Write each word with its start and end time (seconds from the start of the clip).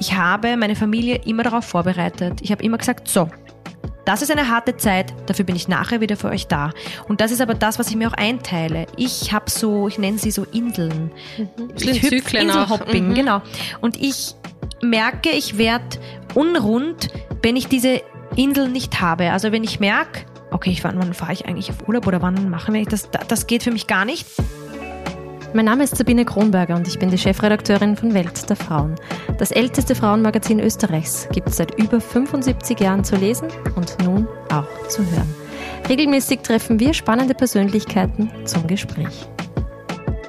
Ich 0.00 0.14
habe 0.14 0.56
meine 0.56 0.76
Familie 0.76 1.20
immer 1.24 1.42
darauf 1.42 1.64
vorbereitet. 1.64 2.40
Ich 2.40 2.52
habe 2.52 2.62
immer 2.62 2.78
gesagt, 2.78 3.08
so, 3.08 3.28
das 4.04 4.22
ist 4.22 4.30
eine 4.30 4.48
harte 4.48 4.76
Zeit, 4.76 5.12
dafür 5.26 5.44
bin 5.44 5.54
ich 5.54 5.68
nachher 5.68 6.00
wieder 6.00 6.16
für 6.16 6.28
euch 6.28 6.46
da. 6.46 6.70
Und 7.08 7.20
das 7.20 7.30
ist 7.30 7.42
aber 7.42 7.52
das, 7.52 7.78
was 7.78 7.90
ich 7.90 7.96
mir 7.96 8.08
auch 8.08 8.14
einteile. 8.14 8.86
Ich 8.96 9.32
habe 9.32 9.50
so, 9.50 9.86
ich 9.86 9.98
nenne 9.98 10.16
sie 10.16 10.30
so 10.30 10.44
Inseln. 10.44 11.10
Mhm. 11.36 11.48
Ich 11.76 12.02
hüpf, 12.02 12.32
Inselhopping, 12.32 13.08
mhm. 13.08 13.14
genau. 13.14 13.42
Und 13.82 14.00
ich 14.00 14.34
merke, 14.82 15.28
ich 15.28 15.58
werde 15.58 15.98
unrund, 16.34 17.08
wenn 17.42 17.56
ich 17.56 17.66
diese 17.68 18.00
Insel 18.34 18.68
nicht 18.68 19.00
habe. 19.02 19.30
Also 19.30 19.52
wenn 19.52 19.62
ich 19.62 19.78
merke, 19.78 20.24
okay, 20.52 20.74
wann, 20.82 20.98
wann 20.98 21.12
fahre 21.12 21.34
ich 21.34 21.46
eigentlich 21.46 21.68
auf 21.68 21.86
Urlaub 21.86 22.06
oder 22.06 22.22
wann 22.22 22.48
machen 22.48 22.72
wir 22.72 22.84
das? 22.86 23.10
Das 23.10 23.46
geht 23.46 23.62
für 23.62 23.72
mich 23.72 23.86
gar 23.86 24.06
nicht. 24.06 24.26
Mein 25.54 25.64
Name 25.64 25.84
ist 25.84 25.96
Sabine 25.96 26.26
Kronberger 26.26 26.76
und 26.76 26.86
ich 26.86 26.98
bin 26.98 27.10
die 27.10 27.16
Chefredakteurin 27.16 27.96
von 27.96 28.12
Welt 28.12 28.48
der 28.50 28.56
Frauen. 28.56 28.96
Das 29.38 29.50
älteste 29.50 29.94
Frauenmagazin 29.94 30.60
Österreichs 30.60 31.26
gibt 31.32 31.48
es 31.48 31.56
seit 31.56 31.78
über 31.78 32.02
75 32.02 32.78
Jahren 32.78 33.02
zu 33.02 33.16
lesen 33.16 33.48
und 33.74 33.96
nun 34.04 34.28
auch 34.52 34.88
zu 34.88 35.02
hören. 35.10 35.34
Regelmäßig 35.88 36.40
treffen 36.40 36.78
wir 36.78 36.92
spannende 36.92 37.34
Persönlichkeiten 37.34 38.30
zum 38.44 38.66
Gespräch. 38.66 39.26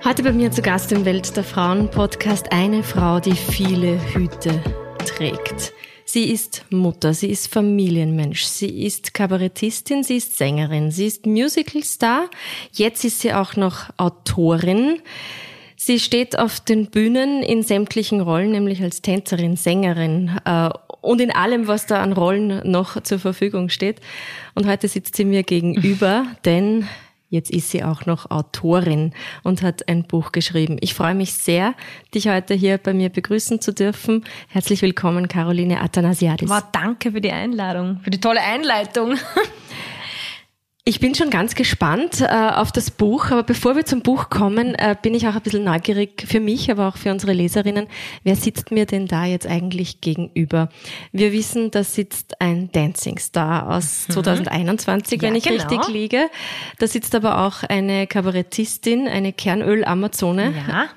Heute 0.05 0.23
bei 0.23 0.31
mir 0.31 0.51
zu 0.51 0.61
Gast 0.61 0.93
im 0.93 1.03
Welt 1.03 1.35
der 1.35 1.43
Frauen 1.43 1.91
Podcast 1.91 2.53
eine 2.53 2.81
Frau, 2.81 3.19
die 3.19 3.35
viele 3.35 3.99
Hüte 4.13 4.63
trägt. 5.05 5.73
Sie 6.11 6.31
ist 6.31 6.65
Mutter, 6.71 7.13
sie 7.13 7.29
ist 7.29 7.53
Familienmensch, 7.53 8.41
sie 8.41 8.83
ist 8.83 9.13
Kabarettistin, 9.13 10.03
sie 10.03 10.17
ist 10.17 10.35
Sängerin, 10.39 10.89
sie 10.89 11.05
ist 11.05 11.27
Musicalstar, 11.27 12.31
jetzt 12.71 13.05
ist 13.05 13.19
sie 13.19 13.31
auch 13.31 13.55
noch 13.55 13.91
Autorin. 13.97 15.03
Sie 15.75 15.99
steht 15.99 16.39
auf 16.39 16.61
den 16.61 16.87
Bühnen 16.87 17.43
in 17.43 17.61
sämtlichen 17.61 18.21
Rollen, 18.21 18.49
nämlich 18.49 18.81
als 18.81 19.03
Tänzerin, 19.03 19.55
Sängerin 19.55 20.31
äh, 20.45 20.71
und 21.01 21.21
in 21.21 21.29
allem, 21.29 21.67
was 21.67 21.85
da 21.85 22.01
an 22.01 22.13
Rollen 22.13 22.67
noch 22.67 23.03
zur 23.03 23.19
Verfügung 23.19 23.69
steht. 23.69 24.01
Und 24.55 24.65
heute 24.65 24.87
sitzt 24.87 25.15
sie 25.15 25.25
mir 25.25 25.43
gegenüber, 25.43 26.25
denn 26.43 26.87
Jetzt 27.31 27.51
ist 27.51 27.69
sie 27.69 27.83
auch 27.83 28.07
noch 28.07 28.31
Autorin 28.31 29.13
und 29.43 29.61
hat 29.61 29.87
ein 29.87 30.03
Buch 30.03 30.31
geschrieben. 30.31 30.77
Ich 30.81 30.95
freue 30.95 31.13
mich 31.13 31.33
sehr, 31.33 31.75
dich 32.15 32.27
heute 32.27 32.55
hier 32.55 32.79
bei 32.79 32.91
mir 32.91 33.09
begrüßen 33.09 33.61
zu 33.61 33.71
dürfen. 33.71 34.25
Herzlich 34.47 34.81
willkommen, 34.81 35.27
Caroline 35.27 35.79
Athanasiadis. 35.79 36.49
Wow, 36.49 36.63
danke 36.71 37.11
für 37.11 37.21
die 37.21 37.31
Einladung, 37.31 37.99
für 38.03 38.09
die 38.09 38.19
tolle 38.19 38.41
Einleitung. 38.41 39.13
Ich 40.89 40.99
bin 40.99 41.13
schon 41.13 41.29
ganz 41.29 41.53
gespannt 41.53 42.19
äh, 42.19 42.25
auf 42.25 42.71
das 42.71 42.89
Buch, 42.89 43.25
aber 43.29 43.43
bevor 43.43 43.75
wir 43.75 43.85
zum 43.85 44.01
Buch 44.01 44.31
kommen, 44.31 44.73
äh, 44.73 44.95
bin 44.99 45.13
ich 45.13 45.27
auch 45.27 45.35
ein 45.35 45.41
bisschen 45.41 45.63
neugierig 45.63 46.25
für 46.27 46.39
mich, 46.39 46.71
aber 46.71 46.87
auch 46.87 46.97
für 46.97 47.11
unsere 47.11 47.31
Leserinnen. 47.31 47.85
Wer 48.23 48.35
sitzt 48.35 48.71
mir 48.71 48.87
denn 48.87 49.05
da 49.05 49.23
jetzt 49.23 49.45
eigentlich 49.45 50.01
gegenüber? 50.01 50.69
Wir 51.11 51.31
wissen, 51.31 51.69
da 51.69 51.83
sitzt 51.83 52.41
ein 52.41 52.71
Dancing 52.71 53.19
Star 53.19 53.69
aus 53.69 54.07
2021, 54.07 55.19
mhm. 55.19 55.21
wenn 55.21 55.35
ich 55.35 55.43
genau. 55.43 55.63
richtig 55.63 55.87
liege. 55.89 56.27
Da 56.79 56.87
sitzt 56.87 57.13
aber 57.13 57.45
auch 57.45 57.61
eine 57.61 58.07
Kabarettistin, 58.07 59.07
eine 59.07 59.31
Kernöl-Amazone. 59.31 60.55
Ja. 60.67 60.87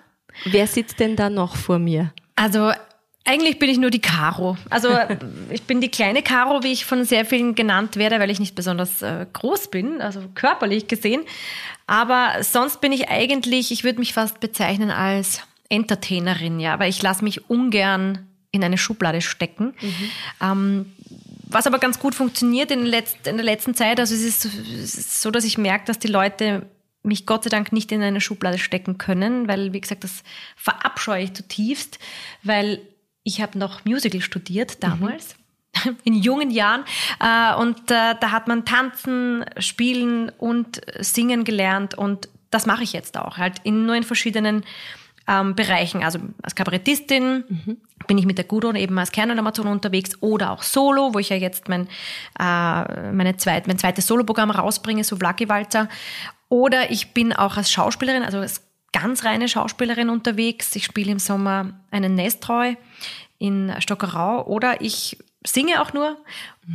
Wer 0.46 0.68
sitzt 0.68 1.00
denn 1.00 1.16
da 1.16 1.28
noch 1.28 1.54
vor 1.54 1.78
mir? 1.78 2.14
Also 2.34 2.72
eigentlich 3.25 3.59
bin 3.59 3.70
ich 3.70 3.78
nur 3.78 3.91
die 3.91 4.01
Caro. 4.01 4.56
Also 4.70 4.89
ich 5.51 5.62
bin 5.62 5.81
die 5.81 5.91
kleine 5.91 6.23
Caro, 6.23 6.62
wie 6.62 6.73
ich 6.73 6.84
von 6.84 7.05
sehr 7.05 7.25
vielen 7.25 7.55
genannt 7.55 7.97
werde, 7.97 8.19
weil 8.19 8.31
ich 8.31 8.41
nicht 8.41 8.55
besonders 8.55 9.03
äh, 9.03 9.27
groß 9.33 9.69
bin, 9.70 10.01
also 10.01 10.23
körperlich 10.34 10.89
gesehen. 10.89 11.23
Aber 11.87 12.43
sonst 12.43 12.81
bin 12.81 12.93
ich 12.93 13.09
eigentlich, 13.09 13.70
ich 13.70 13.84
würde 13.84 13.98
mich 13.98 14.12
fast 14.12 14.41
bezeichnen 14.41 14.91
als 14.91 15.43
Entertainerin, 15.69 16.61
ja, 16.61 16.78
weil 16.78 16.91
ich 16.91 17.03
lasse 17.03 17.25
mich 17.25 17.48
ungern 17.48 18.27
in 18.50 18.62
eine 18.62 18.78
Schublade 18.78 19.20
stecken. 19.20 19.75
Mhm. 19.81 20.11
Ähm, 20.41 20.93
was 21.47 21.67
aber 21.67 21.78
ganz 21.78 21.98
gut 21.98 22.15
funktioniert 22.15 22.70
in, 22.70 22.84
letzt, 22.84 23.27
in 23.27 23.37
der 23.37 23.45
letzten 23.45 23.75
Zeit, 23.75 24.00
also 24.00 24.15
es 24.15 24.23
ist, 24.23 24.45
es 24.45 24.94
ist 24.94 25.22
so, 25.22 25.31
dass 25.31 25.44
ich 25.44 25.59
merke, 25.59 25.84
dass 25.87 25.99
die 25.99 26.09
Leute 26.09 26.66
mich 27.03 27.27
Gott 27.27 27.44
sei 27.44 27.50
Dank 27.50 27.72
nicht 27.72 27.91
in 27.93 28.03
eine 28.03 28.21
Schublade 28.21 28.59
stecken 28.59 28.97
können, 28.97 29.49
weil, 29.49 29.72
wie 29.72 29.81
gesagt, 29.81 30.05
das 30.05 30.22
verabscheue 30.56 31.25
ich 31.25 31.34
zutiefst, 31.34 31.99
weil 32.43 32.81
ich 33.25 33.41
habe 33.41 33.59
noch 33.59 33.84
Musical 33.84 34.21
studiert 34.21 34.83
damals. 34.83 35.37
Mhm 35.37 35.43
in 36.05 36.15
jungen 36.15 36.50
Jahren. 36.50 36.84
Äh, 37.21 37.55
und 37.60 37.91
äh, 37.91 38.15
da 38.21 38.31
hat 38.31 38.49
man 38.49 38.65
tanzen, 38.65 39.44
spielen 39.59 40.31
und 40.38 40.81
singen 41.00 41.44
gelernt. 41.44 41.97
Und 41.97 42.28
das 42.50 42.66
mache 42.66 42.82
ich 42.82 42.93
jetzt 42.93 43.19
auch, 43.19 43.38
halt 43.38 43.61
in, 43.65 43.87
nur 43.87 43.94
in 43.94 44.03
verschiedenen 44.03 44.65
ähm, 45.28 45.55
Bereichen. 45.55 46.03
Also 46.03 46.19
als 46.43 46.55
Kabarettistin 46.55 47.44
mhm. 47.49 47.77
bin 48.06 48.19
ich 48.19 48.27
mit 48.27 48.38
der 48.38 48.44
Gudo 48.44 48.72
eben 48.72 48.99
als 48.99 49.12
Kernanimation 49.12 49.66
unterwegs 49.66 50.16
oder 50.21 50.50
auch 50.50 50.62
Solo, 50.62 51.15
wo 51.15 51.19
ich 51.19 51.31
ja 51.31 51.37
jetzt 51.37 51.69
mein, 51.69 51.88
äh, 52.38 53.12
meine 53.12 53.37
zweit, 53.37 53.66
mein 53.66 53.78
zweites 53.78 54.06
Soloprogramm 54.06 54.50
rausbringe, 54.50 55.05
so 55.05 55.16
Vlaki 55.16 55.49
Walzer. 55.49 55.88
Oder 56.49 56.91
ich 56.91 57.15
bin 57.15 57.32
auch 57.32 57.56
als 57.56 57.72
Schauspielerin, 57.72 58.22
also 58.22 58.38
als 58.38 58.62
ganz 58.92 59.25
reine 59.25 59.48
Schauspielerin 59.48 60.10
unterwegs. 60.10 60.75
Ich 60.76 60.84
spiele 60.84 61.12
im 61.12 61.19
Sommer 61.19 61.72
einen 61.91 62.14
Nestreu 62.14 62.75
in 63.38 63.75
Stockerau 63.80 64.47
oder 64.47 64.80
ich 64.80 65.19
singe 65.44 65.82
auch 65.82 65.92
nur 65.92 66.16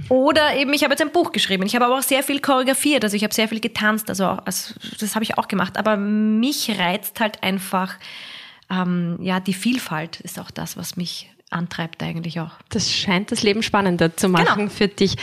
oder 0.09 0.56
eben 0.56 0.73
ich 0.73 0.83
habe 0.83 0.91
jetzt 0.91 1.01
ein 1.01 1.11
Buch 1.11 1.31
geschrieben. 1.31 1.66
Ich 1.66 1.75
habe 1.75 1.85
aber 1.85 1.97
auch 1.97 2.03
sehr 2.03 2.23
viel 2.23 2.41
choreografiert, 2.41 3.03
also 3.03 3.16
ich 3.16 3.23
habe 3.23 3.33
sehr 3.33 3.47
viel 3.47 3.61
getanzt, 3.61 4.09
also, 4.09 4.25
also 4.25 4.73
das 5.00 5.16
habe 5.16 5.23
ich 5.23 5.38
auch 5.38 5.47
gemacht. 5.47 5.77
Aber 5.77 5.95
mich 5.95 6.77
reizt 6.77 7.19
halt 7.19 7.44
einfach 7.44 7.95
ähm, 8.69 9.17
ja 9.22 9.39
die 9.39 9.53
Vielfalt 9.53 10.19
ist 10.19 10.39
auch 10.39 10.51
das, 10.51 10.75
was 10.75 10.97
mich 10.97 11.29
antreibt 11.50 12.03
eigentlich 12.03 12.40
auch. 12.41 12.52
Das 12.69 12.91
scheint 12.91 13.31
das 13.31 13.41
Leben 13.41 13.63
spannender 13.63 14.16
zu 14.16 14.28
machen 14.28 14.58
genau. 14.58 14.69
für 14.69 14.90
dich. 14.90 15.16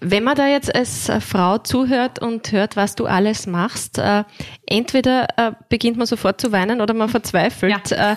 Wenn 0.00 0.24
man 0.24 0.34
da 0.34 0.48
jetzt 0.48 0.74
als 0.74 1.10
Frau 1.20 1.58
zuhört 1.58 2.18
und 2.18 2.50
hört, 2.50 2.74
was 2.74 2.96
du 2.96 3.06
alles 3.06 3.46
machst, 3.46 3.98
äh, 3.98 4.24
entweder 4.66 5.28
äh, 5.36 5.52
beginnt 5.68 5.96
man 5.96 6.08
sofort 6.08 6.40
zu 6.40 6.50
weinen 6.50 6.80
oder 6.80 6.92
man 6.94 7.08
verzweifelt. 7.08 7.90
Ja. 7.90 8.12
Äh, 8.12 8.16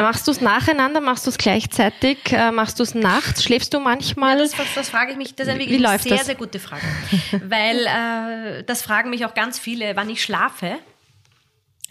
machst 0.00 0.26
du 0.26 0.30
es 0.30 0.40
nacheinander, 0.40 1.02
machst 1.02 1.26
du 1.26 1.30
es 1.30 1.36
gleichzeitig, 1.36 2.32
äh, 2.32 2.50
machst 2.50 2.78
du 2.78 2.84
es 2.84 2.94
nachts, 2.94 3.44
schläfst 3.44 3.74
du 3.74 3.80
manchmal? 3.80 4.38
Ja, 4.38 4.44
das, 4.44 4.54
das, 4.74 4.88
frage 4.88 5.12
ich 5.12 5.18
mich, 5.18 5.34
das 5.34 5.48
ist 5.48 5.52
eine 5.52 5.66
Wie 5.66 5.76
läuft 5.76 6.04
sehr, 6.04 6.16
das? 6.16 6.26
sehr 6.26 6.36
gute 6.36 6.58
Frage. 6.58 6.86
Weil 7.46 7.80
äh, 7.86 8.64
das 8.64 8.80
fragen 8.80 9.10
mich 9.10 9.26
auch 9.26 9.34
ganz 9.34 9.58
viele, 9.58 9.94
wann 9.96 10.08
ich 10.08 10.22
schlafe. 10.22 10.78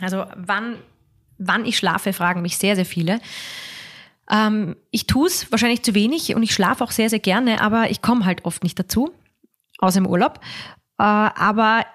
Also 0.02 0.25
wann, 0.36 0.78
wann 1.38 1.66
ich 1.66 1.78
schlafe, 1.78 2.14
fragen 2.14 2.42
mich 2.42 2.58
sehr, 2.58 2.75
sehr 2.75 2.86
viele. 2.86 3.20
Ähm, 4.30 4.75
ich 4.91 5.08
tue 5.08 5.28
es 5.28 5.52
wahrscheinlich 5.52 5.84
zu 5.84 5.94
wenig 5.94 6.36
und 6.36 6.44
ich 6.44 6.53
schlafe 6.53 6.84
auch 6.84 6.91
sehr, 6.91 7.09
sehr 7.09 7.19
gerne, 7.19 7.62
aber 7.62 7.90
ich 7.91 8.02
komme 8.02 8.25
halt 8.25 8.46
oft 8.46 8.63
nicht 8.63 8.80
dazu, 8.80 9.12
außer 9.80 10.00
im 10.00 10.08
Urlaub. 10.08 10.40
Äh, 10.97 11.03
aber 11.03 11.86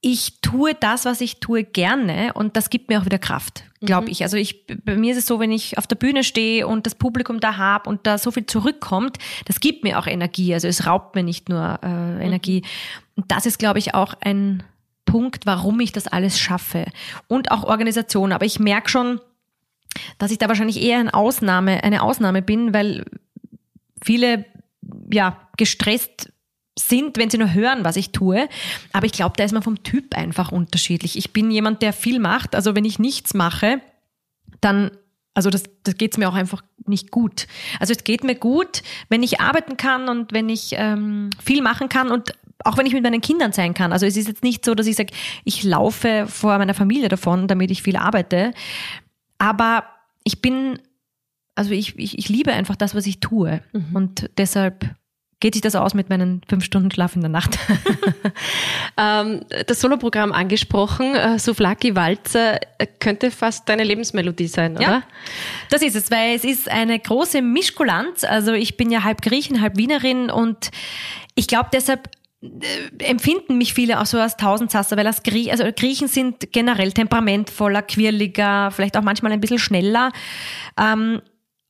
ich 0.00 0.40
tue 0.42 0.74
das, 0.74 1.06
was 1.06 1.22
ich 1.22 1.40
tue, 1.40 1.64
gerne 1.64 2.32
und 2.34 2.56
das 2.56 2.68
gibt 2.68 2.90
mir 2.90 3.00
auch 3.00 3.06
wieder 3.06 3.18
Kraft, 3.18 3.64
glaube 3.80 4.06
mhm. 4.06 4.12
ich. 4.12 4.22
Also 4.22 4.36
ich, 4.36 4.66
bei 4.66 4.96
mir 4.96 5.12
ist 5.12 5.18
es 5.18 5.26
so, 5.26 5.40
wenn 5.40 5.50
ich 5.50 5.78
auf 5.78 5.86
der 5.86 5.96
Bühne 5.96 6.24
stehe 6.24 6.66
und 6.66 6.84
das 6.84 6.94
Publikum 6.94 7.40
da 7.40 7.56
habe 7.56 7.88
und 7.88 8.06
da 8.06 8.18
so 8.18 8.30
viel 8.30 8.44
zurückkommt, 8.44 9.16
das 9.46 9.60
gibt 9.60 9.82
mir 9.82 9.98
auch 9.98 10.06
Energie. 10.06 10.52
Also 10.52 10.68
es 10.68 10.86
raubt 10.86 11.14
mir 11.14 11.22
nicht 11.22 11.48
nur 11.48 11.78
äh, 11.82 11.88
mhm. 11.88 12.20
Energie. 12.20 12.62
Und 13.16 13.30
das 13.30 13.46
ist, 13.46 13.58
glaube 13.58 13.78
ich, 13.78 13.94
auch 13.94 14.12
ein 14.20 14.62
Punkt, 15.06 15.46
warum 15.46 15.80
ich 15.80 15.92
das 15.92 16.06
alles 16.06 16.38
schaffe. 16.38 16.84
Und 17.26 17.50
auch 17.50 17.64
Organisation. 17.64 18.32
Aber 18.32 18.44
ich 18.44 18.58
merke 18.58 18.90
schon, 18.90 19.20
dass 20.18 20.30
ich 20.30 20.38
da 20.38 20.48
wahrscheinlich 20.48 20.82
eher 20.82 20.98
eine 20.98 21.14
Ausnahme, 21.14 21.82
eine 21.84 22.02
Ausnahme 22.02 22.42
bin, 22.42 22.74
weil 22.74 23.04
viele 24.02 24.44
ja 25.10 25.40
gestresst 25.56 26.32
sind, 26.78 27.16
wenn 27.18 27.30
sie 27.30 27.38
nur 27.38 27.54
hören, 27.54 27.84
was 27.84 27.96
ich 27.96 28.12
tue. 28.12 28.48
Aber 28.92 29.06
ich 29.06 29.12
glaube, 29.12 29.34
da 29.36 29.44
ist 29.44 29.52
man 29.52 29.62
vom 29.62 29.82
Typ 29.82 30.16
einfach 30.16 30.50
unterschiedlich. 30.50 31.16
Ich 31.16 31.32
bin 31.32 31.50
jemand, 31.50 31.82
der 31.82 31.92
viel 31.92 32.18
macht. 32.18 32.54
Also 32.54 32.74
wenn 32.74 32.84
ich 32.84 32.98
nichts 32.98 33.34
mache, 33.34 33.80
dann, 34.60 34.90
also 35.34 35.50
das, 35.50 35.64
das 35.84 35.96
geht 35.96 36.18
mir 36.18 36.28
auch 36.28 36.34
einfach 36.34 36.62
nicht 36.86 37.10
gut. 37.10 37.46
Also 37.78 37.92
es 37.92 38.04
geht 38.04 38.24
mir 38.24 38.34
gut, 38.34 38.82
wenn 39.08 39.22
ich 39.22 39.40
arbeiten 39.40 39.76
kann 39.76 40.08
und 40.08 40.32
wenn 40.32 40.48
ich 40.48 40.74
ähm, 40.76 41.30
viel 41.42 41.62
machen 41.62 41.88
kann 41.88 42.10
und 42.10 42.32
auch 42.64 42.76
wenn 42.76 42.86
ich 42.86 42.92
mit 42.92 43.02
meinen 43.02 43.20
Kindern 43.20 43.52
sein 43.52 43.74
kann. 43.74 43.92
Also 43.92 44.06
es 44.06 44.16
ist 44.16 44.28
jetzt 44.28 44.42
nicht 44.42 44.64
so, 44.64 44.74
dass 44.74 44.86
ich 44.86 44.96
sage, 44.96 45.12
ich 45.44 45.62
laufe 45.64 46.26
vor 46.28 46.58
meiner 46.58 46.74
Familie 46.74 47.08
davon, 47.08 47.46
damit 47.46 47.70
ich 47.70 47.82
viel 47.82 47.96
arbeite. 47.96 48.52
Aber 49.38 49.84
ich 50.24 50.40
bin, 50.40 50.78
also 51.54 51.72
ich, 51.72 51.98
ich, 51.98 52.18
ich 52.18 52.28
liebe 52.28 52.52
einfach 52.52 52.76
das, 52.76 52.94
was 52.94 53.06
ich 53.06 53.20
tue. 53.20 53.62
Mhm. 53.72 53.96
Und 53.96 54.30
deshalb 54.38 54.94
geht 55.44 55.52
sich 55.52 55.60
das 55.60 55.74
aus 55.74 55.92
mit 55.92 56.08
meinen 56.08 56.40
fünf 56.48 56.64
Stunden 56.64 56.90
Schlaf 56.90 57.16
in 57.16 57.20
der 57.20 57.28
Nacht. 57.28 57.58
ähm, 58.96 59.44
das 59.66 59.78
Soloprogramm 59.78 60.32
angesprochen, 60.32 61.14
äh, 61.14 61.38
Souflaki 61.38 61.94
Walzer, 61.94 62.60
äh, 62.78 62.86
könnte 62.98 63.30
fast 63.30 63.68
deine 63.68 63.84
Lebensmelodie 63.84 64.46
sein, 64.46 64.76
oder? 64.76 64.82
Ja, 64.82 65.02
das 65.68 65.82
ist 65.82 65.96
es, 65.96 66.10
weil 66.10 66.34
es 66.34 66.44
ist 66.44 66.70
eine 66.70 66.98
große 66.98 67.42
Mischkulanz. 67.42 68.24
Also 68.24 68.52
ich 68.52 68.78
bin 68.78 68.90
ja 68.90 69.04
halb 69.04 69.20
Griechin, 69.20 69.60
halb 69.60 69.76
Wienerin 69.76 70.30
und 70.30 70.70
ich 71.34 71.46
glaube 71.46 71.68
deshalb 71.74 72.08
empfinden 72.98 73.58
mich 73.58 73.74
viele 73.74 74.00
auch 74.00 74.06
so 74.06 74.18
als 74.18 74.36
Tausendsasser, 74.36 74.96
weil 74.96 75.06
als 75.06 75.22
Grie 75.22 75.50
also 75.50 75.64
Griechen 75.74 76.08
sind 76.08 76.52
generell 76.52 76.92
temperamentvoller, 76.92 77.82
quirliger, 77.82 78.70
vielleicht 78.70 78.96
auch 78.96 79.02
manchmal 79.02 79.32
ein 79.32 79.40
bisschen 79.40 79.58
schneller. 79.58 80.12
Ähm, 80.78 81.20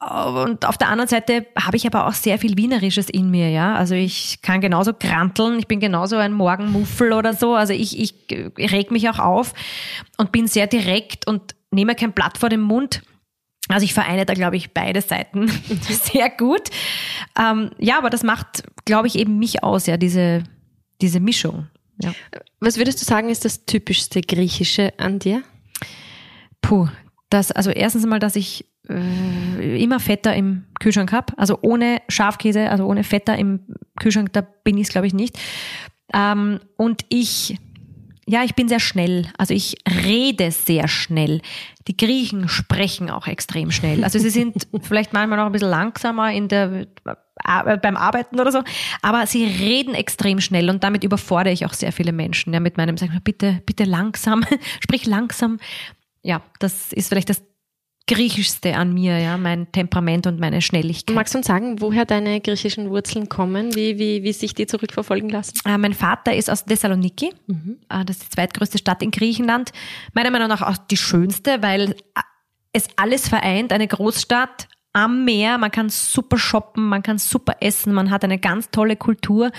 und 0.01 0.67
auf 0.67 0.77
der 0.77 0.89
anderen 0.89 1.09
Seite 1.09 1.47
habe 1.59 1.77
ich 1.77 1.87
aber 1.87 2.07
auch 2.07 2.13
sehr 2.13 2.39
viel 2.39 2.59
Wienerisches 2.59 3.09
in 3.09 3.31
mir, 3.31 3.49
ja. 3.51 3.75
Also 3.75 3.95
ich 3.95 4.43
kann 4.43 4.61
genauso 4.61 4.93
kranteln, 4.93 5.59
ich 5.59 5.67
bin 5.67 5.81
genauso 5.81 6.17
ein 6.17 6.33
Morgenmuffel 6.33 7.13
oder 7.13 7.33
so. 7.33 7.55
Also 7.55 7.73
ich, 7.73 7.99
ich 7.99 8.15
reg 8.59 8.91
mich 8.91 9.09
auch 9.09 9.19
auf 9.19 9.55
und 10.19 10.31
bin 10.31 10.47
sehr 10.47 10.67
direkt 10.67 11.27
und 11.27 11.55
nehme 11.71 11.95
kein 11.95 12.13
Blatt 12.13 12.37
vor 12.37 12.51
den 12.51 12.61
Mund. 12.61 13.03
Also 13.69 13.85
ich 13.85 13.95
vereine 13.95 14.27
da, 14.27 14.35
glaube 14.35 14.57
ich, 14.57 14.75
beide 14.75 15.01
Seiten 15.01 15.49
sehr 15.81 16.29
gut. 16.29 16.69
Ähm, 17.39 17.71
ja, 17.79 17.97
aber 17.97 18.11
das 18.11 18.23
macht, 18.23 18.65
glaube 18.85 19.07
ich, 19.07 19.17
eben 19.17 19.39
mich 19.39 19.65
aus, 19.65 19.87
ja, 19.87 19.97
diese, 19.97 20.45
diese 21.05 21.21
Mischung. 21.21 21.67
Ja. 22.01 22.15
Was 22.61 22.79
würdest 22.79 23.01
du 23.01 23.05
sagen, 23.05 23.29
ist 23.29 23.45
das 23.45 23.67
typischste 23.67 24.21
Griechische 24.23 24.93
an 24.99 25.19
dir? 25.19 25.43
Puh, 26.63 26.89
das, 27.29 27.53
also 27.53 27.71
erstens 27.71 28.07
mal, 28.07 28.19
dass 28.19 28.37
ich 28.37 28.65
äh, 28.89 29.83
immer 29.83 30.01
Fetter 30.01 30.35
im 30.35 30.65
Kühlschrank 30.81 31.13
habe. 31.13 31.37
Also 31.37 31.59
ohne 31.61 32.01
Schafkäse, 32.09 32.71
also 32.71 32.87
ohne 32.87 33.05
Fetter 33.05 33.37
im 33.37 33.61
Kühlschrank, 34.01 34.33
da 34.33 34.41
bin 34.41 34.79
ich 34.79 34.85
es, 34.85 34.93
glaube 34.93 35.07
ich, 35.07 35.15
nicht. 35.15 35.39
Ähm, 36.13 36.61
und 36.77 37.05
ich, 37.11 37.59
ja, 38.27 38.43
ich 38.45 38.55
bin 38.55 38.69
sehr 38.69 38.81
schnell. 38.81 39.27
Also 39.37 39.55
ich 39.55 39.77
rede 40.05 40.51
sehr 40.51 40.89
schnell. 40.89 41.41
Die 41.87 41.97
Griechen 41.97 42.49
sprechen 42.49 43.11
auch 43.11 43.27
extrem 43.27 43.71
schnell. 43.71 44.03
Also 44.05 44.19
sie 44.19 44.31
sind 44.31 44.67
vielleicht 44.83 45.13
manchmal 45.13 45.39
noch 45.39 45.47
ein 45.47 45.53
bisschen 45.53 45.71
langsamer 45.71 46.33
in 46.33 46.49
der, 46.49 46.87
äh, 47.45 47.77
beim 47.77 47.97
Arbeiten 47.97 48.41
oder 48.41 48.51
so, 48.51 48.63
aber 49.03 49.27
sie 49.27 49.45
reden 49.45 49.95
extrem 49.95 50.41
schnell 50.41 50.71
und 50.71 50.83
damit 50.83 51.05
überfordere 51.05 51.53
ich 51.53 51.67
auch 51.67 51.75
sehr 51.75 51.93
viele 51.93 52.13
Menschen. 52.13 52.55
Ja, 52.55 52.61
mit 52.61 52.79
meinem, 52.79 52.97
sag 52.97 53.11
mal, 53.11 53.21
bitte, 53.21 53.63
bitte 53.67 53.85
langsam, 53.85 54.45
sprich 54.81 55.07
langsam. 55.07 55.59
Ja, 56.23 56.41
das 56.59 56.93
ist 56.93 57.09
vielleicht 57.09 57.29
das 57.29 57.43
Griechischste 58.07 58.77
an 58.77 58.93
mir, 58.93 59.19
ja, 59.19 59.39
mein 59.39 59.73
Temperament 59.73 60.27
und 60.27 60.39
meine 60.39 60.61
Schnelligkeit. 60.61 61.15
Magst 61.15 61.33
du 61.33 61.39
uns 61.39 61.47
sagen, 61.47 61.81
woher 61.81 62.05
deine 62.05 62.41
griechischen 62.41 62.91
Wurzeln 62.91 63.31
kommen, 63.31 63.75
wie, 63.75 63.99
wie, 63.99 64.23
wie 64.23 64.33
sich 64.33 64.55
die 64.55 64.67
zurückverfolgen 64.67 65.31
lassen? 65.31 65.59
Äh, 65.65 65.79
mein 65.79 65.95
Vater 65.95 66.35
ist 66.35 66.51
aus 66.51 66.67
Thessaloniki, 66.67 67.33
mhm. 67.47 67.79
äh, 67.89 68.05
das 68.05 68.19
ist 68.19 68.25
die 68.27 68.31
zweitgrößte 68.31 68.77
Stadt 68.77 69.03
in 69.03 69.11
Griechenland. 69.11 69.73
Meiner 70.13 70.31
Meinung 70.31 70.49
nach 70.49 70.61
auch 70.61 70.77
die 70.77 70.99
schönste, 70.99 71.63
weil 71.63 71.97
es 72.75 72.89
alles 72.97 73.29
vereint, 73.29 73.73
eine 73.73 73.89
Großstadt, 73.89 74.69
am 74.95 75.25
Meer, 75.25 75.59
man 75.59 75.71
kann 75.71 75.91
super 75.91 76.39
shoppen, 76.39 76.89
man 76.89 77.03
kann 77.03 77.19
super 77.19 77.57
essen, 77.61 77.93
man 77.93 78.11
hat 78.11 78.25
eine 78.25 78.39
ganz 78.39 78.71
tolle 78.71 78.97
Kultur. 78.97 79.51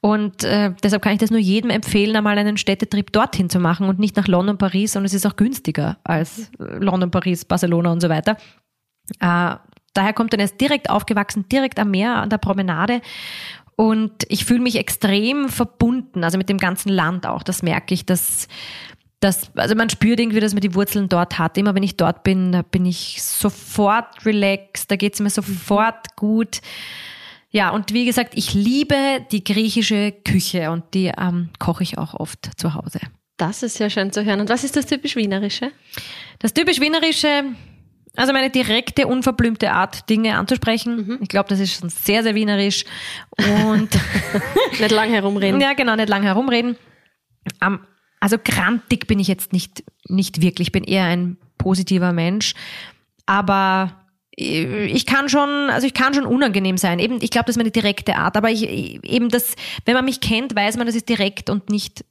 Und 0.00 0.44
äh, 0.44 0.72
deshalb 0.82 1.02
kann 1.02 1.12
ich 1.12 1.20
das 1.20 1.30
nur 1.30 1.40
jedem 1.40 1.70
empfehlen, 1.70 2.14
einmal 2.16 2.36
einen 2.36 2.56
Städtetrip 2.56 3.12
dorthin 3.12 3.48
zu 3.48 3.60
machen 3.60 3.88
und 3.88 3.98
nicht 3.98 4.16
nach 4.16 4.28
London, 4.28 4.58
Paris 4.58 4.96
und 4.96 5.04
es 5.04 5.14
ist 5.14 5.26
auch 5.26 5.36
günstiger 5.36 5.96
als 6.04 6.50
London, 6.58 7.10
Paris, 7.10 7.44
Barcelona 7.44 7.92
und 7.92 8.00
so 8.00 8.08
weiter. 8.08 8.36
Äh, 9.20 9.56
daher 9.94 10.12
kommt 10.12 10.34
er, 10.34 10.40
er 10.40 10.46
ist 10.46 10.60
direkt 10.60 10.90
aufgewachsen, 10.90 11.48
direkt 11.48 11.78
am 11.78 11.92
Meer, 11.92 12.16
an 12.16 12.28
der 12.28 12.38
Promenade. 12.38 13.00
Und 13.76 14.24
ich 14.28 14.44
fühle 14.44 14.60
mich 14.60 14.76
extrem 14.76 15.48
verbunden, 15.48 16.24
also 16.24 16.36
mit 16.36 16.48
dem 16.48 16.58
ganzen 16.58 16.90
Land 16.90 17.26
auch, 17.26 17.42
das 17.42 17.62
merke 17.62 17.94
ich, 17.94 18.06
dass 18.06 18.48
das, 19.24 19.50
also 19.54 19.74
man 19.74 19.88
spürt 19.88 20.20
irgendwie, 20.20 20.40
dass 20.40 20.52
man 20.52 20.60
die 20.60 20.74
Wurzeln 20.74 21.08
dort 21.08 21.38
hat. 21.38 21.56
Immer 21.56 21.74
wenn 21.74 21.82
ich 21.82 21.96
dort 21.96 22.24
bin, 22.24 22.52
da 22.52 22.60
bin 22.60 22.84
ich 22.84 23.22
sofort 23.22 24.26
relaxed, 24.26 24.90
da 24.90 24.96
geht 24.96 25.14
es 25.14 25.20
mir 25.20 25.30
sofort 25.30 26.14
gut. 26.14 26.60
Ja, 27.50 27.70
und 27.70 27.94
wie 27.94 28.04
gesagt, 28.04 28.34
ich 28.36 28.52
liebe 28.52 29.24
die 29.32 29.42
griechische 29.42 30.12
Küche 30.12 30.70
und 30.70 30.92
die 30.92 31.10
ähm, 31.18 31.48
koche 31.58 31.84
ich 31.84 31.96
auch 31.96 32.12
oft 32.12 32.50
zu 32.58 32.74
Hause. 32.74 33.00
Das 33.38 33.62
ist 33.62 33.78
ja 33.78 33.88
schön 33.88 34.12
zu 34.12 34.24
hören. 34.24 34.40
Und 34.40 34.50
was 34.50 34.62
ist 34.62 34.76
das 34.76 34.84
typisch 34.84 35.16
Wienerische? 35.16 35.72
Das 36.40 36.52
typisch 36.52 36.78
Wienerische, 36.80 37.44
also 38.16 38.32
meine 38.34 38.50
direkte, 38.50 39.06
unverblümte 39.06 39.72
Art, 39.72 40.10
Dinge 40.10 40.36
anzusprechen. 40.36 40.96
Mhm. 40.96 41.18
Ich 41.22 41.28
glaube, 41.28 41.48
das 41.48 41.60
ist 41.60 41.80
schon 41.80 41.88
sehr, 41.88 42.22
sehr 42.22 42.34
wienerisch. 42.34 42.84
Und 43.38 43.88
nicht 44.78 44.90
lang 44.90 45.08
herumreden. 45.08 45.60
Ja, 45.62 45.72
genau, 45.72 45.96
nicht 45.96 46.10
lang 46.10 46.24
herumreden. 46.24 46.76
Um, 47.64 47.80
also 48.20 48.36
grantig 48.42 49.06
bin 49.06 49.18
ich 49.18 49.28
jetzt 49.28 49.52
nicht, 49.52 49.84
nicht 50.08 50.40
wirklich, 50.40 50.68
ich 50.68 50.72
bin 50.72 50.84
eher 50.84 51.04
ein 51.04 51.36
positiver 51.58 52.12
Mensch. 52.12 52.54
Aber 53.26 54.04
ich 54.36 55.06
kann 55.06 55.28
schon, 55.28 55.70
also 55.70 55.86
ich 55.86 55.94
kann 55.94 56.12
schon 56.12 56.26
unangenehm 56.26 56.76
sein. 56.76 56.98
Eben, 56.98 57.18
ich 57.22 57.30
glaube, 57.30 57.46
das 57.46 57.54
ist 57.54 57.58
meine 57.58 57.70
direkte 57.70 58.16
Art. 58.16 58.36
Aber 58.36 58.50
ich, 58.50 58.64
eben 58.68 59.28
das, 59.28 59.54
wenn 59.84 59.94
man 59.94 60.04
mich 60.04 60.20
kennt, 60.20 60.56
weiß 60.56 60.76
man, 60.76 60.86
das 60.86 60.96
ist 60.96 61.08
direkt 61.08 61.50
und 61.50 61.70
nicht 61.70 62.04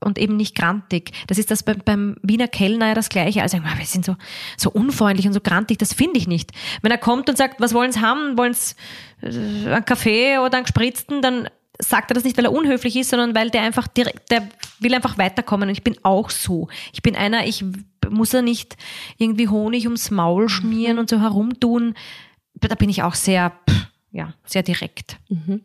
und 0.00 0.18
eben 0.18 0.36
nicht 0.36 0.54
grantig. 0.54 1.12
Das 1.26 1.38
ist 1.38 1.50
das 1.50 1.62
beim, 1.62 1.78
beim 1.84 2.16
Wiener 2.22 2.48
Kellner 2.48 2.88
ja 2.88 2.94
das 2.94 3.08
Gleiche. 3.08 3.42
Also 3.42 3.58
wir 3.58 3.84
sind 3.84 4.04
so, 4.04 4.16
so 4.56 4.70
unfreundlich 4.70 5.26
und 5.26 5.32
so 5.32 5.40
grantig, 5.40 5.78
das 5.78 5.92
finde 5.92 6.18
ich 6.18 6.28
nicht. 6.28 6.52
Wenn 6.82 6.92
er 6.92 6.98
kommt 6.98 7.28
und 7.28 7.36
sagt, 7.36 7.60
was 7.60 7.74
wollen 7.74 7.92
Sie 7.92 8.00
haben? 8.00 8.36
Wollen 8.38 8.54
Sie 8.54 8.74
äh, 9.22 9.74
einen 9.74 9.84
Kaffee 9.84 10.38
oder 10.38 10.58
einen 10.58 10.64
gespritzten? 10.64 11.22
Dann 11.22 11.48
sagt 11.78 12.10
er 12.10 12.14
das 12.14 12.24
nicht, 12.24 12.36
weil 12.36 12.44
er 12.44 12.52
unhöflich 12.52 12.96
ist, 12.96 13.10
sondern 13.10 13.34
weil 13.34 13.50
der 13.50 13.62
einfach 13.62 13.86
direkt, 13.86 14.30
der 14.30 14.48
will 14.80 14.94
einfach 14.94 15.18
weiterkommen. 15.18 15.68
Und 15.68 15.74
ich 15.74 15.84
bin 15.84 15.96
auch 16.02 16.30
so. 16.30 16.68
Ich 16.92 17.02
bin 17.02 17.16
einer, 17.16 17.46
ich 17.46 17.64
muss 18.08 18.32
ja 18.32 18.42
nicht 18.42 18.76
irgendwie 19.16 19.48
Honig 19.48 19.84
ums 19.84 20.10
Maul 20.10 20.48
schmieren 20.48 20.94
mhm. 20.94 21.00
und 21.00 21.10
so 21.10 21.20
herumtun. 21.20 21.94
Da 22.54 22.74
bin 22.74 22.90
ich 22.90 23.02
auch 23.02 23.14
sehr, 23.14 23.52
ja, 24.10 24.34
sehr 24.44 24.62
direkt. 24.62 25.16
Mhm. 25.28 25.62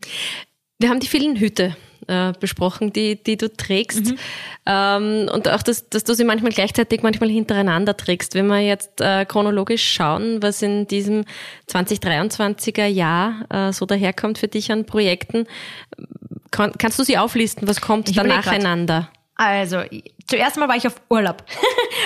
Wir 0.78 0.90
haben 0.90 1.00
die 1.00 1.08
vielen 1.08 1.36
Hüte 1.36 1.76
äh, 2.06 2.32
besprochen, 2.38 2.92
die, 2.92 3.22
die 3.22 3.36
du 3.36 3.54
trägst. 3.54 4.06
Mhm. 4.06 4.18
Ähm, 4.66 5.30
und 5.32 5.48
auch, 5.48 5.62
dass, 5.62 5.88
dass 5.88 6.04
du 6.04 6.14
sie 6.14 6.24
manchmal 6.24 6.52
gleichzeitig, 6.52 7.02
manchmal 7.02 7.28
hintereinander 7.28 7.96
trägst. 7.96 8.34
Wenn 8.34 8.46
wir 8.46 8.60
jetzt 8.60 9.00
äh, 9.00 9.24
chronologisch 9.24 9.86
schauen, 9.86 10.42
was 10.42 10.62
in 10.62 10.86
diesem 10.86 11.24
2023er 11.68 12.86
Jahr 12.86 13.46
äh, 13.50 13.72
so 13.72 13.86
daherkommt 13.86 14.38
für 14.38 14.48
dich 14.48 14.70
an 14.72 14.86
Projekten, 14.86 15.46
kann, 16.50 16.72
kannst 16.78 16.98
du 16.98 17.04
sie 17.04 17.18
auflisten? 17.18 17.66
Was 17.68 17.80
kommt 17.80 18.08
ich 18.08 18.16
da 18.16 18.24
nacheinander? 18.24 19.10
Also, 19.36 19.80
zuerst 20.26 20.56
mal 20.58 20.68
war 20.68 20.76
ich 20.76 20.86
auf 20.86 21.00
Urlaub. 21.10 21.44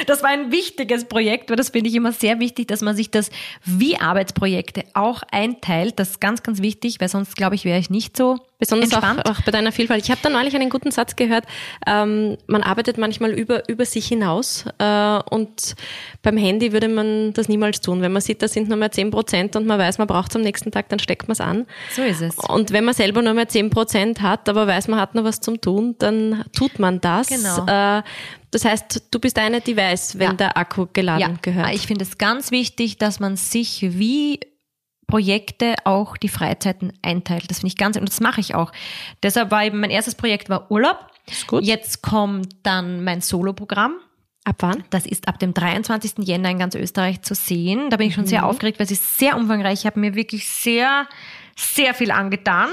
Das 0.06 0.22
war 0.22 0.30
ein 0.30 0.52
wichtiges 0.52 1.06
Projekt, 1.06 1.50
weil 1.50 1.56
das 1.56 1.70
finde 1.70 1.90
ich 1.90 1.96
immer 1.96 2.12
sehr 2.12 2.38
wichtig, 2.38 2.68
dass 2.68 2.82
man 2.82 2.94
sich 2.94 3.10
das 3.10 3.30
wie 3.64 3.98
Arbeitsprojekte 3.98 4.84
auch 4.94 5.22
einteilt. 5.32 5.98
Das 5.98 6.10
ist 6.10 6.20
ganz, 6.20 6.42
ganz 6.42 6.62
wichtig, 6.62 7.00
weil 7.00 7.08
sonst, 7.08 7.36
glaube 7.36 7.56
ich, 7.56 7.64
wäre 7.64 7.78
ich 7.78 7.90
nicht 7.90 8.16
so 8.16 8.38
Besonders 8.58 8.92
auch, 8.92 9.02
auch, 9.24 9.40
bei 9.42 9.52
deiner 9.52 9.70
Vielfalt. 9.70 10.02
Ich 10.02 10.10
habe 10.10 10.20
da 10.20 10.28
neulich 10.28 10.56
einen 10.56 10.68
guten 10.68 10.90
Satz 10.90 11.14
gehört. 11.14 11.44
Ähm, 11.86 12.36
man 12.48 12.64
arbeitet 12.64 12.98
manchmal 12.98 13.30
über, 13.30 13.68
über 13.68 13.84
sich 13.84 14.08
hinaus 14.08 14.64
äh, 14.78 15.18
und 15.30 15.76
beim 16.22 16.36
Handy 16.36 16.72
würde 16.72 16.88
man 16.88 17.32
das 17.34 17.48
niemals 17.48 17.80
tun. 17.80 18.02
Wenn 18.02 18.10
man 18.10 18.20
sieht, 18.20 18.42
da 18.42 18.48
sind 18.48 18.68
nur 18.68 18.76
mehr 18.76 18.90
zehn 18.90 19.12
Prozent 19.12 19.54
und 19.54 19.64
man 19.64 19.78
weiß, 19.78 19.98
man 19.98 20.08
braucht 20.08 20.30
es 20.30 20.36
am 20.36 20.42
nächsten 20.42 20.72
Tag, 20.72 20.88
dann 20.88 20.98
steckt 20.98 21.28
man 21.28 21.34
es 21.34 21.40
an. 21.40 21.66
So 21.94 22.02
ist 22.02 22.20
es. 22.20 22.34
Und 22.36 22.72
wenn 22.72 22.84
man 22.84 22.94
selber 22.94 23.22
nur 23.22 23.34
mehr 23.34 23.46
zehn 23.46 23.70
Prozent 23.70 24.22
hat, 24.22 24.48
aber 24.48 24.66
weiß, 24.66 24.88
man 24.88 24.98
hat 24.98 25.14
noch 25.14 25.22
was 25.22 25.38
zum 25.40 25.60
Tun, 25.60 25.94
dann 26.00 26.44
tut 26.52 26.80
man 26.80 27.00
das. 27.00 27.28
Genau. 27.28 27.64
Äh, 27.64 28.02
das 28.50 28.64
heißt, 28.64 29.04
du 29.10 29.20
bist 29.20 29.38
eine, 29.38 29.60
die 29.60 29.76
weiß, 29.76 30.18
wenn 30.18 30.30
ja. 30.30 30.32
der 30.32 30.56
Akku 30.56 30.86
geladen 30.92 31.20
ja. 31.20 31.38
gehört. 31.42 31.72
Ich 31.74 31.86
finde 31.86 32.04
es 32.04 32.18
ganz 32.18 32.50
wichtig, 32.50 32.98
dass 32.98 33.20
man 33.20 33.36
sich 33.36 33.86
wie 33.90 34.40
Projekte 35.08 35.74
auch 35.84 36.16
die 36.18 36.28
Freizeiten 36.28 36.92
einteilt. 37.02 37.50
Das 37.50 37.60
finde 37.60 37.68
ich 37.68 37.76
ganz, 37.76 37.96
und 37.96 38.08
das 38.08 38.20
mache 38.20 38.40
ich 38.40 38.54
auch. 38.54 38.70
Deshalb 39.22 39.50
war 39.50 39.64
eben 39.64 39.80
mein 39.80 39.90
erstes 39.90 40.14
Projekt 40.14 40.48
war 40.50 40.70
Urlaub. 40.70 40.98
Ist 41.26 41.46
gut. 41.46 41.64
Jetzt 41.64 42.02
kommt 42.02 42.54
dann 42.62 43.02
mein 43.02 43.22
Soloprogramm. 43.22 43.94
Ab 44.44 44.56
wann? 44.60 44.84
Das 44.90 45.06
ist 45.06 45.26
ab 45.26 45.38
dem 45.38 45.54
23. 45.54 46.26
Jänner 46.26 46.50
in 46.50 46.58
ganz 46.58 46.74
Österreich 46.74 47.22
zu 47.22 47.34
sehen. 47.34 47.90
Da 47.90 47.96
bin 47.96 48.08
ich 48.08 48.14
schon 48.14 48.24
mhm. 48.24 48.28
sehr 48.28 48.46
aufgeregt, 48.46 48.78
weil 48.78 48.84
es 48.84 48.92
ist 48.92 49.18
sehr 49.18 49.36
umfangreich. 49.36 49.80
Ich 49.80 49.86
habe 49.86 49.98
mir 49.98 50.14
wirklich 50.14 50.46
sehr, 50.46 51.06
sehr 51.56 51.94
viel 51.94 52.10
angetan. 52.10 52.68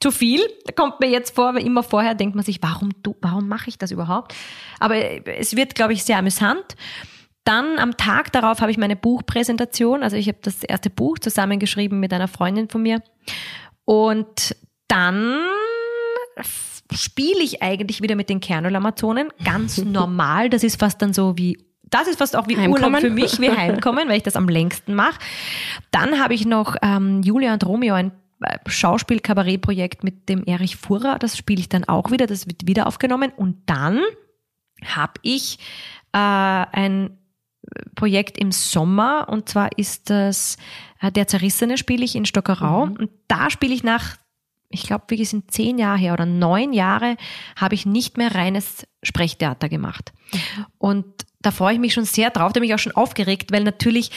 Zu 0.00 0.10
viel. 0.10 0.40
Kommt 0.76 1.00
mir 1.00 1.08
jetzt 1.08 1.34
vor, 1.34 1.54
weil 1.54 1.66
immer 1.66 1.82
vorher 1.82 2.14
denkt 2.14 2.34
man 2.34 2.44
sich, 2.44 2.62
warum 2.62 2.90
du, 3.02 3.14
warum 3.20 3.46
mache 3.46 3.68
ich 3.68 3.78
das 3.78 3.90
überhaupt? 3.90 4.34
Aber 4.80 4.96
es 4.96 5.54
wird, 5.54 5.74
glaube 5.74 5.92
ich, 5.92 6.04
sehr 6.04 6.18
amüsant. 6.18 6.76
Dann 7.44 7.78
am 7.78 7.96
Tag 7.96 8.32
darauf 8.32 8.60
habe 8.60 8.70
ich 8.70 8.78
meine 8.78 8.96
Buchpräsentation. 8.96 10.02
Also 10.02 10.16
ich 10.16 10.28
habe 10.28 10.38
das 10.42 10.64
erste 10.64 10.90
Buch 10.90 11.18
zusammengeschrieben 11.18 12.00
mit 12.00 12.12
einer 12.12 12.28
Freundin 12.28 12.68
von 12.68 12.82
mir. 12.82 13.02
Und 13.84 14.56
dann 14.88 15.40
spiele 16.92 17.42
ich 17.42 17.62
eigentlich 17.62 18.02
wieder 18.02 18.16
mit 18.16 18.30
den 18.30 18.40
Kernel-Amazonen. 18.40 19.28
Ganz 19.44 19.78
normal. 19.84 20.48
Das 20.48 20.64
ist 20.64 20.80
fast 20.80 21.02
dann 21.02 21.12
so 21.12 21.36
wie 21.36 21.58
das 21.90 22.08
ist 22.08 22.18
fast 22.18 22.34
auch 22.34 22.48
wie 22.48 22.56
Heimkommen. 22.56 22.86
Urlaub 22.86 23.00
für 23.00 23.10
mich, 23.10 23.40
wie 23.40 23.50
Heimkommen, 23.50 24.08
weil 24.08 24.16
ich 24.16 24.24
das 24.24 24.34
am 24.34 24.48
längsten 24.48 24.94
mache. 24.94 25.20
Dann 25.92 26.20
habe 26.20 26.34
ich 26.34 26.44
noch 26.44 26.74
ähm, 26.82 27.22
Julia 27.22 27.52
und 27.52 27.64
Romeo, 27.64 27.94
ein 27.94 28.10
äh, 28.40 28.58
Schauspiel-Kabarett-Projekt 28.66 30.02
mit 30.02 30.28
dem 30.28 30.44
Erich 30.44 30.74
Fuhrer. 30.74 31.20
Das 31.20 31.36
spiele 31.36 31.60
ich 31.60 31.68
dann 31.68 31.84
auch 31.84 32.10
wieder. 32.10 32.26
Das 32.26 32.48
wird 32.48 32.66
wieder 32.66 32.88
aufgenommen. 32.88 33.32
Und 33.36 33.58
dann 33.66 34.00
habe 34.84 35.12
ich 35.22 35.58
äh, 36.12 36.18
ein 36.18 37.16
Projekt 37.94 38.38
im 38.38 38.52
Sommer 38.52 39.28
und 39.28 39.48
zwar 39.48 39.70
ist 39.76 40.10
das 40.10 40.56
äh, 41.00 41.10
Der 41.10 41.26
Zerrissene 41.26 41.78
spiele 41.78 42.04
ich 42.04 42.16
in 42.16 42.26
Stockerau 42.26 42.86
mhm. 42.86 42.96
und 42.96 43.10
da 43.28 43.50
spiele 43.50 43.74
ich 43.74 43.82
nach, 43.82 44.16
ich 44.68 44.84
glaube, 44.84 45.04
wir 45.08 45.26
sind 45.26 45.50
zehn 45.50 45.78
Jahre 45.78 45.98
her 45.98 46.12
oder 46.12 46.26
neun 46.26 46.72
Jahre, 46.72 47.16
habe 47.56 47.74
ich 47.74 47.86
nicht 47.86 48.16
mehr 48.16 48.34
reines 48.34 48.86
Sprechtheater 49.02 49.68
gemacht. 49.68 50.12
Mhm. 50.32 50.66
Und 50.78 51.06
da 51.40 51.50
freue 51.50 51.74
ich 51.74 51.80
mich 51.80 51.94
schon 51.94 52.04
sehr 52.04 52.30
drauf, 52.30 52.52
da 52.52 52.60
bin 52.60 52.68
ich 52.68 52.74
auch 52.74 52.78
schon 52.78 52.96
aufgeregt, 52.96 53.52
weil 53.52 53.64
natürlich 53.64 54.10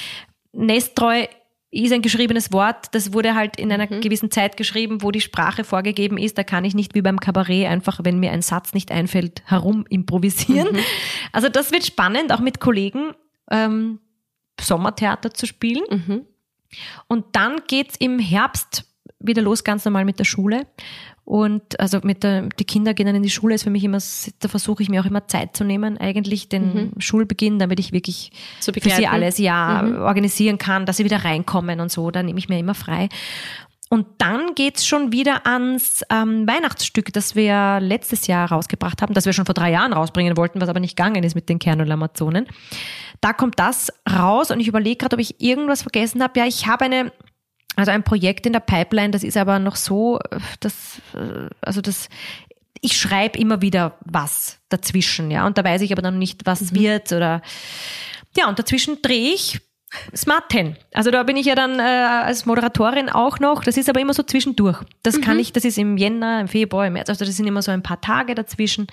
Nesttreu 0.53 1.27
ist 1.69 1.91
ein 1.91 2.01
geschriebenes 2.01 2.53
Wort, 2.53 2.87
das 2.93 3.13
wurde 3.13 3.35
halt 3.35 3.57
in 3.57 3.71
einer 3.71 3.93
mhm. 3.93 4.01
gewissen 4.01 4.31
Zeit 4.31 4.55
geschrieben, 4.55 5.01
wo 5.01 5.11
die 5.11 5.21
Sprache 5.21 5.63
vorgegeben 5.63 6.17
ist. 6.17 6.37
Da 6.37 6.43
kann 6.43 6.63
ich 6.63 6.73
nicht 6.73 6.95
wie 6.95 7.01
beim 7.01 7.19
Kabarett 7.19 7.67
einfach, 7.67 7.99
wenn 8.03 8.19
mir 8.19 8.31
ein 8.31 8.41
Satz 8.41 8.73
nicht 8.73 8.91
einfällt, 8.91 9.43
herum 9.45 9.85
improvisieren. 9.89 10.73
Mhm. 10.73 10.79
Also 11.33 11.49
das 11.49 11.71
wird 11.71 11.85
spannend, 11.85 12.31
auch 12.31 12.39
mit 12.39 12.59
Kollegen 12.59 13.11
ähm, 13.51 13.99
Sommertheater 14.59 15.33
zu 15.33 15.45
spielen. 15.45 15.83
Mhm. 15.89 16.25
Und 17.07 17.25
dann 17.33 17.61
geht's 17.67 17.95
im 17.97 18.19
Herbst 18.19 18.85
wieder 19.19 19.41
los, 19.41 19.63
ganz 19.63 19.85
normal 19.85 20.05
mit 20.05 20.19
der 20.19 20.25
Schule. 20.25 20.67
Und 21.23 21.77
also 21.79 21.99
mit 22.03 22.23
der, 22.23 22.43
die 22.43 22.63
Kinder 22.63 22.93
gehen 22.93 23.05
dann 23.05 23.15
in 23.15 23.23
die 23.23 23.29
Schule, 23.29 23.53
ist 23.53 23.63
für 23.63 23.69
mich 23.69 23.83
immer, 23.83 23.99
da 24.39 24.47
versuche 24.47 24.81
ich 24.81 24.87
mir 24.87 25.01
auch 25.01 25.05
immer 25.05 25.27
Zeit 25.27 25.57
zu 25.57 25.65
nehmen, 25.65 25.97
eigentlich 25.97 26.47
den 26.47 26.73
mhm. 26.73 26.91
Schulbeginn, 26.99 27.59
damit 27.59 27.81
ich 27.81 27.91
wirklich 27.91 28.31
für 28.61 28.89
sie 28.89 29.07
alles 29.07 29.37
ja 29.37 29.81
mhm. 29.81 30.01
organisieren 30.03 30.57
kann, 30.57 30.85
dass 30.85 30.97
sie 30.97 31.03
wieder 31.03 31.25
reinkommen 31.25 31.81
und 31.81 31.91
so. 31.91 32.11
Da 32.11 32.23
nehme 32.23 32.39
ich 32.39 32.47
mir 32.47 32.59
immer 32.59 32.75
frei. 32.75 33.09
Und 33.89 34.05
dann 34.17 34.53
geht's 34.55 34.85
schon 34.85 35.11
wieder 35.11 35.45
ans 35.45 36.03
ähm, 36.09 36.47
Weihnachtsstück, 36.47 37.11
das 37.13 37.35
wir 37.35 37.79
letztes 37.81 38.27
Jahr 38.27 38.49
rausgebracht 38.49 39.01
haben, 39.01 39.13
das 39.13 39.25
wir 39.25 39.33
schon 39.33 39.45
vor 39.45 39.55
drei 39.55 39.71
Jahren 39.71 39.93
rausbringen 39.93 40.35
wollten, 40.35 40.59
was 40.59 40.67
aber 40.67 40.81
nicht 40.81 40.97
gegangen 40.97 41.23
ist 41.23 41.35
mit 41.35 41.47
den 41.47 41.59
Kern- 41.59 41.79
und 41.79 41.91
Amazonen. 41.91 42.47
Da 43.21 43.33
kommt 43.33 43.59
das 43.59 43.91
raus 44.09 44.51
und 44.51 44.59
ich 44.59 44.67
überlege 44.67 44.97
gerade, 44.97 45.15
ob 45.15 45.19
ich 45.19 45.41
irgendwas 45.41 45.81
vergessen 45.81 46.21
habe. 46.21 46.39
Ja, 46.39 46.45
ich 46.45 46.67
habe 46.67 46.85
eine 46.85 47.11
also 47.77 47.91
ein 47.91 48.03
Projekt 48.03 48.47
in 48.47 48.53
der 48.53 48.59
Pipeline, 48.59 49.11
das 49.11 49.23
ist 49.23 49.37
aber 49.37 49.59
noch 49.59 49.75
so, 49.75 50.19
dass, 50.59 50.99
also 51.61 51.79
das, 51.79 52.09
ich 52.81 52.97
schreibe 52.97 53.37
immer 53.37 53.61
wieder 53.61 53.99
was 54.03 54.57
dazwischen, 54.69 55.29
ja, 55.29 55.45
und 55.45 55.59
da 55.59 55.63
weiß 55.63 55.81
ich 55.83 55.91
aber 55.91 56.01
dann 56.01 56.17
nicht, 56.17 56.47
was 56.47 56.71
mhm. 56.71 56.75
wird 56.75 57.11
oder, 57.13 57.43
ja, 58.35 58.49
und 58.49 58.57
dazwischen 58.57 58.99
drehe 59.03 59.31
ich 59.31 59.61
Smart 60.15 60.51
10. 60.51 60.75
Also 60.93 61.11
da 61.11 61.23
bin 61.23 61.37
ich 61.37 61.45
ja 61.45 61.55
dann 61.55 61.79
äh, 61.79 61.83
als 61.83 62.45
Moderatorin 62.45 63.09
auch 63.09 63.39
noch. 63.39 63.63
Das 63.63 63.77
ist 63.77 63.89
aber 63.89 64.01
immer 64.01 64.13
so 64.13 64.21
zwischendurch. 64.21 64.81
Das 65.01 65.15
mhm. 65.15 65.21
kann 65.21 65.39
ich, 65.39 65.53
das 65.53 65.63
ist 65.63 65.77
im 65.77 65.95
Jänner, 65.97 66.41
im 66.41 66.49
Februar, 66.49 66.87
im 66.87 66.93
März. 66.93 67.09
Also 67.09 67.23
das 67.23 67.37
sind 67.37 67.47
immer 67.47 67.61
so 67.61 67.71
ein 67.71 67.83
paar 67.83 68.01
Tage 68.01 68.35
dazwischen. 68.35 68.87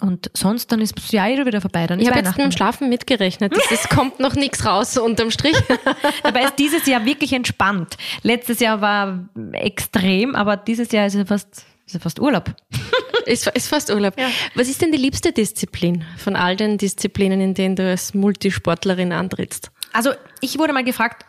Und 0.00 0.30
sonst, 0.34 0.72
dann 0.72 0.80
ist 0.80 0.96
das 0.96 1.12
Jahr 1.12 1.28
eh 1.28 1.44
wieder 1.44 1.60
vorbei. 1.60 1.86
Dann 1.86 2.00
ich 2.00 2.08
habe 2.08 2.18
jetzt 2.18 2.36
mit 2.36 2.44
dem 2.44 2.52
Schlafen 2.52 2.88
mitgerechnet. 2.88 3.52
Es 3.70 3.88
kommt 3.88 4.18
noch 4.18 4.34
nichts 4.34 4.64
raus 4.64 4.96
unterm 4.96 5.30
Strich. 5.30 5.56
Dabei 6.22 6.44
ist 6.44 6.58
dieses 6.58 6.86
Jahr 6.86 7.04
wirklich 7.04 7.32
entspannt. 7.32 7.96
Letztes 8.22 8.60
Jahr 8.60 8.80
war 8.80 9.28
extrem, 9.52 10.34
aber 10.34 10.56
dieses 10.56 10.90
Jahr 10.92 11.06
ist 11.06 11.14
es 11.14 11.28
fast, 11.28 11.64
ist 11.86 12.02
fast 12.02 12.20
Urlaub. 12.20 12.54
Ist, 13.26 13.46
ist 13.48 13.68
fast 13.68 13.90
Urlaub. 13.90 14.18
Ja. 14.18 14.28
Was 14.54 14.66
ist 14.68 14.80
denn 14.80 14.92
die 14.92 14.98
liebste 14.98 15.30
Disziplin 15.30 16.04
von 16.16 16.36
all 16.36 16.56
den 16.56 16.78
Disziplinen, 16.78 17.40
in 17.42 17.52
denen 17.52 17.76
du 17.76 17.86
als 17.86 18.14
Multisportlerin 18.14 19.12
antrittst? 19.12 19.70
Also 19.92 20.12
ich 20.40 20.58
wurde 20.58 20.72
mal 20.72 20.84
gefragt, 20.84 21.26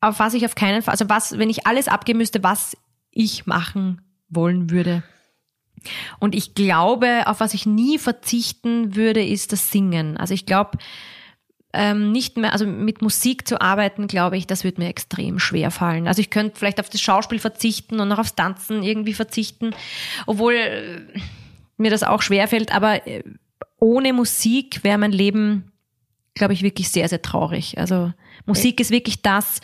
auf 0.00 0.18
was 0.18 0.34
ich 0.34 0.46
auf 0.46 0.54
keinen 0.54 0.80
Fall, 0.82 0.92
also 0.92 1.08
was, 1.10 1.38
wenn 1.38 1.50
ich 1.50 1.66
alles 1.66 1.88
abgeben 1.88 2.18
müsste, 2.18 2.42
was 2.42 2.74
ich 3.10 3.46
machen 3.46 4.00
wollen 4.30 4.70
würde. 4.70 5.02
Und 6.18 6.34
ich 6.34 6.54
glaube, 6.54 7.26
auf 7.26 7.40
was 7.40 7.54
ich 7.54 7.66
nie 7.66 7.98
verzichten 7.98 8.94
würde, 8.96 9.24
ist 9.24 9.52
das 9.52 9.70
Singen. 9.70 10.16
Also 10.16 10.34
ich 10.34 10.46
glaube, 10.46 10.78
ähm, 11.72 12.10
nicht 12.10 12.36
mehr, 12.36 12.52
also 12.52 12.66
mit 12.66 13.00
Musik 13.00 13.46
zu 13.46 13.60
arbeiten, 13.60 14.08
glaube 14.08 14.36
ich, 14.36 14.46
das 14.46 14.64
würde 14.64 14.80
mir 14.80 14.88
extrem 14.88 15.38
schwer 15.38 15.70
fallen. 15.70 16.08
Also 16.08 16.20
ich 16.20 16.30
könnte 16.30 16.58
vielleicht 16.58 16.80
auf 16.80 16.90
das 16.90 17.00
Schauspiel 17.00 17.38
verzichten 17.38 18.00
und 18.00 18.08
noch 18.08 18.18
aufs 18.18 18.34
Tanzen 18.34 18.82
irgendwie 18.82 19.14
verzichten, 19.14 19.70
obwohl 20.26 20.54
äh, 20.54 21.00
mir 21.76 21.90
das 21.90 22.02
auch 22.02 22.22
schwer 22.22 22.48
fällt, 22.48 22.74
aber 22.74 23.06
äh, 23.06 23.22
ohne 23.78 24.12
Musik 24.12 24.82
wäre 24.82 24.98
mein 24.98 25.12
Leben, 25.12 25.72
glaube 26.34 26.52
ich, 26.52 26.62
wirklich 26.62 26.90
sehr, 26.90 27.08
sehr 27.08 27.22
traurig. 27.22 27.78
Also 27.78 28.12
Musik 28.46 28.80
ist 28.80 28.90
wirklich 28.90 29.22
das, 29.22 29.60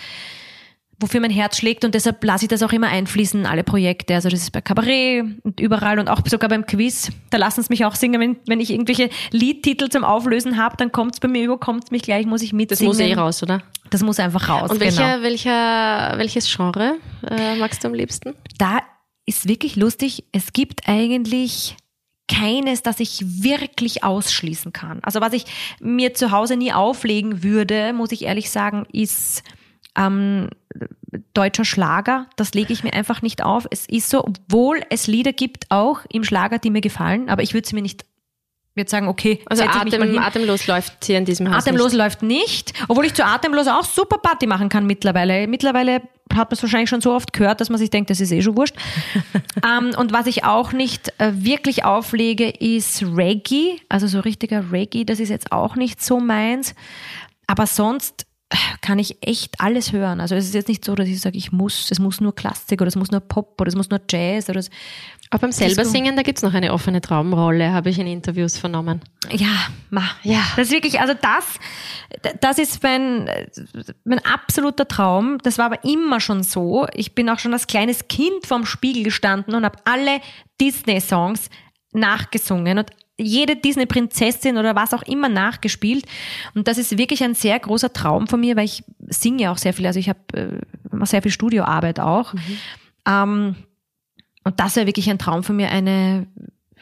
wofür 0.99 1.21
mein 1.21 1.31
Herz 1.31 1.59
schlägt 1.59 1.85
und 1.85 1.95
deshalb 1.95 2.23
lasse 2.25 2.47
ich 2.47 2.49
das 2.49 2.63
auch 2.63 2.73
immer 2.73 2.89
einfließen, 2.89 3.45
alle 3.45 3.65
Projekte. 3.65 4.15
Also 4.15 4.29
das 4.29 4.41
ist 4.41 4.53
bei 4.53 4.61
Kabarett 4.61 5.25
und 5.43 5.61
überall 5.61 5.99
und 5.99 6.09
auch 6.09 6.21
sogar 6.27 6.49
beim 6.49 6.65
Quiz. 6.67 7.11
Da 7.31 7.37
lassen 7.37 7.63
sie 7.63 7.69
mich 7.71 7.85
auch 7.85 7.95
singen, 7.95 8.21
wenn, 8.21 8.37
wenn 8.47 8.61
ich 8.61 8.71
irgendwelche 8.71 9.11
Liedtitel 9.31 9.89
zum 9.89 10.05
Auflösen 10.05 10.57
habe, 10.57 10.77
dann 10.77 10.93
kommt 10.93 11.15
es 11.15 11.21
bei 11.21 11.29
mir 11.29 11.45
über, 11.45 11.59
kommt 11.59 11.91
mich 11.91 12.03
gleich, 12.03 12.25
muss 12.27 12.43
ich 12.43 12.53
mitsingen. 12.53 12.93
Das 12.93 12.99
muss 12.99 13.07
eh 13.07 13.15
raus, 13.15 13.43
oder? 13.43 13.63
Das 13.91 14.03
muss 14.03 14.19
einfach 14.19 14.49
raus. 14.49 14.71
Und 14.71 14.81
welcher, 14.81 15.15
genau. 15.15 15.23
welcher, 15.23 16.15
welches 16.17 16.55
Genre 16.55 16.97
äh, 17.29 17.57
magst 17.57 17.85
du 17.85 17.89
am 17.89 17.95
liebsten? 17.95 18.35
Da 18.59 18.79
ist 19.27 19.49
wirklich 19.49 19.77
lustig, 19.77 20.25
es 20.33 20.53
gibt 20.53 20.89
eigentlich 20.89 21.77
keines, 22.29 22.83
das 22.83 23.01
ich 23.01 23.21
wirklich 23.43 24.03
ausschließen 24.03 24.73
kann. 24.73 25.01
Also 25.03 25.21
was 25.21 25.33
ich 25.33 25.45
mir 25.81 26.15
zu 26.15 26.31
Hause 26.31 26.57
nie 26.57 26.73
auflegen 26.73 27.43
würde, 27.43 27.93
muss 27.93 28.13
ich 28.13 28.23
ehrlich 28.23 28.51
sagen, 28.51 28.87
ist 28.93 29.43
ähm, 29.97 30.51
deutscher 31.35 31.65
Schlager. 31.65 32.27
Das 32.37 32.55
lege 32.55 32.73
ich 32.73 32.85
mir 32.85 32.93
einfach 32.93 33.23
nicht 33.23 33.43
auf. 33.43 33.67
Es 33.71 33.87
ist 33.87 34.11
so, 34.11 34.25
obwohl 34.25 34.81
es 34.91 35.07
Lieder 35.07 35.33
gibt 35.33 35.71
auch 35.71 36.01
im 36.11 36.25
Schlager, 36.25 36.59
die 36.59 36.71
mir 36.71 36.81
gefallen, 36.81 37.29
aber 37.29 37.43
ich 37.43 37.55
würde 37.55 37.67
sie 37.67 37.75
mir 37.75 37.83
nicht 37.83 38.05
würde 38.77 38.91
sagen, 38.91 39.09
okay, 39.09 39.41
also 39.47 39.65
Atem, 39.65 40.19
atemlos 40.19 40.67
läuft 40.67 41.05
hier 41.05 41.19
in 41.19 41.25
diesem 41.25 41.51
Haus 41.51 41.67
Atemlos 41.67 41.93
nicht. 41.93 41.99
läuft 41.99 42.23
nicht, 42.23 42.73
obwohl 42.89 43.07
ich 43.07 43.15
zu 43.15 43.25
atemlos 43.25 43.67
auch 43.69 43.85
super 43.85 44.19
Party 44.19 44.47
machen 44.47 44.69
kann 44.69 44.87
mittlerweile. 44.87 45.47
Mittlerweile 45.47 46.03
hat 46.35 46.51
man 46.51 46.53
es 46.53 46.63
wahrscheinlich 46.63 46.91
schon 46.91 47.01
so 47.01 47.13
oft 47.13 47.33
gehört, 47.33 47.61
dass 47.61 47.71
man 47.71 47.79
sich 47.79 47.89
denkt, 47.89 48.11
das 48.11 48.21
ist 48.21 48.33
eh 48.33 48.43
schon 48.43 48.57
wurscht. 48.57 48.77
ähm, 49.67 49.95
und 49.97 50.13
was 50.13 50.27
ich 50.27 50.45
auch 50.45 50.73
nicht 50.73 51.13
äh, 51.19 51.33
wirklich 51.35 51.85
auflege, 51.85 52.51
ist 52.51 53.03
Reggae, 53.03 53.81
also 53.89 54.07
so 54.07 54.21
richtiger 54.21 54.71
Reggae, 54.71 55.05
das 55.05 55.21
ist 55.21 55.31
jetzt 55.31 55.53
auch 55.53 55.77
nicht 55.77 56.03
so 56.03 56.21
meins. 56.21 56.75
Aber 57.47 57.67
sonst 57.67 58.27
kann 58.81 58.99
ich 58.99 59.19
echt 59.23 59.61
alles 59.61 59.93
hören. 59.93 60.21
Also 60.21 60.37
es 60.37 60.45
ist 60.47 60.55
jetzt 60.55 60.69
nicht 60.69 60.85
so, 60.85 60.95
dass 60.95 61.09
ich 61.09 61.21
sage, 61.21 61.37
ich 61.37 61.51
muss, 61.51 61.91
es 61.91 61.99
muss 61.99 62.21
nur 62.21 62.35
Klassik 62.35 62.81
oder 62.81 62.89
es 62.89 62.97
muss 62.97 63.11
nur 63.11 63.21
Pop 63.21 63.61
oder 63.61 63.69
es 63.69 63.75
muss 63.75 63.91
nur 63.91 64.01
Jazz 64.09 64.49
oder 64.49 64.61
es 64.61 64.71
aber 65.31 65.41
beim 65.41 65.53
selber 65.53 65.85
singen, 65.85 66.15
da 66.15 66.23
gibt's 66.23 66.43
noch 66.43 66.55
eine 66.55 66.73
offene 66.73 67.01
Traumrolle, 67.01 67.73
habe 67.73 67.91
ich 67.91 67.99
in 67.99 68.07
Interviews 68.07 68.59
vernommen. 68.59 69.01
Ja, 69.31 69.67
ma, 69.91 70.05
ja. 70.23 70.41
Das 70.55 70.69
ist 70.69 70.73
wirklich, 70.73 71.01
also 71.01 71.15
das, 71.21 71.59
das 72.41 72.59
ist 72.59 72.81
mein, 72.83 73.29
mein 74.05 74.25
absoluter 74.25 74.87
Traum. 74.87 75.39
Das 75.43 75.59
war 75.59 75.67
aber 75.67 75.83
immer 75.83 76.21
schon 76.21 76.45
so. 76.45 76.87
Ich 76.95 77.17
bin 77.17 77.29
auch 77.29 77.41
schon 77.41 77.53
als 77.53 77.67
kleines 77.67 78.07
Kind 78.07 78.47
vorm 78.47 78.67
Spiegel 78.67 79.03
gestanden 79.03 79.57
und 79.57 79.65
habe 79.65 79.79
alle 79.85 80.21
Disney-Songs 80.61 81.51
nachgesungen 81.93 82.79
und 82.79 82.91
jede 83.19 83.57
Disney-Prinzessin 83.57 84.59
oder 84.59 84.75
was 84.75 84.93
auch 84.93 85.03
immer 85.03 85.29
nachgespielt. 85.29 86.07
Und 86.55 86.69
das 86.69 86.79
ist 86.79 86.99
wirklich 86.99 87.23
ein 87.23 87.35
sehr 87.35 87.59
großer 87.59 87.93
Traum 87.93 88.27
von 88.27 88.41
mir, 88.41 88.57
weil 88.57 88.67
ich 88.67 88.85
singe 89.09 89.45
ja 89.45 89.53
auch 89.53 89.59
sehr 89.59 89.73
viel. 89.73 89.87
Also 89.87 89.99
ich 89.99 90.09
habe 90.09 90.21
äh, 90.35 91.07
sehr 91.07 91.23
viel 91.23 91.31
Studioarbeit 91.31 91.99
auch. 91.99 92.35
Mhm. 92.35 92.59
Ähm, 93.09 93.57
und 94.45 94.61
das 94.61 94.77
wäre 94.77 94.87
wirklich 94.87 95.09
ein 95.11 95.19
Traum 95.19 95.43
von 95.43 95.57
mir, 95.57 95.71
eine, 95.71 96.27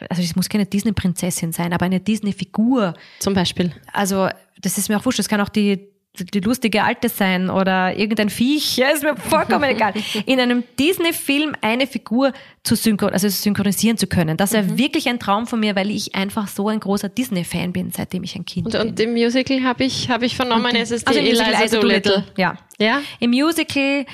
also 0.09 0.21
es 0.21 0.35
muss 0.35 0.49
keine 0.49 0.65
Disney-Prinzessin 0.65 1.51
sein, 1.51 1.73
aber 1.73 1.85
eine 1.85 1.99
Disney-Figur. 1.99 2.93
Zum 3.19 3.33
Beispiel. 3.33 3.71
Also 3.93 4.29
das 4.61 4.77
ist 4.77 4.89
mir 4.89 4.97
auch 4.97 5.05
wurscht. 5.05 5.19
Das 5.19 5.29
kann 5.29 5.41
auch 5.41 5.49
die 5.49 5.87
die 6.15 6.39
lustige 6.39 6.83
Alte 6.83 7.09
sein 7.09 7.49
oder 7.49 7.97
irgendein 7.97 8.29
Viech, 8.29 8.77
ja, 8.77 8.89
ist 8.89 9.03
mir 9.03 9.15
vollkommen 9.15 9.63
egal. 9.69 9.93
In 10.25 10.39
einem 10.39 10.63
Disney-Film 10.79 11.55
eine 11.61 11.87
Figur 11.87 12.33
zu 12.63 12.75
synchron 12.75 13.11
also 13.11 13.29
synchronisieren 13.29 13.97
zu 13.97 14.07
können. 14.07 14.37
Das 14.37 14.53
wäre 14.53 14.63
mhm. 14.63 14.77
wirklich 14.77 15.07
ein 15.07 15.19
Traum 15.19 15.47
von 15.47 15.59
mir, 15.59 15.75
weil 15.75 15.91
ich 15.91 16.15
einfach 16.15 16.47
so 16.47 16.69
ein 16.69 16.79
großer 16.79 17.09
Disney-Fan 17.09 17.73
bin, 17.73 17.91
seitdem 17.91 18.23
ich 18.23 18.35
ein 18.35 18.45
Kind 18.45 18.67
und, 18.67 18.71
bin. 18.73 18.81
Und 18.81 18.99
im 18.99 19.13
Musical 19.13 19.63
habe 19.63 19.83
ich, 19.83 20.09
hab 20.09 20.21
ich 20.21 20.35
vernommen, 20.35 20.71
und, 20.71 20.75
es 20.75 20.91
ist 20.91 21.03
die 21.03 21.07
also 21.07 21.19
Eliza, 21.19 21.43
Eliza 21.43 21.79
Doolittle. 21.79 22.11
Doolittle. 22.11 22.33
Ja. 22.37 22.57
ja. 22.79 23.01
Im 23.19 23.31
Musical 23.31 24.05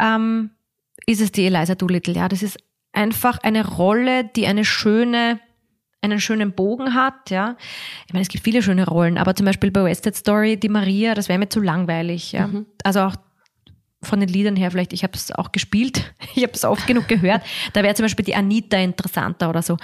ähm, 0.00 0.50
ist 1.06 1.20
es 1.20 1.32
die 1.32 1.46
Eliza 1.46 1.74
Doolittle. 1.74 2.14
Ja, 2.14 2.28
das 2.28 2.42
ist 2.42 2.58
einfach 2.92 3.38
eine 3.38 3.66
Rolle, 3.66 4.24
die 4.24 4.46
eine 4.46 4.64
schöne 4.64 5.40
einen 6.00 6.20
schönen 6.20 6.52
Bogen 6.52 6.94
hat, 6.94 7.30
ja. 7.30 7.56
Ich 8.06 8.12
meine, 8.12 8.22
es 8.22 8.28
gibt 8.28 8.44
viele 8.44 8.62
schöne 8.62 8.86
Rollen, 8.86 9.18
aber 9.18 9.34
zum 9.34 9.46
Beispiel 9.46 9.70
bei 9.70 9.84
West 9.84 10.04
Side 10.04 10.16
Story, 10.16 10.56
die 10.56 10.68
Maria, 10.68 11.14
das 11.14 11.28
wäre 11.28 11.38
mir 11.38 11.48
zu 11.48 11.60
langweilig, 11.60 12.32
ja. 12.32 12.46
Mhm. 12.46 12.66
Also 12.84 13.00
auch 13.00 13.16
von 14.00 14.20
den 14.20 14.28
Liedern 14.28 14.54
her 14.54 14.70
vielleicht, 14.70 14.92
ich 14.92 15.02
habe 15.02 15.14
es 15.14 15.32
auch 15.32 15.50
gespielt, 15.50 16.14
ich 16.34 16.42
habe 16.42 16.52
es 16.52 16.64
oft 16.64 16.86
genug 16.86 17.08
gehört, 17.08 17.42
da 17.72 17.82
wäre 17.82 17.94
zum 17.94 18.04
Beispiel 18.04 18.24
die 18.24 18.34
Anita 18.34 18.76
interessanter 18.76 19.50
oder 19.50 19.62
so. 19.62 19.76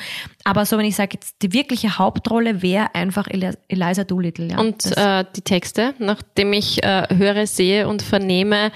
Aber 0.44 0.64
so, 0.66 0.78
wenn 0.78 0.86
ich 0.86 0.94
sage, 0.94 1.10
jetzt 1.14 1.42
die 1.42 1.52
wirkliche 1.52 1.98
Hauptrolle 1.98 2.62
wäre 2.62 2.94
einfach 2.94 3.26
Eliza 3.28 4.04
Doolittle. 4.04 4.50
Ja. 4.50 4.60
Und 4.60 4.96
äh, 4.96 5.24
die 5.34 5.42
Texte, 5.42 5.94
nachdem 5.98 6.52
ich 6.52 6.82
äh, 6.84 7.08
höre, 7.10 7.46
sehe 7.46 7.88
und 7.88 8.02
vernehme, 8.02 8.70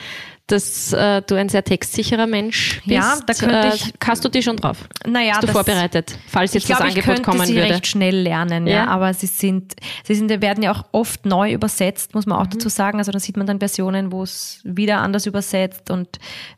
dass 0.48 0.92
äh, 0.92 1.22
du 1.22 1.34
ein 1.36 1.48
sehr 1.48 1.62
textsicherer 1.62 2.26
Mensch 2.26 2.80
bist. 2.84 2.90
Ja, 2.90 3.18
da 3.26 3.34
könnte 3.34 3.72
ich. 3.74 3.88
Äh, 3.88 3.92
hast 4.04 4.24
du 4.24 4.28
die 4.28 4.42
schon 4.42 4.56
drauf? 4.56 4.88
Naja, 5.06 5.34
Hast 5.34 5.42
du 5.42 5.46
das, 5.46 5.54
vorbereitet, 5.54 6.18
falls 6.26 6.54
jetzt 6.54 6.66
glaub, 6.66 6.80
das 6.80 6.88
Angebot 6.88 7.22
kommen 7.22 7.46
sie 7.46 7.54
würde? 7.54 7.74
recht 7.74 7.86
schnell 7.86 8.16
lernen, 8.16 8.66
ja. 8.66 8.74
ja. 8.74 8.86
Aber 8.86 9.14
sie 9.14 9.26
sind, 9.26 9.76
sie 10.04 10.14
sind, 10.14 10.28
werden 10.42 10.62
ja 10.62 10.72
auch 10.72 10.84
oft 10.92 11.26
neu 11.26 11.52
übersetzt, 11.52 12.14
muss 12.14 12.26
man 12.26 12.38
auch 12.38 12.46
mhm. 12.46 12.50
dazu 12.50 12.68
sagen. 12.68 12.98
Also 12.98 13.12
da 13.12 13.20
sieht 13.20 13.36
man 13.36 13.46
dann 13.46 13.58
Versionen, 13.58 14.10
wo 14.12 14.22
es 14.22 14.60
wieder 14.64 14.98
anders 14.98 15.26
übersetzt 15.26 15.90
und 15.90 16.08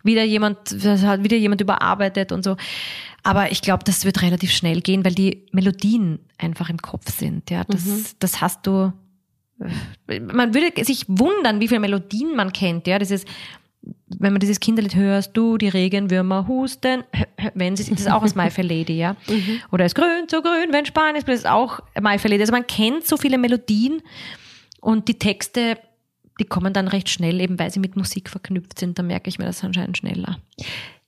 wieder 0.02 0.24
jemand, 0.24 0.58
hat 0.84 1.22
wieder 1.22 1.36
jemand 1.36 1.60
überarbeitet 1.60 2.32
und 2.32 2.44
so. 2.44 2.56
Aber 3.22 3.52
ich 3.52 3.60
glaube, 3.62 3.84
das 3.84 4.04
wird 4.04 4.22
relativ 4.22 4.50
schnell 4.52 4.80
gehen, 4.80 5.04
weil 5.04 5.14
die 5.14 5.46
Melodien 5.52 6.20
einfach 6.38 6.70
im 6.70 6.78
Kopf 6.78 7.10
sind. 7.10 7.50
Ja, 7.50 7.64
das, 7.64 7.84
mhm. 7.84 8.04
das 8.18 8.40
hast 8.40 8.66
du. 8.66 8.92
Man 10.08 10.54
würde 10.54 10.84
sich 10.84 11.04
wundern, 11.06 11.60
wie 11.60 11.68
viele 11.68 11.80
Melodien 11.80 12.34
man 12.34 12.52
kennt. 12.52 12.86
Ja, 12.86 12.98
das 12.98 13.10
ist 13.10 13.28
wenn 14.18 14.32
man 14.32 14.40
dieses 14.40 14.60
Kinderlied 14.60 14.96
hörst, 14.96 15.36
du, 15.36 15.56
die 15.56 15.68
Regenwürmer 15.68 16.48
husten, 16.48 17.04
wenn 17.54 17.76
sie, 17.76 17.88
das 17.88 18.00
ist 18.00 18.10
auch 18.10 18.22
aus 18.22 18.34
My 18.34 18.50
Fair 18.50 18.64
Lady, 18.64 18.98
ja. 18.98 19.16
Mhm. 19.28 19.60
Oder 19.70 19.84
es 19.84 19.94
grün, 19.94 20.26
so 20.28 20.42
grün, 20.42 20.72
wenn 20.72 20.84
Spanien 20.84 21.16
ist, 21.16 21.28
das 21.28 21.40
ist 21.40 21.46
auch 21.46 21.80
My 22.00 22.18
Fair 22.18 22.30
Lady. 22.30 22.42
Also 22.42 22.52
man 22.52 22.66
kennt 22.66 23.06
so 23.06 23.16
viele 23.16 23.38
Melodien 23.38 24.02
und 24.80 25.08
die 25.08 25.18
Texte, 25.18 25.78
die 26.40 26.44
kommen 26.44 26.72
dann 26.72 26.88
recht 26.88 27.08
schnell, 27.08 27.40
eben 27.40 27.58
weil 27.58 27.70
sie 27.70 27.80
mit 27.80 27.96
Musik 27.96 28.28
verknüpft 28.28 28.78
sind. 28.78 28.98
Da 28.98 29.02
merke 29.02 29.28
ich 29.28 29.38
mir 29.38 29.44
das 29.44 29.62
anscheinend 29.62 29.98
schneller. 29.98 30.38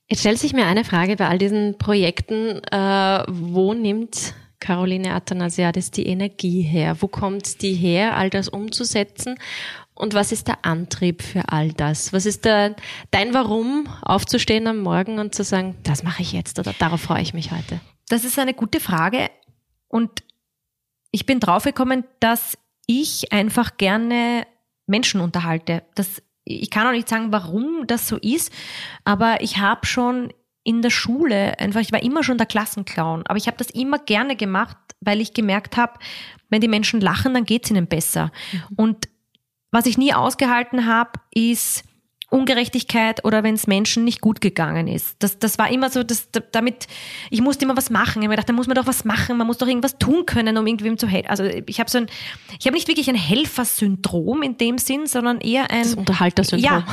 Jetzt 0.07 0.21
stellt 0.21 0.39
sich 0.39 0.53
mir 0.53 0.65
eine 0.65 0.83
Frage 0.83 1.15
bei 1.15 1.27
all 1.27 1.37
diesen 1.37 1.77
Projekten, 1.77 2.61
äh, 2.71 3.23
wo 3.27 3.73
nimmt 3.73 4.35
Caroline 4.59 5.13
Athanasiadis 5.13 5.91
die 5.91 6.07
Energie 6.07 6.61
her? 6.61 6.97
Wo 7.01 7.07
kommt 7.07 7.61
die 7.61 7.73
her, 7.73 8.15
all 8.15 8.29
das 8.29 8.47
umzusetzen? 8.47 9.35
Und 9.95 10.13
was 10.13 10.31
ist 10.31 10.47
der 10.47 10.65
Antrieb 10.65 11.21
für 11.21 11.49
all 11.49 11.71
das? 11.71 12.13
Was 12.13 12.25
ist 12.25 12.45
der, 12.45 12.75
dein 13.11 13.33
Warum, 13.33 13.87
aufzustehen 14.01 14.67
am 14.67 14.79
Morgen 14.79 15.19
und 15.19 15.35
zu 15.35 15.43
sagen, 15.43 15.75
das 15.83 16.03
mache 16.03 16.21
ich 16.23 16.31
jetzt 16.31 16.59
oder 16.59 16.73
darauf 16.73 17.01
freue 17.01 17.21
ich 17.21 17.33
mich 17.33 17.51
heute? 17.51 17.79
Das 18.09 18.25
ist 18.25 18.39
eine 18.39 18.53
gute 18.53 18.79
Frage. 18.79 19.29
Und 19.87 20.23
ich 21.11 21.25
bin 21.25 21.39
draufgekommen, 21.39 22.03
dass 22.19 22.57
ich 22.87 23.31
einfach 23.31 23.77
gerne 23.77 24.47
Menschen 24.87 25.21
unterhalte. 25.21 25.83
Das, 25.95 26.21
ich 26.43 26.69
kann 26.71 26.87
auch 26.87 26.91
nicht 26.91 27.07
sagen, 27.07 27.31
warum 27.31 27.85
das 27.87 28.07
so 28.07 28.17
ist, 28.17 28.51
aber 29.05 29.41
ich 29.41 29.59
habe 29.59 29.85
schon 29.85 30.33
in 30.63 30.81
der 30.81 30.89
Schule 30.89 31.59
einfach, 31.59 31.81
ich 31.81 31.91
war 31.91 32.01
immer 32.01 32.23
schon 32.23 32.37
der 32.37 32.47
Klassenclown, 32.47 33.23
aber 33.27 33.37
ich 33.37 33.47
habe 33.47 33.57
das 33.57 33.69
immer 33.69 33.99
gerne 33.99 34.35
gemacht, 34.35 34.77
weil 35.01 35.21
ich 35.21 35.33
gemerkt 35.33 35.77
habe, 35.77 35.99
wenn 36.49 36.61
die 36.61 36.67
Menschen 36.67 37.01
lachen, 37.01 37.33
dann 37.33 37.45
geht 37.45 37.65
es 37.65 37.71
ihnen 37.71 37.87
besser. 37.87 38.31
Mhm. 38.51 38.75
Und 38.75 39.09
was 39.73 39.87
ich 39.87 39.97
nie 39.97 40.13
ausgehalten 40.13 40.85
habe, 40.85 41.19
ist 41.33 41.83
Ungerechtigkeit 42.29 43.25
oder 43.25 43.43
wenn 43.43 43.55
es 43.55 43.67
Menschen 43.67 44.03
nicht 44.03 44.21
gut 44.21 44.39
gegangen 44.39 44.87
ist. 44.87 45.15
Das, 45.19 45.37
das 45.37 45.59
war 45.59 45.69
immer 45.69 45.89
so, 45.89 46.03
dass 46.03 46.29
damit, 46.51 46.87
ich 47.29 47.41
musste 47.41 47.65
immer 47.65 47.77
was 47.77 47.89
machen. 47.89 48.21
Ich 48.21 48.25
habe 48.25 48.29
mir 48.29 48.35
gedacht, 48.35 48.49
da 48.49 48.53
muss 48.53 48.67
man 48.67 48.75
doch 48.75 48.87
was 48.87 49.03
machen, 49.03 49.37
man 49.37 49.45
muss 49.45 49.57
doch 49.57 49.67
irgendwas 49.67 49.97
tun 49.97 50.25
können, 50.25 50.57
um 50.57 50.65
irgendwem 50.65 50.97
zu 50.97 51.07
helfen. 51.07 51.29
Also 51.29 51.43
ich 51.43 51.79
habe 51.79 51.89
so 51.89 51.99
ein, 51.99 52.07
ich 52.59 52.65
habe 52.65 52.75
nicht 52.75 52.87
wirklich 52.87 53.09
ein 53.09 53.15
Helfersyndrom 53.15 54.41
in 54.41 54.57
dem 54.57 54.77
Sinn, 54.77 55.05
sondern 55.05 55.41
eher 55.41 55.69
ein 55.69 55.83
das 55.83 55.95
Unterhaltersyndrom. 55.95 56.63
Ja, 56.63 56.85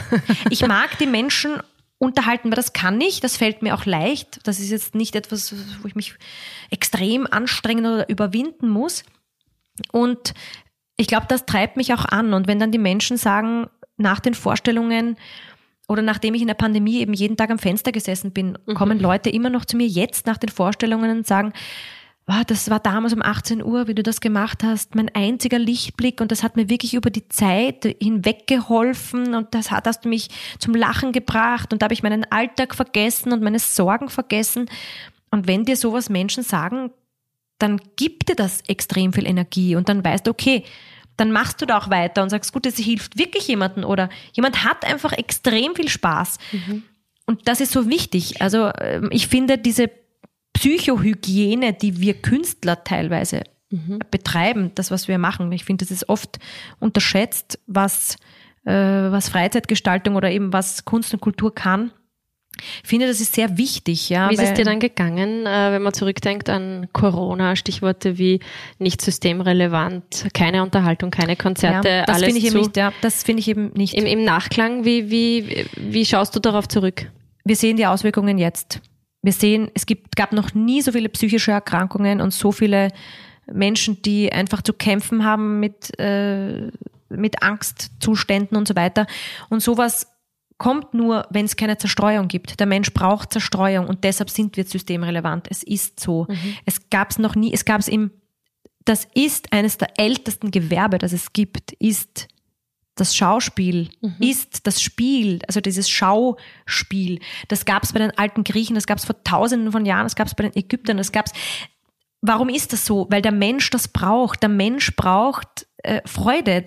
ich 0.50 0.66
mag 0.66 0.98
die 0.98 1.06
Menschen 1.06 1.58
unterhalten, 1.98 2.50
weil 2.50 2.56
das 2.56 2.72
kann 2.72 3.00
ich, 3.00 3.20
das 3.20 3.36
fällt 3.36 3.62
mir 3.62 3.74
auch 3.74 3.84
leicht. 3.84 4.40
Das 4.44 4.58
ist 4.58 4.70
jetzt 4.70 4.94
nicht 4.94 5.14
etwas, 5.14 5.54
wo 5.82 5.88
ich 5.88 5.94
mich 5.94 6.14
extrem 6.70 7.26
anstrengen 7.26 7.86
oder 7.86 8.08
überwinden 8.08 8.68
muss. 8.68 9.04
Und 9.92 10.34
ich 11.00 11.06
glaube, 11.06 11.26
das 11.28 11.46
treibt 11.46 11.78
mich 11.78 11.94
auch 11.94 12.04
an. 12.04 12.34
Und 12.34 12.46
wenn 12.46 12.58
dann 12.58 12.72
die 12.72 12.78
Menschen 12.78 13.16
sagen, 13.16 13.68
nach 13.96 14.20
den 14.20 14.34
Vorstellungen 14.34 15.16
oder 15.88 16.02
nachdem 16.02 16.34
ich 16.34 16.42
in 16.42 16.46
der 16.46 16.54
Pandemie 16.54 16.98
eben 16.98 17.14
jeden 17.14 17.36
Tag 17.38 17.50
am 17.50 17.58
Fenster 17.58 17.90
gesessen 17.90 18.32
bin, 18.32 18.58
mhm. 18.66 18.74
kommen 18.74 19.00
Leute 19.00 19.30
immer 19.30 19.48
noch 19.48 19.64
zu 19.64 19.76
mir 19.76 19.86
jetzt 19.86 20.26
nach 20.26 20.36
den 20.36 20.50
Vorstellungen 20.50 21.10
und 21.10 21.26
sagen, 21.26 21.52
wow, 22.26 22.44
das 22.46 22.68
war 22.68 22.80
damals 22.80 23.14
um 23.14 23.22
18 23.22 23.64
Uhr, 23.64 23.88
wie 23.88 23.94
du 23.94 24.02
das 24.02 24.20
gemacht 24.20 24.62
hast, 24.62 24.94
mein 24.94 25.08
einziger 25.14 25.58
Lichtblick 25.58 26.20
und 26.20 26.30
das 26.30 26.42
hat 26.42 26.54
mir 26.54 26.68
wirklich 26.68 26.94
über 26.94 27.10
die 27.10 27.28
Zeit 27.28 27.96
hinweg 28.00 28.46
geholfen 28.46 29.34
und 29.34 29.54
das 29.54 29.70
hat 29.70 29.86
hast 29.86 30.04
du 30.04 30.10
mich 30.10 30.28
zum 30.58 30.74
Lachen 30.74 31.12
gebracht 31.12 31.72
und 31.72 31.80
da 31.80 31.84
habe 31.84 31.94
ich 31.94 32.02
meinen 32.02 32.30
Alltag 32.30 32.74
vergessen 32.74 33.32
und 33.32 33.42
meine 33.42 33.58
Sorgen 33.58 34.10
vergessen. 34.10 34.66
Und 35.30 35.48
wenn 35.48 35.64
dir 35.64 35.76
sowas 35.76 36.10
Menschen 36.10 36.42
sagen, 36.42 36.90
dann 37.62 37.80
gibt 37.96 38.28
dir 38.28 38.36
das 38.36 38.62
extrem 38.66 39.12
viel 39.12 39.26
Energie 39.26 39.76
und 39.76 39.88
dann 39.88 40.04
weißt 40.04 40.26
du, 40.26 40.30
okay, 40.30 40.64
dann 41.16 41.32
machst 41.32 41.60
du 41.60 41.66
da 41.66 41.78
auch 41.78 41.90
weiter 41.90 42.22
und 42.22 42.30
sagst, 42.30 42.52
gut, 42.52 42.64
es 42.66 42.76
hilft 42.76 43.18
wirklich 43.18 43.46
jemandem 43.46 43.84
oder 43.84 44.08
jemand 44.32 44.64
hat 44.64 44.86
einfach 44.86 45.12
extrem 45.12 45.76
viel 45.76 45.88
Spaß. 45.88 46.38
Mhm. 46.52 46.82
Und 47.26 47.46
das 47.46 47.60
ist 47.60 47.72
so 47.72 47.88
wichtig. 47.88 48.40
Also 48.40 48.70
ähm, 48.80 49.10
ich 49.12 49.28
finde 49.28 49.58
diese 49.58 49.90
Psychohygiene, 50.54 51.74
die 51.74 52.00
wir 52.00 52.14
Künstler 52.14 52.84
teilweise 52.84 53.42
mhm. 53.70 54.00
betreiben, 54.10 54.72
das, 54.74 54.90
was 54.90 55.08
wir 55.08 55.18
machen, 55.18 55.52
ich 55.52 55.64
finde, 55.64 55.84
das 55.84 55.92
ist 55.92 56.08
oft 56.08 56.38
unterschätzt, 56.78 57.58
was, 57.66 58.16
äh, 58.64 58.72
was 58.72 59.28
Freizeitgestaltung 59.28 60.16
oder 60.16 60.30
eben 60.30 60.52
was 60.52 60.84
Kunst 60.86 61.12
und 61.12 61.20
Kultur 61.20 61.54
kann. 61.54 61.92
Ich 62.82 62.88
finde, 62.88 63.06
das 63.06 63.20
ist 63.20 63.34
sehr 63.34 63.56
wichtig. 63.56 64.10
Ja, 64.10 64.30
wie 64.30 64.34
ist 64.34 64.42
es 64.42 64.54
dir 64.54 64.64
dann 64.64 64.80
gegangen, 64.80 65.46
äh, 65.46 65.72
wenn 65.72 65.82
man 65.82 65.92
zurückdenkt 65.92 66.48
an 66.48 66.88
Corona, 66.92 67.56
Stichworte 67.56 68.18
wie 68.18 68.40
nicht 68.78 69.00
systemrelevant, 69.00 70.28
keine 70.34 70.62
Unterhaltung, 70.62 71.10
keine 71.10 71.36
Konzerte, 71.36 71.88
ja, 71.88 72.04
das 72.04 72.22
finde 72.22 72.38
ich 72.38 72.46
eben 72.46 72.58
nicht. 72.58 72.76
Ja, 72.76 72.92
das 73.00 73.22
finde 73.22 73.40
ich 73.40 73.48
eben 73.48 73.72
nicht. 73.74 73.94
Im, 73.94 74.06
Im, 74.06 74.24
Nachklang, 74.24 74.84
wie, 74.84 75.10
wie, 75.10 75.66
wie 75.76 76.04
schaust 76.04 76.34
du 76.36 76.40
darauf 76.40 76.68
zurück? 76.68 77.10
Wir 77.44 77.56
sehen 77.56 77.76
die 77.76 77.86
Auswirkungen 77.86 78.38
jetzt. 78.38 78.80
Wir 79.22 79.32
sehen, 79.32 79.70
es 79.74 79.86
gibt, 79.86 80.16
gab 80.16 80.32
noch 80.32 80.54
nie 80.54 80.82
so 80.82 80.92
viele 80.92 81.08
psychische 81.08 81.52
Erkrankungen 81.52 82.20
und 82.20 82.32
so 82.32 82.52
viele 82.52 82.88
Menschen, 83.52 84.00
die 84.02 84.32
einfach 84.32 84.62
zu 84.62 84.72
kämpfen 84.72 85.24
haben 85.24 85.60
mit, 85.60 85.98
äh, 85.98 86.70
mit 87.08 87.42
Angstzuständen 87.42 88.56
und 88.56 88.68
so 88.68 88.76
weiter. 88.76 89.06
Und 89.48 89.62
sowas 89.62 90.06
kommt 90.60 90.92
nur, 90.92 91.26
wenn 91.30 91.46
es 91.46 91.56
keine 91.56 91.78
Zerstreuung 91.78 92.28
gibt. 92.28 92.60
Der 92.60 92.66
Mensch 92.66 92.92
braucht 92.92 93.32
Zerstreuung 93.32 93.88
und 93.88 94.04
deshalb 94.04 94.28
sind 94.28 94.58
wir 94.58 94.64
systemrelevant. 94.64 95.48
Es 95.50 95.62
ist 95.62 95.98
so. 95.98 96.26
Mhm. 96.28 96.56
Es 96.66 96.90
gab 96.90 97.10
es 97.10 97.18
noch 97.18 97.34
nie, 97.34 97.50
es 97.52 97.64
gab 97.64 97.80
es 97.80 97.88
im, 97.88 98.10
das 98.84 99.08
ist 99.14 99.54
eines 99.54 99.78
der 99.78 99.98
ältesten 99.98 100.50
Gewerbe, 100.50 100.98
das 100.98 101.14
es 101.14 101.32
gibt, 101.32 101.72
ist 101.72 102.28
das 102.94 103.16
Schauspiel, 103.16 103.88
mhm. 104.02 104.16
ist 104.20 104.66
das 104.66 104.82
Spiel, 104.82 105.40
also 105.48 105.62
dieses 105.62 105.88
Schauspiel. 105.88 107.20
Das 107.48 107.64
gab 107.64 107.82
es 107.84 107.94
bei 107.94 107.98
den 108.00 108.16
alten 108.18 108.44
Griechen, 108.44 108.74
das 108.74 108.86
gab 108.86 108.98
es 108.98 109.06
vor 109.06 109.24
tausenden 109.24 109.72
von 109.72 109.86
Jahren, 109.86 110.04
das 110.04 110.14
gab 110.14 110.26
es 110.26 110.34
bei 110.34 110.42
den 110.46 110.54
Ägyptern, 110.54 110.98
das 110.98 111.10
gab 111.10 111.26
es. 111.26 111.32
Warum 112.22 112.48
ist 112.48 112.72
das 112.72 112.84
so? 112.84 113.06
Weil 113.10 113.22
der 113.22 113.32
Mensch 113.32 113.70
das 113.70 113.88
braucht. 113.88 114.42
Der 114.42 114.50
Mensch 114.50 114.94
braucht 114.94 115.66
äh, 115.78 116.02
Freude 116.06 116.62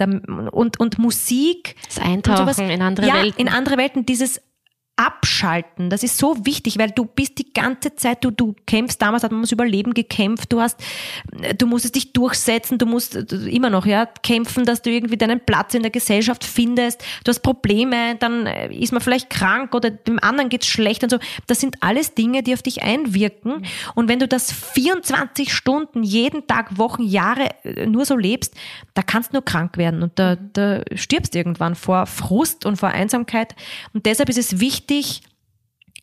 und, 0.51 0.79
und 0.79 0.97
Musik. 0.97 1.75
Das 1.87 1.99
Eintauchen 1.99 2.69
in 2.69 2.81
andere 2.81 3.07
ja, 3.07 3.15
Welten. 3.15 3.39
in 3.39 3.49
andere 3.49 3.77
Welten. 3.77 4.05
Dieses 4.05 4.41
abschalten. 5.03 5.89
Das 5.89 6.01
ist 6.03 6.17
so 6.17 6.45
wichtig, 6.45 6.79
weil 6.79 6.91
du 6.91 7.05
bist 7.05 7.37
die 7.37 7.51
ganze 7.51 7.95
Zeit, 7.95 8.23
du, 8.23 8.31
du 8.31 8.55
kämpfst, 8.65 9.01
damals 9.01 9.23
hat 9.23 9.31
man 9.31 9.39
ums 9.39 9.51
Überleben 9.51 9.93
gekämpft, 9.93 10.53
du 10.53 10.61
hast, 10.61 10.79
du 11.57 11.67
musstest 11.67 11.95
dich 11.95 12.13
durchsetzen, 12.13 12.77
du 12.77 12.85
musst 12.85 13.15
immer 13.15 13.69
noch, 13.69 13.85
ja, 13.85 14.05
kämpfen, 14.05 14.63
dass 14.65 14.81
du 14.81 14.89
irgendwie 14.89 15.17
deinen 15.17 15.41
Platz 15.41 15.73
in 15.73 15.81
der 15.81 15.91
Gesellschaft 15.91 16.45
findest, 16.45 17.01
du 17.23 17.29
hast 17.29 17.41
Probleme, 17.41 18.15
dann 18.15 18.47
ist 18.47 18.93
man 18.93 19.01
vielleicht 19.01 19.29
krank 19.29 19.75
oder 19.75 19.89
dem 19.89 20.19
anderen 20.19 20.49
geht's 20.49 20.67
schlecht 20.67 21.03
und 21.03 21.09
so. 21.09 21.17
Das 21.47 21.59
sind 21.59 21.77
alles 21.81 22.13
Dinge, 22.13 22.41
die 22.41 22.53
auf 22.53 22.61
dich 22.61 22.81
einwirken. 22.81 23.65
Und 23.95 24.07
wenn 24.07 24.19
du 24.19 24.27
das 24.27 24.51
24 24.51 25.53
Stunden, 25.53 26.03
jeden 26.03 26.47
Tag, 26.47 26.77
Wochen, 26.77 27.03
Jahre 27.03 27.49
äh, 27.63 27.87
nur 27.87 28.05
so 28.05 28.15
lebst, 28.15 28.55
da 28.93 29.01
kannst 29.01 29.31
du 29.31 29.35
nur 29.35 29.45
krank 29.45 29.77
werden 29.77 30.01
und 30.01 30.17
da, 30.17 30.35
da 30.35 30.81
stirbst 30.95 31.35
irgendwann 31.35 31.75
vor 31.75 32.05
Frust 32.05 32.65
und 32.65 32.77
vor 32.77 32.89
Einsamkeit. 32.89 33.55
Und 33.93 34.05
deshalb 34.05 34.29
ist 34.29 34.37
es 34.37 34.59
wichtig, 34.59 34.92
wichtig 34.93 35.23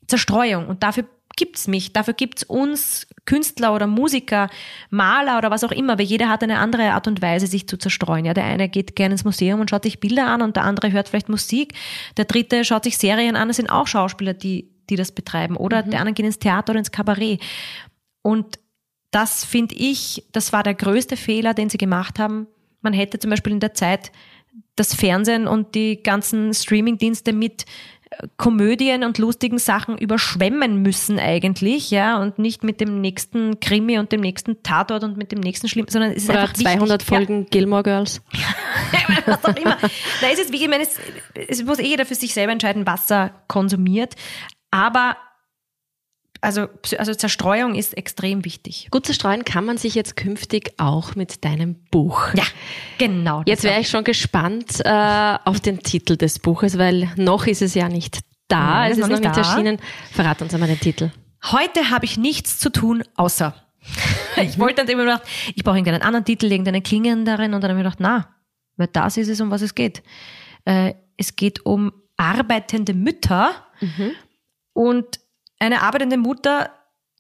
Zerstreuung 0.07 0.66
und 0.66 0.83
dafür 0.83 1.05
gibt's 1.37 1.68
mich, 1.68 1.92
dafür 1.92 2.14
gibt's 2.14 2.42
uns 2.42 3.07
Künstler 3.24 3.74
oder 3.74 3.87
Musiker, 3.87 4.50
Maler 4.90 5.38
oder 5.38 5.50
was 5.50 5.62
auch 5.62 5.70
immer, 5.70 5.98
weil 5.98 6.07
jeder 6.07 6.29
hat 6.29 6.42
eine 6.42 6.59
andere 6.59 6.90
Art 6.92 7.07
und 7.07 7.22
Weise, 7.22 7.46
sich 7.46 7.68
zu 7.68 7.76
zerstreuen. 7.76 8.24
Ja, 8.24 8.35
der 8.35 8.44
eine 8.44 8.68
geht 8.68 8.96
gerne 8.96 9.14
ins 9.14 9.24
Museum 9.24 9.61
und 9.61 9.70
schaut 9.70 9.85
sich 9.85 10.00
Bilder 10.00 10.26
an 10.26 10.42
und 10.42 10.57
der 10.57 10.64
andere 10.64 10.90
hört 10.90 11.09
vielleicht 11.09 11.29
Musik. 11.29 11.74
Der 12.16 12.24
dritte 12.24 12.64
schaut 12.64 12.85
sich 12.85 12.98
Serien 12.98 13.37
an. 13.37 13.48
Das 13.48 13.57
sind 13.57 13.70
auch 13.70 13.87
Schauspieler, 13.87 14.35
die, 14.35 14.70
die 14.90 14.96
das 14.96 15.12
betreiben. 15.12 15.57
Oder 15.57 15.87
mhm. 15.87 15.92
der 15.92 16.00
andere 16.00 16.14
geht 16.14 16.26
ins 16.26 16.40
Theater 16.40 16.72
oder 16.72 16.81
ins 16.81 16.90
Kabarett. 16.90 17.40
Und 18.22 18.59
das 19.12 19.44
finde 19.44 19.76
ich, 19.76 20.24
das 20.33 20.53
war 20.53 20.64
der 20.64 20.74
größte 20.74 21.16
Fehler, 21.16 21.55
den 21.55 21.70
sie 21.70 21.79
gemacht 21.79 22.18
haben. 22.18 22.48
Man 22.81 22.92
hätte 22.92 23.18
zum 23.18 23.31
Beispiel 23.31 23.53
in 23.53 23.61
der 23.61 23.74
Zeit 23.74 24.11
das 24.74 24.94
Fernsehen 24.94 25.46
und 25.46 25.74
die 25.74 26.03
ganzen 26.03 26.53
Streamingdienste 26.53 27.33
mit 27.33 27.66
Komödien 28.36 29.04
und 29.04 29.18
lustigen 29.18 29.58
Sachen 29.58 29.96
überschwemmen 29.96 30.82
müssen 30.82 31.20
eigentlich, 31.20 31.92
ja, 31.92 32.20
und 32.20 32.40
nicht 32.40 32.64
mit 32.64 32.80
dem 32.80 33.00
nächsten 33.00 33.60
Krimi 33.60 33.98
und 33.98 34.10
dem 34.10 34.20
nächsten 34.20 34.62
Tatort 34.64 35.04
und 35.04 35.16
mit 35.16 35.30
dem 35.30 35.38
nächsten 35.38 35.68
Schlimm, 35.68 35.86
sondern 35.88 36.10
es 36.10 36.24
ist 36.24 36.30
Oder 36.30 36.40
einfach 36.40 36.54
200 36.54 37.00
wichtig, 37.00 37.06
Folgen 37.06 37.42
ja. 37.42 37.46
Gilmore 37.50 37.82
Girls. 37.84 38.20
was 39.26 39.44
auch 39.44 39.56
immer. 39.56 39.78
Da 40.20 40.28
ist 40.28 40.40
es 40.40 40.52
wie, 40.52 40.56
ich 40.56 40.68
meine, 40.68 40.82
es, 40.82 40.98
es 41.48 41.64
muss 41.64 41.78
eh 41.78 41.86
jeder 41.86 42.04
für 42.04 42.16
sich 42.16 42.34
selber 42.34 42.52
entscheiden, 42.52 42.84
was 42.84 43.08
er 43.10 43.30
konsumiert, 43.46 44.16
aber 44.72 45.16
also, 46.40 46.68
also 46.98 47.14
Zerstreuung 47.14 47.74
ist 47.74 47.96
extrem 47.96 48.44
wichtig. 48.44 48.88
Gut 48.90 49.07
zerstreuen 49.07 49.44
kann 49.44 49.64
man 49.64 49.76
sich 49.76 49.94
jetzt 49.94 50.16
künftig 50.16 50.72
auch 50.79 51.14
mit 51.14 51.44
deinem 51.44 51.76
Buch. 51.90 52.33
Ja, 52.35 52.44
genau. 52.98 53.42
Jetzt 53.46 53.64
wäre 53.64 53.81
ich 53.81 53.88
schon 53.88 54.05
gespannt 54.05 54.81
äh, 54.85 55.38
auf 55.44 55.61
den 55.61 55.83
Titel 55.83 56.16
des 56.16 56.38
Buches, 56.38 56.79
weil 56.79 57.11
noch 57.16 57.46
ist 57.46 57.62
es 57.62 57.74
ja 57.74 57.88
nicht 57.88 58.20
da. 58.48 58.87
Ja, 58.87 58.87
es 58.87 58.92
ist 58.92 59.00
noch, 59.00 59.09
noch 59.09 59.20
nicht 59.20 59.37
da. 59.37 59.40
erschienen. 59.40 59.79
Verrat 60.12 60.40
uns 60.42 60.55
einmal 60.55 60.68
den 60.68 60.81
Titel. 60.81 61.11
Heute 61.44 61.90
habe 61.90 62.05
ich 62.05 62.16
nichts 62.16 62.59
zu 62.59 62.70
tun, 62.70 63.03
außer. 63.16 63.55
ich 64.37 64.59
wollte 64.59 64.76
dann 64.76 64.88
immer 64.88 65.05
gedacht, 65.05 65.22
ich 65.55 65.64
brauche 65.64 65.76
irgendeinen 65.76 66.03
anderen 66.03 66.24
Titel, 66.24 66.50
irgendeinen 66.50 66.83
klingenderen 66.83 67.55
und 67.55 67.62
dann 67.62 67.70
habe 67.70 67.81
ich 67.81 67.85
gedacht, 67.85 68.00
na, 68.00 68.29
weil 68.76 68.88
das 68.88 69.16
ist 69.16 69.29
es, 69.29 69.40
um 69.40 69.50
was 69.50 69.62
es 69.62 69.74
geht. 69.74 70.03
Äh, 70.64 70.94
es 71.16 71.37
geht 71.37 71.64
um 71.66 71.92
arbeitende 72.16 72.94
Mütter. 72.94 73.53
Mhm. 73.81 74.12
Und 74.72 75.20
eine 75.60 75.82
arbeitende 75.82 76.16
Mutter 76.16 76.70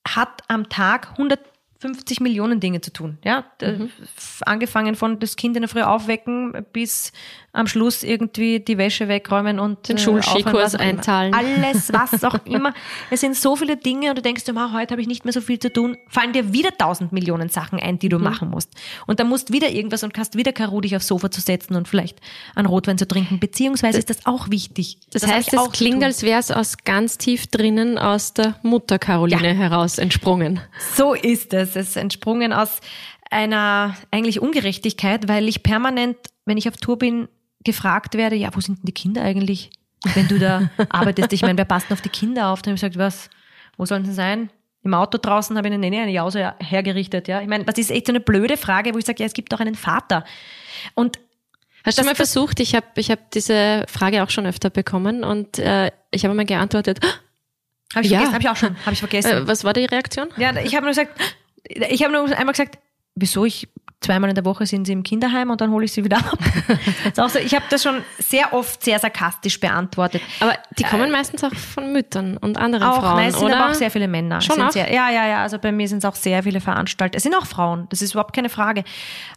hat 0.06 0.42
am 0.48 0.68
Tag 0.68 1.12
100 1.12 1.38
50 1.80 2.20
Millionen 2.20 2.60
Dinge 2.60 2.82
zu 2.82 2.92
tun. 2.92 3.18
Ja, 3.24 3.46
mhm. 3.62 3.90
angefangen 4.42 4.96
von 4.96 5.18
das 5.18 5.36
Kind 5.36 5.56
in 5.56 5.62
der 5.62 5.68
Früh 5.68 5.80
aufwecken 5.80 6.66
bis 6.72 7.12
am 7.52 7.66
Schluss 7.66 8.02
irgendwie 8.02 8.60
die 8.60 8.78
Wäsche 8.78 9.08
wegräumen 9.08 9.58
und 9.58 9.88
den 9.88 9.96
äh, 9.96 10.00
Schulskikurs 10.00 10.74
einzahlen. 10.76 11.34
Alles, 11.34 11.92
was 11.92 12.22
auch 12.22 12.38
immer. 12.44 12.72
Es 13.10 13.20
sind 13.20 13.36
so 13.36 13.56
viele 13.56 13.76
Dinge 13.76 14.10
und 14.10 14.18
du 14.18 14.22
denkst, 14.22 14.44
oh, 14.48 14.72
heute 14.72 14.92
habe 14.92 15.00
ich 15.00 15.08
nicht 15.08 15.24
mehr 15.24 15.32
so 15.32 15.40
viel 15.40 15.58
zu 15.58 15.72
tun. 15.72 15.96
Fallen 16.08 16.32
dir 16.32 16.52
wieder 16.52 16.70
tausend 16.76 17.12
Millionen 17.12 17.48
Sachen 17.48 17.80
ein, 17.80 17.98
die 17.98 18.08
du 18.08 18.18
mhm. 18.18 18.24
machen 18.24 18.50
musst. 18.50 18.70
Und 19.06 19.18
dann 19.18 19.28
musst 19.28 19.52
wieder 19.52 19.70
irgendwas 19.70 20.04
und 20.04 20.16
hast 20.16 20.36
wieder 20.36 20.52
Karo 20.52 20.80
dich 20.80 20.94
aufs 20.94 21.08
Sofa 21.08 21.30
zu 21.30 21.40
setzen 21.40 21.74
und 21.74 21.88
vielleicht 21.88 22.20
einen 22.54 22.66
Rotwein 22.66 22.98
zu 22.98 23.08
trinken. 23.08 23.40
Beziehungsweise 23.40 23.98
ist 23.98 24.10
das 24.10 24.26
auch 24.26 24.50
wichtig. 24.50 24.98
Das, 25.10 25.22
das 25.22 25.30
heißt, 25.32 25.52
es 25.52 25.72
klingt, 25.72 26.04
als 26.04 26.22
wäre 26.22 26.38
es 26.38 26.50
aus 26.50 26.76
ganz 26.84 27.18
tief 27.18 27.48
drinnen 27.48 27.98
aus 27.98 28.32
der 28.34 28.56
Mutter 28.62 28.98
Caroline 28.98 29.48
ja. 29.48 29.54
heraus 29.54 29.98
entsprungen. 29.98 30.60
So 30.94 31.14
ist 31.14 31.52
es. 31.52 31.70
Es 31.74 31.90
ist 31.90 31.96
entsprungen 31.96 32.52
aus 32.52 32.80
einer 33.30 33.96
eigentlich 34.10 34.40
Ungerechtigkeit, 34.40 35.28
weil 35.28 35.48
ich 35.48 35.62
permanent, 35.62 36.16
wenn 36.44 36.58
ich 36.58 36.68
auf 36.68 36.76
Tour 36.76 36.98
bin, 36.98 37.28
gefragt 37.64 38.14
werde, 38.14 38.36
ja, 38.36 38.50
wo 38.54 38.60
sind 38.60 38.78
denn 38.78 38.86
die 38.86 38.92
Kinder 38.92 39.22
eigentlich, 39.22 39.70
wenn 40.14 40.28
du 40.28 40.38
da 40.38 40.70
arbeitest? 40.88 41.32
Ich 41.32 41.42
meine, 41.42 41.58
wer 41.58 41.64
passt 41.64 41.88
denn 41.88 41.94
auf 41.94 42.02
die 42.02 42.08
Kinder 42.08 42.48
auf? 42.48 42.62
Dann 42.62 42.72
habe 42.72 42.76
ich 42.76 42.80
gesagt, 42.80 42.98
was, 42.98 43.30
wo 43.76 43.86
sollen 43.86 44.04
sie 44.04 44.12
sein? 44.12 44.50
Im 44.82 44.94
Auto 44.94 45.18
draußen 45.20 45.56
habe 45.56 45.68
ich 45.68 45.74
eine 45.74 45.80
Nene 45.80 46.02
eine 46.02 46.12
Jause 46.12 46.54
hergerichtet, 46.58 47.28
ja. 47.28 47.42
Ich 47.42 47.48
meine, 47.48 47.64
das 47.64 47.76
ist 47.76 47.90
echt 47.90 48.06
so 48.06 48.12
eine 48.12 48.20
blöde 48.20 48.56
Frage, 48.56 48.94
wo 48.94 48.98
ich 48.98 49.04
sage, 49.04 49.22
ja, 49.22 49.26
es 49.26 49.34
gibt 49.34 49.52
auch 49.52 49.60
einen 49.60 49.74
Vater. 49.74 50.24
Und 50.94 51.18
Hast 51.84 51.98
du 51.98 52.04
mal 52.04 52.14
versucht, 52.14 52.60
ich 52.60 52.74
habe 52.74 52.86
ich 52.96 53.10
hab 53.10 53.30
diese 53.30 53.84
Frage 53.88 54.22
auch 54.22 54.30
schon 54.30 54.46
öfter 54.46 54.68
bekommen 54.68 55.24
und 55.24 55.58
äh, 55.58 55.90
ich 56.10 56.24
habe 56.24 56.34
mal 56.34 56.44
geantwortet, 56.44 57.00
habe 57.94 58.04
ich 58.04 58.12
ja. 58.12 58.18
vergessen, 58.18 58.34
habe 58.34 58.42
ich 58.42 58.48
auch 58.50 58.56
schon, 58.56 58.76
habe 58.84 58.92
ich 58.92 58.98
vergessen. 58.98 59.30
Äh, 59.30 59.46
was 59.46 59.64
war 59.64 59.72
die 59.72 59.86
Reaktion? 59.86 60.28
Ja, 60.36 60.54
ich 60.56 60.74
habe 60.74 60.84
nur 60.84 60.94
gesagt, 60.94 61.18
ich 61.64 62.02
habe 62.02 62.12
nur 62.12 62.24
einmal 62.36 62.52
gesagt, 62.52 62.78
wieso 63.14 63.44
ich 63.44 63.68
zweimal 64.00 64.30
in 64.30 64.34
der 64.34 64.44
Woche 64.44 64.66
sind 64.66 64.86
sie 64.86 64.92
im 64.92 65.02
Kinderheim 65.02 65.50
und 65.50 65.60
dann 65.60 65.70
hole 65.70 65.84
ich 65.84 65.92
sie 65.92 66.04
wieder 66.04 66.18
ab. 66.18 66.38
so, 67.30 67.38
ich 67.38 67.54
habe 67.54 67.66
das 67.68 67.82
schon 67.82 68.02
sehr 68.18 68.52
oft 68.52 68.82
sehr 68.82 68.98
sarkastisch 68.98 69.60
beantwortet. 69.60 70.22
Aber 70.40 70.54
die 70.78 70.84
kommen 70.84 71.08
äh, 71.08 71.12
meistens 71.12 71.44
auch 71.44 71.54
von 71.54 71.92
Müttern 71.92 72.38
und 72.38 72.56
anderen 72.56 72.84
auch, 72.84 73.00
Frauen, 73.00 73.16
nein, 73.16 73.28
es 73.28 73.38
sind 73.38 73.46
oder? 73.46 73.60
aber 73.60 73.70
auch 73.70 73.74
sehr 73.74 73.90
viele 73.90 74.08
Männer. 74.08 74.40
Schon 74.40 74.60
auch? 74.60 74.70
Sehr, 74.70 74.92
ja, 74.92 75.10
ja, 75.10 75.26
ja. 75.26 75.42
Also 75.42 75.58
bei 75.58 75.70
mir 75.70 75.86
sind 75.86 75.98
es 75.98 76.04
auch 76.06 76.14
sehr 76.14 76.42
viele 76.42 76.60
Veranstalter. 76.60 77.18
Es 77.18 77.22
sind 77.22 77.34
auch 77.34 77.46
Frauen. 77.46 77.86
Das 77.90 78.00
ist 78.00 78.12
überhaupt 78.12 78.34
keine 78.34 78.48
Frage. 78.48 78.84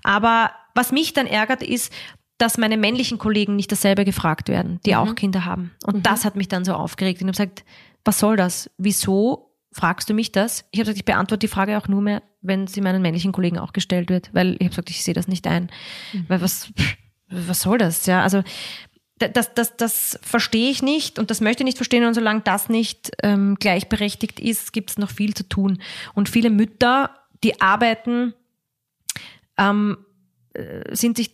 Aber 0.03 0.51
was 0.75 0.91
mich 0.91 1.13
dann 1.13 1.27
ärgert, 1.27 1.61
ist, 1.61 1.93
dass 2.37 2.57
meine 2.57 2.77
männlichen 2.77 3.17
Kollegen 3.17 3.55
nicht 3.55 3.71
dasselbe 3.71 4.05
gefragt 4.05 4.49
werden, 4.49 4.79
die 4.85 4.91
mhm. 4.91 4.97
auch 4.97 5.15
Kinder 5.15 5.45
haben. 5.45 5.71
Und 5.85 5.97
mhm. 5.97 6.03
das 6.03 6.25
hat 6.25 6.35
mich 6.35 6.47
dann 6.47 6.63
so 6.63 6.73
aufgeregt. 6.73 7.21
Und 7.21 7.29
ich 7.29 7.39
habe 7.39 7.49
gesagt, 7.49 7.65
was 8.05 8.19
soll 8.19 8.37
das? 8.37 8.69
Wieso 8.77 9.52
fragst 9.73 10.09
du 10.09 10.13
mich 10.13 10.31
das? 10.31 10.65
Ich 10.71 10.79
habe 10.79 10.85
gesagt, 10.85 10.97
ich 10.97 11.05
beantworte 11.05 11.39
die 11.39 11.51
Frage 11.51 11.77
auch 11.77 11.87
nur 11.87 12.01
mehr, 12.01 12.23
wenn 12.41 12.67
sie 12.67 12.81
meinen 12.81 13.01
männlichen 13.01 13.31
Kollegen 13.31 13.57
auch 13.59 13.73
gestellt 13.73 14.09
wird, 14.09 14.29
weil 14.33 14.53
ich 14.53 14.59
habe 14.59 14.69
gesagt, 14.69 14.89
ich 14.89 15.03
sehe 15.03 15.13
das 15.13 15.27
nicht 15.27 15.47
ein. 15.47 15.69
Mhm. 16.13 16.25
Weil 16.27 16.41
was, 16.41 16.71
was 17.29 17.61
soll 17.61 17.77
das? 17.77 18.05
Ja, 18.05 18.21
also 18.21 18.43
das, 19.17 19.53
das, 19.53 19.77
das 19.77 20.19
verstehe 20.21 20.69
ich 20.69 20.81
nicht 20.81 21.19
und 21.19 21.31
das 21.31 21.39
möchte 21.39 21.63
ich 21.63 21.65
nicht 21.65 21.77
verstehen 21.77 22.03
und 22.05 22.13
solange 22.13 22.41
das 22.41 22.69
nicht 22.69 23.11
ähm, 23.23 23.55
gleichberechtigt 23.59 24.39
ist, 24.39 24.73
gibt 24.73 24.89
es 24.91 24.97
noch 24.97 25.09
viel 25.09 25.33
zu 25.33 25.47
tun. 25.47 25.81
Und 26.13 26.29
viele 26.29 26.49
Mütter, 26.49 27.11
die 27.43 27.61
arbeiten, 27.61 28.33
ähm, 29.57 29.97
äh, 30.53 30.95
sind 30.95 31.17
sich 31.17 31.31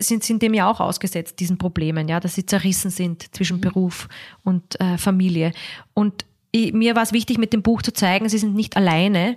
sind, 0.00 0.24
sind 0.24 0.42
dem 0.42 0.54
ja 0.54 0.68
auch 0.68 0.80
ausgesetzt, 0.80 1.38
diesen 1.38 1.56
Problemen, 1.56 2.08
ja, 2.08 2.18
dass 2.18 2.34
sie 2.34 2.44
zerrissen 2.44 2.90
sind 2.90 3.34
zwischen 3.34 3.58
mhm. 3.58 3.62
Beruf 3.62 4.08
und 4.42 4.80
äh, 4.80 4.98
Familie. 4.98 5.52
Und 5.94 6.24
mir 6.54 6.96
war 6.96 7.02
es 7.02 7.12
wichtig, 7.12 7.38
mit 7.38 7.52
dem 7.52 7.62
Buch 7.62 7.82
zu 7.82 7.92
zeigen, 7.92 8.28
sie 8.28 8.38
sind 8.38 8.54
nicht 8.54 8.76
alleine 8.76 9.36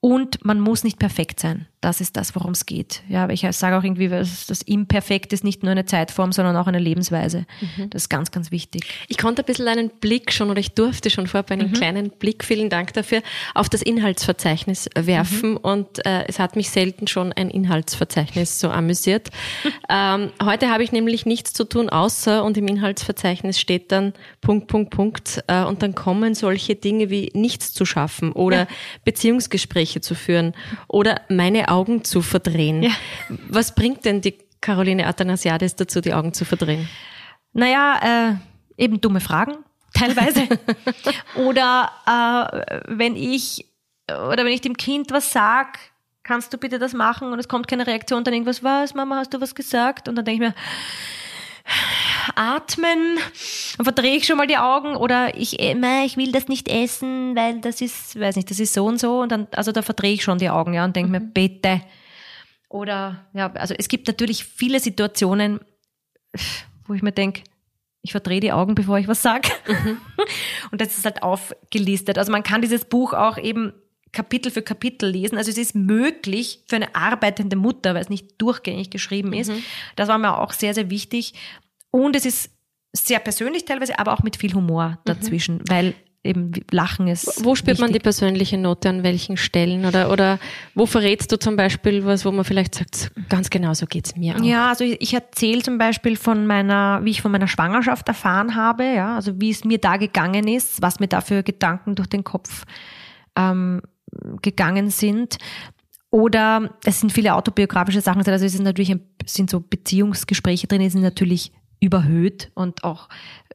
und 0.00 0.44
man 0.44 0.60
muss 0.60 0.84
nicht 0.84 0.98
perfekt 0.98 1.40
sein. 1.40 1.66
Das 1.80 2.00
ist 2.00 2.16
das, 2.16 2.34
worum 2.34 2.52
es 2.52 2.66
geht. 2.66 3.02
Ja, 3.08 3.22
aber 3.22 3.32
ich 3.32 3.46
sage 3.52 3.78
auch 3.78 3.84
irgendwie, 3.84 4.08
das, 4.08 4.46
das 4.46 4.62
Imperfekt 4.62 5.32
ist 5.32 5.44
nicht 5.44 5.62
nur 5.62 5.70
eine 5.70 5.84
Zeitform, 5.84 6.32
sondern 6.32 6.56
auch 6.56 6.66
eine 6.66 6.80
Lebensweise. 6.80 7.46
Mhm. 7.60 7.90
Das 7.90 8.02
ist 8.02 8.08
ganz, 8.08 8.32
ganz 8.32 8.50
wichtig. 8.50 8.82
Ich 9.06 9.16
konnte 9.16 9.42
ein 9.42 9.44
bisschen 9.44 9.68
einen 9.68 9.88
Blick 9.88 10.32
schon 10.32 10.50
oder 10.50 10.58
ich 10.58 10.72
durfte 10.72 11.08
schon 11.08 11.28
vorab 11.28 11.52
einen 11.52 11.68
mhm. 11.68 11.74
kleinen 11.74 12.10
Blick, 12.10 12.42
vielen 12.42 12.68
Dank 12.68 12.94
dafür, 12.94 13.22
auf 13.54 13.68
das 13.68 13.82
Inhaltsverzeichnis 13.82 14.90
werfen 14.96 15.52
mhm. 15.52 15.56
und 15.58 16.04
äh, 16.04 16.24
es 16.26 16.40
hat 16.40 16.56
mich 16.56 16.70
selten 16.70 17.06
schon 17.06 17.32
ein 17.32 17.48
Inhaltsverzeichnis 17.48 18.58
so 18.58 18.70
amüsiert. 18.70 19.28
ähm, 19.88 20.32
heute 20.42 20.70
habe 20.70 20.82
ich 20.82 20.90
nämlich 20.90 21.26
nichts 21.26 21.52
zu 21.52 21.62
tun, 21.62 21.90
außer 21.90 22.42
und 22.42 22.56
im 22.56 22.66
Inhaltsverzeichnis 22.66 23.60
steht 23.60 23.92
dann 23.92 24.14
Punkt, 24.40 24.66
Punkt, 24.66 24.90
Punkt 24.90 25.44
äh, 25.46 25.62
und 25.62 25.82
dann 25.82 25.94
kommen 25.94 26.34
solche 26.34 26.74
Dinge 26.74 27.08
wie 27.08 27.30
nichts 27.34 27.72
zu 27.72 27.84
schaffen 27.84 28.32
oder 28.32 28.58
ja. 28.62 28.68
Beziehungsgespräche 29.04 29.97
Gespräche 29.98 30.00
zu 30.00 30.14
führen 30.14 30.54
oder 30.88 31.20
meine 31.28 31.68
Augen 31.68 32.04
zu 32.04 32.22
verdrehen. 32.22 32.82
Ja. 32.82 32.90
Was 33.48 33.74
bringt 33.74 34.04
denn 34.04 34.20
die 34.20 34.38
Caroline 34.60 35.06
Athanasiades 35.06 35.76
dazu, 35.76 36.00
die 36.00 36.14
Augen 36.14 36.32
zu 36.32 36.44
verdrehen? 36.44 36.88
Naja, 37.52 38.38
äh, 38.78 38.82
eben 38.82 39.00
dumme 39.00 39.20
Fragen, 39.20 39.58
teilweise. 39.94 40.48
oder 41.36 41.90
äh, 42.06 42.80
wenn 42.88 43.16
ich 43.16 43.66
oder 44.08 44.44
wenn 44.44 44.52
ich 44.52 44.62
dem 44.62 44.76
Kind 44.76 45.10
was 45.10 45.32
sag, 45.32 45.78
kannst 46.22 46.52
du 46.52 46.58
bitte 46.58 46.78
das 46.78 46.94
machen 46.94 47.32
und 47.32 47.38
es 47.38 47.46
kommt 47.46 47.68
keine 47.68 47.86
Reaktion, 47.86 48.24
dann 48.24 48.32
irgendwas, 48.32 48.62
was, 48.62 48.94
Mama, 48.94 49.16
hast 49.16 49.34
du 49.34 49.40
was 49.40 49.54
gesagt? 49.54 50.08
Und 50.08 50.16
dann 50.16 50.24
denke 50.24 50.44
ich 50.44 50.48
mir, 50.48 50.54
atmen, 52.36 53.18
dann 53.76 53.84
verdrehe 53.84 54.16
ich 54.16 54.26
schon 54.26 54.36
mal 54.36 54.46
die 54.46 54.58
Augen 54.58 54.96
oder 54.96 55.36
ich, 55.36 55.60
äh, 55.60 56.04
ich 56.04 56.16
will 56.16 56.32
das 56.32 56.48
nicht 56.48 56.68
essen, 56.68 57.36
weil 57.36 57.60
das 57.60 57.80
ist, 57.80 58.18
weiß 58.18 58.36
nicht, 58.36 58.50
das 58.50 58.60
ist 58.60 58.74
so 58.74 58.86
und 58.86 58.98
so 58.98 59.20
und 59.20 59.32
dann, 59.32 59.46
also 59.52 59.72
da 59.72 59.82
verdrehe 59.82 60.14
ich 60.14 60.22
schon 60.22 60.38
die 60.38 60.50
Augen, 60.50 60.74
ja, 60.74 60.84
und 60.84 60.96
denke 60.96 61.08
mhm. 61.08 61.12
mir, 61.12 61.32
bitte. 61.32 61.82
Oder, 62.68 63.26
ja, 63.32 63.50
also 63.52 63.74
es 63.76 63.88
gibt 63.88 64.08
natürlich 64.08 64.44
viele 64.44 64.80
Situationen, 64.80 65.60
wo 66.86 66.94
ich 66.94 67.02
mir 67.02 67.12
denke, 67.12 67.42
ich 68.02 68.12
verdrehe 68.12 68.40
die 68.40 68.52
Augen, 68.52 68.74
bevor 68.74 68.98
ich 68.98 69.08
was 69.08 69.22
sage. 69.22 69.48
Mhm. 69.66 69.98
Und 70.70 70.80
das 70.80 70.96
ist 70.96 71.04
halt 71.04 71.22
aufgelistet. 71.22 72.16
Also 72.16 72.30
man 72.32 72.42
kann 72.42 72.62
dieses 72.62 72.84
Buch 72.84 73.12
auch 73.12 73.38
eben 73.38 73.72
Kapitel 74.12 74.50
für 74.50 74.62
Kapitel 74.62 75.10
lesen. 75.10 75.36
Also 75.36 75.50
es 75.50 75.58
ist 75.58 75.74
möglich 75.74 76.64
für 76.66 76.76
eine 76.76 76.94
arbeitende 76.94 77.56
Mutter, 77.56 77.94
weil 77.94 78.02
es 78.02 78.08
nicht 78.08 78.40
durchgängig 78.40 78.90
geschrieben 78.90 79.32
ist. 79.32 79.50
Mhm. 79.50 79.62
Das 79.96 80.08
war 80.08 80.18
mir 80.18 80.38
auch 80.38 80.52
sehr, 80.52 80.74
sehr 80.74 80.90
wichtig. 80.90 81.34
Und 81.90 82.16
es 82.16 82.26
ist 82.26 82.50
sehr 82.92 83.18
persönlich 83.18 83.64
teilweise, 83.64 83.98
aber 83.98 84.12
auch 84.12 84.22
mit 84.22 84.36
viel 84.36 84.54
Humor 84.54 84.88
mhm. 84.90 84.96
dazwischen, 85.04 85.56
mhm. 85.56 85.64
weil 85.68 85.94
eben 86.24 86.52
Lachen 86.70 87.08
ist. 87.08 87.44
Wo 87.44 87.54
spürt 87.54 87.78
wichtig. 87.78 87.80
man 87.80 87.92
die 87.92 88.00
persönliche 88.00 88.58
Note 88.58 88.88
an 88.88 89.02
welchen 89.02 89.36
Stellen? 89.36 89.84
Oder, 89.84 90.10
oder 90.10 90.38
wo 90.74 90.84
verrätst 90.84 91.30
du 91.32 91.38
zum 91.38 91.56
Beispiel 91.56 92.04
was, 92.04 92.24
wo 92.24 92.32
man 92.32 92.44
vielleicht 92.44 92.74
sagt, 92.74 93.12
ganz 93.28 93.50
genau 93.50 93.72
so 93.74 93.86
geht's 93.86 94.16
mir 94.16 94.36
auch? 94.36 94.42
Ja, 94.42 94.68
also 94.68 94.84
ich, 94.84 95.00
ich 95.00 95.14
erzähle 95.14 95.62
zum 95.62 95.78
Beispiel 95.78 96.16
von 96.16 96.46
meiner, 96.46 97.00
wie 97.04 97.10
ich 97.10 97.22
von 97.22 97.30
meiner 97.30 97.48
Schwangerschaft 97.48 98.08
erfahren 98.08 98.56
habe, 98.56 98.84
ja, 98.84 99.14
also 99.14 99.40
wie 99.40 99.50
es 99.50 99.64
mir 99.64 99.78
da 99.78 99.96
gegangen 99.96 100.48
ist, 100.48 100.82
was 100.82 101.00
mir 101.00 101.08
da 101.08 101.20
für 101.20 101.42
Gedanken 101.42 101.94
durch 101.94 102.08
den 102.08 102.24
Kopf 102.24 102.64
ähm, 103.36 103.80
gegangen 104.42 104.90
sind. 104.90 105.38
Oder 106.10 106.70
es 106.84 107.00
sind 107.00 107.12
viele 107.12 107.34
autobiografische 107.34 108.00
Sachen, 108.00 108.26
also 108.26 108.44
es 108.44 108.52
sind 108.52 108.64
natürlich 108.64 108.90
ein, 108.90 109.02
sind 109.26 109.50
so 109.50 109.60
Beziehungsgespräche 109.60 110.66
drin, 110.66 110.80
die 110.80 110.90
sind 110.90 111.02
natürlich 111.02 111.52
überhöht 111.80 112.50
und 112.54 112.84
auch 112.84 113.08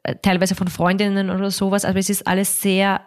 äh, 0.03 0.15
teilweise 0.21 0.55
von 0.55 0.67
Freundinnen 0.67 1.29
oder 1.29 1.51
sowas. 1.51 1.85
Aber 1.85 1.99
es 1.99 2.09
ist 2.09 2.27
alles 2.27 2.61
sehr, 2.61 3.01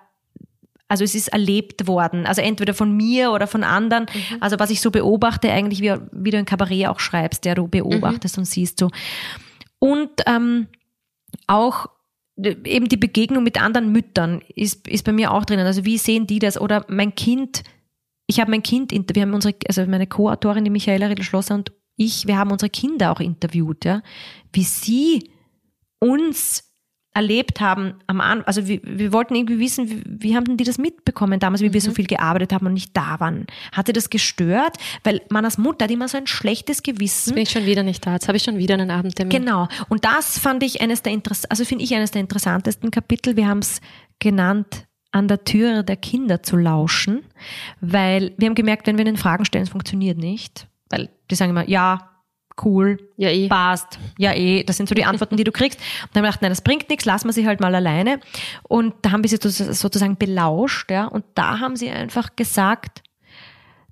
also 0.89 1.05
es 1.05 1.15
ist 1.15 1.29
erlebt 1.29 1.87
worden. 1.87 2.27
Also 2.27 2.43
entweder 2.43 2.75
von 2.75 2.97
mir 2.97 3.33
oder 3.33 3.47
von 3.47 3.65
anderen. 3.65 4.05
Mhm. 4.05 4.37
Also 4.41 4.59
was 4.59 4.71
ich 4.71 4.81
so 4.81 4.91
beobachte, 4.91 5.51
eigentlich 5.51 5.81
wie, 5.81 5.95
wie 6.13 6.31
du 6.31 6.39
ein 6.39 6.45
Kabarett 6.45 6.87
auch 6.87 7.01
schreibst, 7.01 7.45
der 7.45 7.55
du 7.55 7.69
beobachtest 7.69 8.37
mhm. 8.37 8.41
und 8.43 8.45
siehst 8.47 8.79
so. 8.79 8.91
Und 9.79 10.11
ähm, 10.27 10.69
auch 11.47 11.89
eben 12.39 12.89
die 12.89 12.97
Begegnung 12.97 13.43
mit 13.43 13.61
anderen 13.61 13.93
Müttern 13.93 14.43
ist, 14.55 14.87
ist 14.89 15.05
bei 15.05 15.13
mir 15.13 15.33
auch 15.33 15.45
drinnen. 15.45 15.67
Also 15.67 15.85
wie 15.85 15.99
sehen 15.99 16.27
die 16.27 16.39
das? 16.39 16.61
Oder 16.61 16.85
mein 16.89 17.15
Kind, 17.15 17.63
ich 18.27 18.41
habe 18.41 18.51
mein 18.51 18.63
Kind, 18.63 18.93
wir 18.93 19.23
haben 19.23 19.35
unsere, 19.35 19.55
also 19.69 19.85
meine 19.87 20.07
Co-Autorin, 20.07 20.65
die 20.65 20.71
Michaela 20.71 21.07
Riedl-Schlosser 21.07 21.55
und 21.55 21.73
ich, 21.97 22.27
wir 22.27 22.39
haben 22.39 22.51
unsere 22.51 22.71
Kinder 22.71 23.13
auch 23.13 23.21
interviewt, 23.21 23.85
ja, 23.85 24.03
wie 24.53 24.65
sie 24.65 25.31
uns 25.99 26.67
erlebt 27.17 27.63
haben 27.63 27.95
am 28.07 28.21
Anfang, 28.21 28.47
also 28.47 28.69
wir, 28.69 28.79
wir 28.85 29.11
wollten 29.11 29.35
irgendwie 29.35 29.59
wissen, 29.59 29.89
wie, 29.89 30.03
wie 30.07 30.37
haben 30.37 30.45
denn 30.45 30.59
die 30.59 30.65
das 30.65 30.77
mitbekommen 30.77 31.41
damals, 31.41 31.63
wie 31.63 31.71
mhm. 31.71 31.73
wir 31.73 31.81
so 31.81 31.91
mhm. 31.91 31.95
viel 31.95 32.07
gearbeitet 32.07 32.53
haben 32.53 32.67
und 32.67 32.75
nicht 32.75 32.95
da 32.95 33.19
waren? 33.21 33.47
Hatte 33.73 33.95
das 33.95 34.11
gestört? 34.11 34.77
Weil 35.03 35.23
man 35.31 35.47
als 35.47 35.57
Mutter 35.57 35.85
hat 35.85 35.91
immer 35.91 36.09
so 36.09 36.19
ein 36.19 36.27
schlechtes 36.27 36.83
Gewissen. 36.83 37.31
Jetzt 37.31 37.35
bin 37.35 37.43
ich 37.45 37.51
schon 37.51 37.65
wieder 37.65 37.83
nicht 37.83 38.05
da, 38.05 38.13
jetzt 38.13 38.29
habe 38.29 38.37
ich 38.37 38.43
schon 38.43 38.59
wieder 38.59 38.75
einen 38.75 38.91
Abendtermin. 38.91 39.31
Genau. 39.31 39.67
Und 39.89 40.05
das 40.05 40.39
fand 40.39 40.63
ich 40.63 40.83
eines 40.83 41.01
der 41.01 41.15
Interess 41.15 41.47
also 41.47 41.65
finde 41.65 41.85
ich 41.85 41.95
eines 41.95 42.11
der 42.11 42.21
interessantesten 42.21 42.91
Kapitel. 42.91 43.35
Wir 43.37 43.49
haben 43.49 43.61
es 43.61 43.81
genannt, 44.19 44.87
an 45.11 45.29
der 45.29 45.45
Türe 45.45 45.83
der 45.85 45.97
Kinder 45.97 46.43
zu 46.43 46.57
lauschen, 46.57 47.25
weil 47.81 48.35
wir 48.37 48.49
haben 48.49 48.55
gemerkt, 48.55 48.87
wenn 48.87 48.99
wir 48.99 49.07
ihnen 49.07 49.17
Fragen 49.17 49.47
stellen, 49.47 49.65
es 49.65 49.71
funktioniert 49.71 50.19
nicht. 50.19 50.69
Weil 50.91 51.11
die 51.31 51.35
sagen 51.35 51.51
immer, 51.51 51.69
ja, 51.69 52.17
cool, 52.65 52.99
ja 53.17 53.29
eh. 53.31 53.49
passt, 53.49 53.99
ja 54.19 54.33
eh. 54.33 54.65
Das 54.65 54.77
sind 54.77 54.89
so 54.89 54.95
die 54.95 55.05
Antworten, 55.05 55.37
die 55.37 55.45
du 55.45 55.53
kriegst. 55.53 55.79
Und 56.03 56.11
dann 56.13 56.21
haben 56.21 56.25
wir 56.25 56.29
gedacht, 56.29 56.43
nein, 56.43 56.51
das 56.51 56.63
bringt 56.63 56.89
nichts, 56.89 57.05
lassen 57.05 57.29
wir 57.29 57.33
sie 57.33 57.47
halt 57.47 57.61
mal 57.61 57.75
alleine. 57.75 58.21
Und 58.63 58.95
da 59.03 59.13
haben 59.13 59.23
wir 59.23 59.31
sie 59.31 59.39
sozusagen 59.39 60.17
belauscht, 60.17 60.91
ja. 60.91 61.07
Und 61.07 61.25
da 61.35 61.61
haben 61.61 61.77
sie 61.77 61.91
einfach 61.91 62.37
gesagt, 62.37 63.03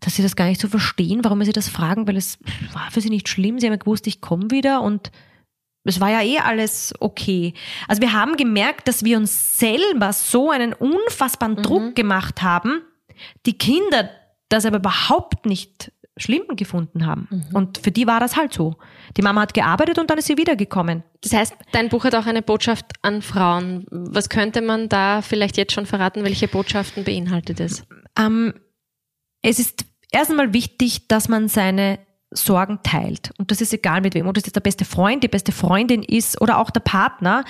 dass 0.00 0.16
sie 0.16 0.22
das 0.22 0.36
gar 0.36 0.46
nicht 0.46 0.60
so 0.60 0.68
verstehen, 0.68 1.24
warum 1.24 1.38
wir 1.38 1.46
sie 1.46 1.52
das 1.52 1.68
fragen, 1.68 2.06
weil 2.06 2.16
es 2.16 2.38
war 2.72 2.90
für 2.90 3.00
sie 3.00 3.10
nicht 3.10 3.28
schlimm. 3.28 3.58
Sie 3.58 3.66
haben 3.66 3.72
ja 3.72 3.78
gewusst, 3.78 4.06
ich 4.06 4.20
komme 4.20 4.50
wieder 4.50 4.82
und 4.82 5.10
es 5.84 6.00
war 6.00 6.10
ja 6.10 6.22
eh 6.22 6.38
alles 6.38 6.94
okay. 7.00 7.54
Also 7.88 8.00
wir 8.00 8.12
haben 8.12 8.36
gemerkt, 8.36 8.88
dass 8.88 9.04
wir 9.04 9.16
uns 9.16 9.58
selber 9.58 10.12
so 10.12 10.50
einen 10.50 10.72
unfassbaren 10.72 11.56
mhm. 11.56 11.62
Druck 11.62 11.94
gemacht 11.94 12.42
haben, 12.42 12.82
die 13.46 13.56
Kinder 13.56 14.10
das 14.48 14.66
aber 14.66 14.76
überhaupt 14.76 15.46
nicht 15.46 15.90
schlimm 16.16 16.42
gefunden 16.56 17.06
haben. 17.06 17.28
Mhm. 17.30 17.44
Und 17.52 17.78
für 17.78 17.90
die 17.90 18.06
war 18.06 18.20
das 18.20 18.36
halt 18.36 18.52
so. 18.52 18.76
Die 19.16 19.22
Mama 19.22 19.42
hat 19.42 19.54
gearbeitet 19.54 19.98
und 19.98 20.10
dann 20.10 20.18
ist 20.18 20.26
sie 20.26 20.36
wiedergekommen. 20.36 21.02
Das 21.22 21.32
heißt, 21.32 21.54
dein 21.72 21.88
Buch 21.88 22.04
hat 22.04 22.14
auch 22.14 22.26
eine 22.26 22.42
Botschaft 22.42 22.86
an 23.02 23.20
Frauen. 23.22 23.86
Was 23.90 24.28
könnte 24.28 24.62
man 24.62 24.88
da 24.88 25.22
vielleicht 25.22 25.56
jetzt 25.56 25.72
schon 25.72 25.86
verraten? 25.86 26.24
Welche 26.24 26.46
Botschaften 26.46 27.04
beinhaltet 27.04 27.60
es? 27.60 27.84
Ähm, 28.16 28.54
es 29.42 29.58
ist 29.58 29.84
erst 30.12 30.30
einmal 30.30 30.52
wichtig, 30.52 31.08
dass 31.08 31.28
man 31.28 31.48
seine 31.48 31.98
Sorgen 32.30 32.80
teilt. 32.82 33.32
Und 33.38 33.50
das 33.50 33.60
ist 33.60 33.72
egal 33.72 34.00
mit 34.00 34.14
wem. 34.14 34.26
Ob 34.26 34.34
das 34.34 34.44
jetzt 34.46 34.56
der 34.56 34.60
beste 34.60 34.84
Freund, 34.84 35.22
die 35.22 35.28
beste 35.28 35.52
Freundin 35.52 36.02
ist 36.02 36.40
oder 36.40 36.58
auch 36.58 36.70
der 36.70 36.80
Partner. 36.80 37.44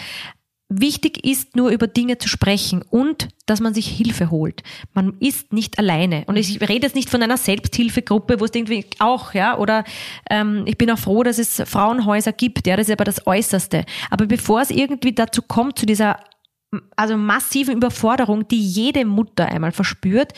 Wichtig 0.71 1.25
ist 1.25 1.57
nur 1.57 1.71
über 1.71 1.87
Dinge 1.87 2.19
zu 2.19 2.29
sprechen 2.29 2.83
und 2.83 3.29
dass 3.47 3.61
man 3.61 3.75
sich 3.75 3.87
Hilfe 3.87 4.31
holt. 4.31 4.63
Man 4.95 5.17
ist 5.21 5.53
nicht 5.53 5.79
alleine. 5.79 6.25
Und 6.27 6.37
ich 6.37 6.61
rede 6.61 6.87
jetzt 6.87 6.97
nicht 6.97 7.11
von 7.11 7.23
einer 7.23 7.37
Selbsthilfegruppe, 7.37 8.41
wo 8.41 8.45
es 8.47 8.55
irgendwie 8.55 8.87
auch, 8.99 9.35
ja, 9.35 9.59
oder 9.59 9.85
ähm, 10.31 10.65
ich 10.67 10.79
bin 10.79 10.91
auch 10.91 10.99
froh, 10.99 11.23
dass 11.23 11.39
es 11.39 11.63
Frauenhäuser 11.67 12.33
gibt, 12.33 12.67
ja, 12.67 12.77
das 12.77 12.89
ist 12.89 12.93
aber 12.93 13.05
das 13.05 13.27
Äußerste. 13.27 13.85
Aber 14.11 14.27
bevor 14.27 14.63
es 14.63 14.71
irgendwie 14.71 15.13
dazu 15.13 15.43
kommt, 15.43 15.79
zu 15.79 15.87
dieser 15.87 16.19
also 16.97 17.17
massiven 17.17 17.77
Überforderung, 17.77 18.49
die 18.49 18.61
jede 18.61 19.05
Mutter 19.05 19.47
einmal 19.47 19.73
verspürt, 19.73 20.33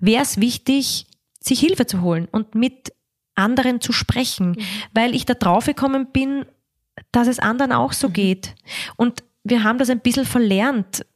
wäre 0.00 0.22
es 0.22 0.40
wichtig, 0.40 1.06
sich 1.40 1.60
Hilfe 1.60 1.86
zu 1.86 2.02
holen 2.02 2.28
und 2.30 2.54
mit 2.54 2.92
anderen 3.34 3.80
zu 3.80 3.92
sprechen, 3.92 4.50
mhm. 4.50 4.62
weil 4.92 5.14
ich 5.14 5.26
da 5.26 5.34
drauf 5.34 5.66
gekommen 5.66 6.08
bin, 6.12 6.44
dass 7.12 7.28
es 7.28 7.38
anderen 7.38 7.72
auch 7.72 7.92
so 7.92 8.08
mhm. 8.08 8.12
geht. 8.12 8.54
Und 8.96 9.22
wir 9.44 9.62
haben 9.62 9.78
das 9.78 9.90
ein 9.90 10.00
bisschen 10.00 10.24
verlernt, 10.24 11.06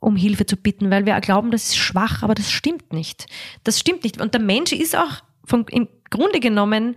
um 0.00 0.16
Hilfe 0.16 0.46
zu 0.46 0.56
bitten, 0.56 0.90
weil 0.90 1.06
wir 1.06 1.20
glauben, 1.20 1.50
das 1.50 1.66
ist 1.66 1.76
schwach, 1.76 2.22
aber 2.22 2.34
das 2.34 2.50
stimmt 2.50 2.92
nicht. 2.92 3.26
Das 3.64 3.78
stimmt 3.78 4.02
nicht. 4.02 4.20
Und 4.20 4.32
der 4.32 4.40
Mensch 4.40 4.72
ist 4.72 4.96
auch 4.96 5.22
vom, 5.44 5.66
im 5.70 5.88
Grunde 6.08 6.40
genommen 6.40 6.96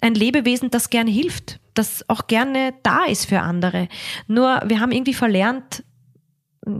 ein 0.00 0.14
Lebewesen, 0.14 0.70
das 0.70 0.90
gerne 0.90 1.10
hilft, 1.10 1.58
das 1.74 2.08
auch 2.08 2.28
gerne 2.28 2.74
da 2.82 3.04
ist 3.04 3.26
für 3.26 3.40
andere. 3.40 3.88
Nur 4.28 4.62
wir 4.66 4.80
haben 4.80 4.92
irgendwie 4.92 5.14
verlernt, 5.14 5.82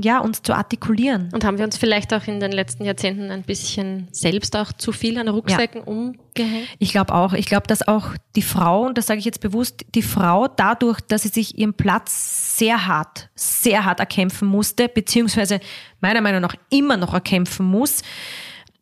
ja, 0.01 0.18
uns 0.18 0.42
zu 0.42 0.53
artikulieren. 0.53 1.31
Und 1.33 1.44
haben 1.44 1.59
wir 1.59 1.64
uns 1.64 1.77
vielleicht 1.77 2.12
auch 2.12 2.27
in 2.27 2.40
den 2.40 2.51
letzten 2.51 2.85
Jahrzehnten 2.85 3.31
ein 3.31 3.42
bisschen 3.42 4.09
selbst 4.11 4.57
auch 4.57 4.72
zu 4.72 4.92
viel 4.92 5.16
an 5.18 5.29
Rucksäcken 5.29 5.83
ja. 5.83 5.87
umgehängt? 5.87 6.68
Ich 6.79 6.90
glaube 6.90 7.14
auch. 7.14 7.33
Ich 7.33 7.46
glaube, 7.46 7.66
dass 7.68 7.87
auch 7.87 8.09
die 8.35 8.42
Frau, 8.42 8.87
und 8.87 8.99
das 8.99 9.07
sage 9.07 9.20
ich 9.20 9.25
jetzt 9.25 9.40
bewusst, 9.40 9.85
die 9.94 10.03
Frau 10.03 10.49
dadurch, 10.49 11.01
dass 11.01 11.22
sie 11.22 11.29
sich 11.29 11.57
ihren 11.57 11.75
Platz 11.75 12.57
sehr 12.57 12.87
hart, 12.87 13.29
sehr 13.37 13.85
hart 13.85 14.01
erkämpfen 14.01 14.49
musste, 14.49 14.88
beziehungsweise 14.88 15.61
meiner 16.01 16.20
Meinung 16.20 16.40
nach 16.40 16.57
immer 16.70 16.96
noch 16.96 17.14
erkämpfen 17.14 17.66
muss, 17.66 18.03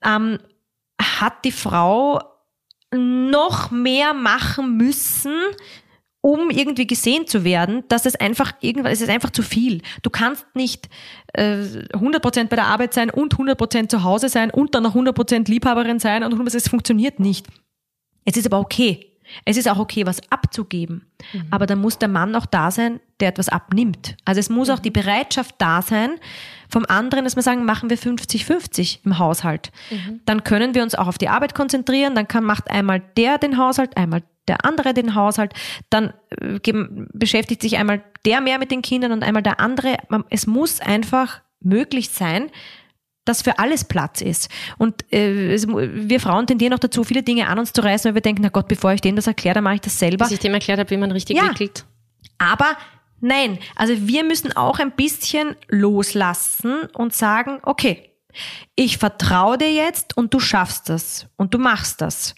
ähm, 0.03 0.39
hat 1.01 1.45
die 1.45 1.53
Frau 1.53 2.21
noch 2.95 3.71
mehr 3.71 4.15
machen 4.15 4.77
müssen, 4.77 5.35
um 6.25 6.49
irgendwie 6.49 6.87
gesehen 6.87 7.27
zu 7.27 7.45
werden, 7.45 7.85
dass 7.89 8.07
es 8.07 8.17
einfach 8.17 8.55
irgendwann, 8.63 8.93
es 8.93 9.03
ist 9.03 9.11
einfach 9.11 9.29
zu 9.29 9.43
viel. 9.43 9.83
Du 10.03 10.09
kannst 10.09 10.47
nicht 10.55 10.89
äh, 11.35 11.57
100% 11.93 12.49
bei 12.49 12.57
der 12.57 12.65
Arbeit 12.65 12.95
sein 12.95 13.11
und 13.11 13.37
100% 13.37 13.91
zu 13.91 14.05
Hause 14.05 14.31
sein 14.31 14.51
und 14.51 14.75
dann 14.75 14.85
noch 14.85 14.97
100% 14.97 15.51
Liebhaberin 15.51 15.99
sein 15.99 16.25
und 16.25 16.33
100%, 16.33 16.57
es 16.57 16.69
funktioniert 16.69 17.21
nicht. 17.21 17.47
Es 18.25 18.39
ist 18.39 18.47
aber 18.47 18.59
okay. 18.59 19.11
Es 19.45 19.59
ist 19.59 19.69
auch 19.69 19.79
okay, 19.79 20.07
was 20.07 20.21
abzugeben. 20.31 21.05
Mhm. 21.35 21.47
Aber 21.51 21.67
dann 21.67 21.81
muss 21.81 21.99
der 21.99 22.09
Mann 22.09 22.35
auch 22.37 22.47
da 22.47 22.71
sein, 22.71 23.01
der 23.21 23.29
etwas 23.29 23.51
abnimmt. 23.51 24.17
Also 24.25 24.39
es 24.39 24.49
muss 24.49 24.69
mhm. 24.69 24.75
auch 24.75 24.79
die 24.79 24.91
Bereitschaft 24.91 25.57
da 25.59 25.83
sein, 25.83 26.13
vom 26.71 26.87
anderen, 26.89 27.25
dass 27.25 27.37
wir 27.37 27.43
sagen, 27.43 27.67
machen 27.67 27.91
wir 27.91 27.99
50-50 27.99 29.01
im 29.05 29.19
Haushalt. 29.19 29.73
Mhm. 29.91 30.21
Dann 30.25 30.43
können 30.43 30.75
wir 30.75 30.83
uns 30.83 30.95
auch 30.95 31.07
auf 31.07 31.19
die 31.19 31.29
Arbeit 31.29 31.55
konzentrieren. 31.55 32.15
Dann 32.15 32.29
kann, 32.29 32.45
macht 32.45 32.71
einmal 32.71 33.03
der 33.19 33.37
den 33.37 33.59
Haushalt, 33.59 33.99
einmal 33.99 34.23
der 34.49 34.65
andere 34.65 34.95
den 34.95 35.15
Haushalt, 35.15 35.53
dann 35.91 36.13
äh, 36.41 36.59
beschäftigt 37.13 37.63
sich 37.63 37.77
einmal 37.77 38.03
der 38.25 38.41
mehr 38.41 38.59
mit 38.59 38.71
den 38.71 38.83
Kindern 38.83 39.13
und 39.13 39.23
einmal 39.23 39.43
der 39.43 39.61
andere. 39.61 39.97
Es 40.31 40.47
muss 40.47 40.81
einfach 40.81 41.41
möglich 41.61 42.11
sein, 42.11 42.51
dass 43.25 43.43
für 43.43 43.59
alles 43.59 43.85
Platz 43.85 44.21
ist. 44.21 44.51
Und 44.79 45.11
äh, 45.13 45.55
es, 45.55 45.67
wir 45.67 46.21
Frauen 46.21 46.47
tendieren 46.47 46.75
auch 46.75 46.79
dazu, 46.79 47.05
viele 47.05 47.23
Dinge 47.23 47.49
an 47.49 47.59
uns 47.59 47.73
zu 47.73 47.83
reißen, 47.83 48.09
weil 48.09 48.17
wir 48.17 48.23
denken, 48.23 48.43
na 48.43 48.51
Gott, 48.51 48.69
bevor 48.69 48.93
ich 48.93 49.01
dem 49.01 49.17
das 49.17 49.27
erkläre, 49.27 49.55
dann 49.55 49.65
mache 49.65 49.77
ich 49.77 49.81
das 49.81 49.99
selber. 49.99 50.25
Bis 50.25 50.35
ich 50.35 50.41
dem 50.41 50.55
erklärt 50.55 50.79
habe, 50.79 50.91
wie 50.91 50.97
man 50.97 51.11
richtig 51.11 51.37
ja. 51.37 51.49
wickelt. 51.49 51.87
Aber 52.39 52.77
nein, 53.21 53.59
also 53.77 53.95
wir 54.07 54.25
müssen 54.25 54.55
auch 54.57 54.79
ein 54.79 54.93
bisschen 54.93 55.57
loslassen 55.69 56.83
und 56.93 57.15
sagen, 57.15 57.61
okay, 57.63 58.11
ich 58.75 58.99
vertraue 58.99 59.59
dir 59.59 59.73
jetzt 59.73 60.17
und 60.17 60.35
du 60.35 60.41
schaffst 60.41 60.89
das 60.89 61.27
und 61.37 61.55
du 61.55 61.59
machst 61.59 62.01
das 62.01 62.35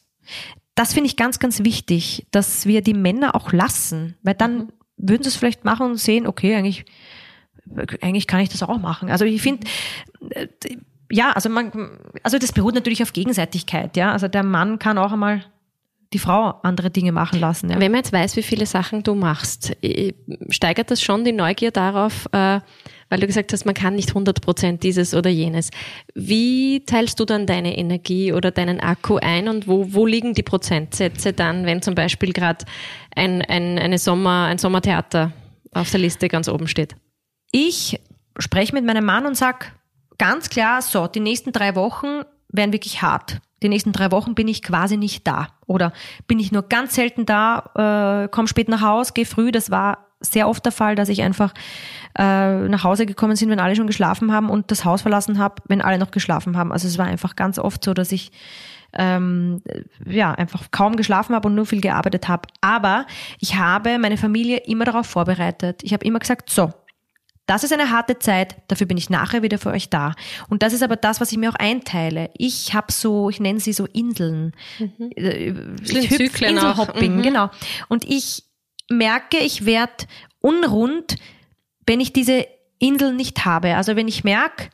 das 0.76 0.92
finde 0.92 1.08
ich 1.08 1.16
ganz, 1.16 1.40
ganz 1.40 1.64
wichtig, 1.64 2.26
dass 2.30 2.66
wir 2.66 2.82
die 2.82 2.94
Männer 2.94 3.34
auch 3.34 3.52
lassen, 3.52 4.16
weil 4.22 4.34
dann 4.34 4.58
mhm. 4.58 4.70
würden 4.98 5.22
sie 5.24 5.30
es 5.30 5.36
vielleicht 5.36 5.64
machen 5.64 5.90
und 5.90 5.96
sehen, 5.96 6.26
okay, 6.26 6.54
eigentlich, 6.54 6.84
eigentlich 8.00 8.28
kann 8.28 8.40
ich 8.40 8.50
das 8.50 8.62
auch 8.62 8.78
machen. 8.78 9.10
Also 9.10 9.24
ich 9.24 9.42
finde, 9.42 9.66
äh, 10.30 10.46
ja, 11.10 11.32
also 11.32 11.48
man, 11.48 11.98
also 12.22 12.38
das 12.38 12.52
beruht 12.52 12.74
natürlich 12.74 13.02
auf 13.02 13.12
Gegenseitigkeit, 13.12 13.96
ja. 13.96 14.12
Also 14.12 14.28
der 14.28 14.42
Mann 14.42 14.78
kann 14.78 14.98
auch 14.98 15.12
einmal 15.12 15.44
die 16.12 16.18
Frau 16.18 16.60
andere 16.62 16.90
Dinge 16.90 17.12
machen 17.12 17.40
lassen. 17.40 17.70
Ja. 17.70 17.80
Wenn 17.80 17.90
man 17.90 17.98
jetzt 17.98 18.12
weiß, 18.12 18.36
wie 18.36 18.42
viele 18.42 18.66
Sachen 18.66 19.02
du 19.02 19.14
machst, 19.14 19.76
äh, 19.82 20.12
steigert 20.50 20.90
das 20.90 21.02
schon 21.02 21.24
die 21.24 21.32
Neugier 21.32 21.70
darauf, 21.70 22.28
äh, 22.32 22.60
weil 23.08 23.20
du 23.20 23.26
gesagt 23.26 23.52
hast, 23.52 23.64
man 23.64 23.74
kann 23.74 23.94
nicht 23.94 24.10
100 24.10 24.40
Prozent 24.40 24.82
dieses 24.82 25.14
oder 25.14 25.30
jenes. 25.30 25.70
Wie 26.14 26.84
teilst 26.84 27.20
du 27.20 27.24
dann 27.24 27.46
deine 27.46 27.76
Energie 27.76 28.32
oder 28.32 28.50
deinen 28.50 28.80
Akku 28.80 29.16
ein 29.16 29.48
und 29.48 29.68
wo, 29.68 29.92
wo 29.92 30.06
liegen 30.06 30.34
die 30.34 30.42
Prozentsätze 30.42 31.32
dann, 31.32 31.66
wenn 31.66 31.82
zum 31.82 31.94
Beispiel 31.94 32.32
gerade 32.32 32.64
ein, 33.14 33.42
ein, 33.42 33.78
eine 33.78 33.98
Sommer, 33.98 34.46
ein 34.46 34.58
Sommertheater 34.58 35.32
auf 35.72 35.90
der 35.90 36.00
Liste 36.00 36.28
ganz 36.28 36.48
oben 36.48 36.68
steht? 36.68 36.96
Ich 37.52 38.00
spreche 38.38 38.74
mit 38.74 38.84
meinem 38.84 39.04
Mann 39.04 39.26
und 39.26 39.36
sag 39.36 39.72
ganz 40.18 40.48
klar, 40.48 40.82
so, 40.82 41.06
die 41.06 41.20
nächsten 41.20 41.52
drei 41.52 41.74
Wochen 41.74 42.22
werden 42.48 42.72
wirklich 42.72 43.02
hart. 43.02 43.40
Die 43.62 43.68
nächsten 43.68 43.92
drei 43.92 44.10
Wochen 44.10 44.34
bin 44.34 44.48
ich 44.48 44.62
quasi 44.62 44.96
nicht 44.96 45.26
da. 45.26 45.48
Oder 45.66 45.92
bin 46.26 46.38
ich 46.38 46.52
nur 46.52 46.62
ganz 46.62 46.94
selten 46.94 47.24
da, 47.24 48.24
äh, 48.24 48.28
komme 48.28 48.48
spät 48.48 48.68
nach 48.68 48.82
Hause, 48.82 49.12
gehe 49.14 49.24
früh. 49.24 49.50
Das 49.50 49.70
war 49.70 50.05
sehr 50.32 50.48
oft 50.48 50.64
der 50.64 50.72
Fall, 50.72 50.94
dass 50.94 51.08
ich 51.08 51.22
einfach 51.22 51.52
äh, 52.18 52.68
nach 52.68 52.84
Hause 52.84 53.06
gekommen 53.06 53.36
sind, 53.36 53.50
wenn 53.50 53.60
alle 53.60 53.76
schon 53.76 53.86
geschlafen 53.86 54.32
haben 54.32 54.50
und 54.50 54.70
das 54.70 54.84
Haus 54.84 55.02
verlassen 55.02 55.38
habe, 55.38 55.62
wenn 55.68 55.82
alle 55.82 55.98
noch 55.98 56.10
geschlafen 56.10 56.56
haben. 56.56 56.72
Also 56.72 56.88
es 56.88 56.98
war 56.98 57.06
einfach 57.06 57.36
ganz 57.36 57.58
oft 57.58 57.84
so, 57.84 57.94
dass 57.94 58.12
ich 58.12 58.32
ähm, 58.92 59.62
ja 60.06 60.32
einfach 60.32 60.70
kaum 60.70 60.96
geschlafen 60.96 61.34
habe 61.34 61.48
und 61.48 61.54
nur 61.54 61.66
viel 61.66 61.80
gearbeitet 61.80 62.28
habe. 62.28 62.48
Aber 62.60 63.06
ich 63.40 63.56
habe 63.56 63.98
meine 63.98 64.16
Familie 64.16 64.58
immer 64.58 64.84
darauf 64.84 65.06
vorbereitet. 65.06 65.82
Ich 65.82 65.92
habe 65.92 66.04
immer 66.04 66.18
gesagt, 66.18 66.50
so, 66.50 66.72
das 67.46 67.62
ist 67.62 67.72
eine 67.72 67.90
harte 67.90 68.18
Zeit, 68.18 68.56
dafür 68.68 68.86
bin 68.86 68.96
ich 68.96 69.08
nachher 69.08 69.42
wieder 69.42 69.58
für 69.58 69.70
euch 69.70 69.88
da. 69.88 70.14
Und 70.48 70.62
das 70.62 70.72
ist 70.72 70.82
aber 70.82 70.96
das, 70.96 71.20
was 71.20 71.30
ich 71.30 71.38
mir 71.38 71.50
auch 71.50 71.54
einteile. 71.54 72.30
Ich 72.36 72.74
habe 72.74 72.90
so, 72.90 73.30
ich 73.30 73.38
nenne 73.38 73.60
sie 73.60 73.72
so 73.72 73.86
Inseln. 73.86 74.52
Mhm. 74.78 75.10
Äh, 75.16 75.54
ich 75.82 76.10
Zyklen 76.10 76.56
Inselhopping, 76.56 77.16
mhm. 77.16 77.22
genau. 77.22 77.50
Und 77.88 78.04
ich 78.04 78.45
merke, 78.90 79.38
ich 79.38 79.66
werde 79.66 80.06
unrund, 80.40 81.16
wenn 81.86 82.00
ich 82.00 82.12
diese 82.12 82.46
Insel 82.78 83.14
nicht 83.14 83.44
habe. 83.44 83.76
Also 83.76 83.96
wenn 83.96 84.08
ich 84.08 84.24
merke, 84.24 84.70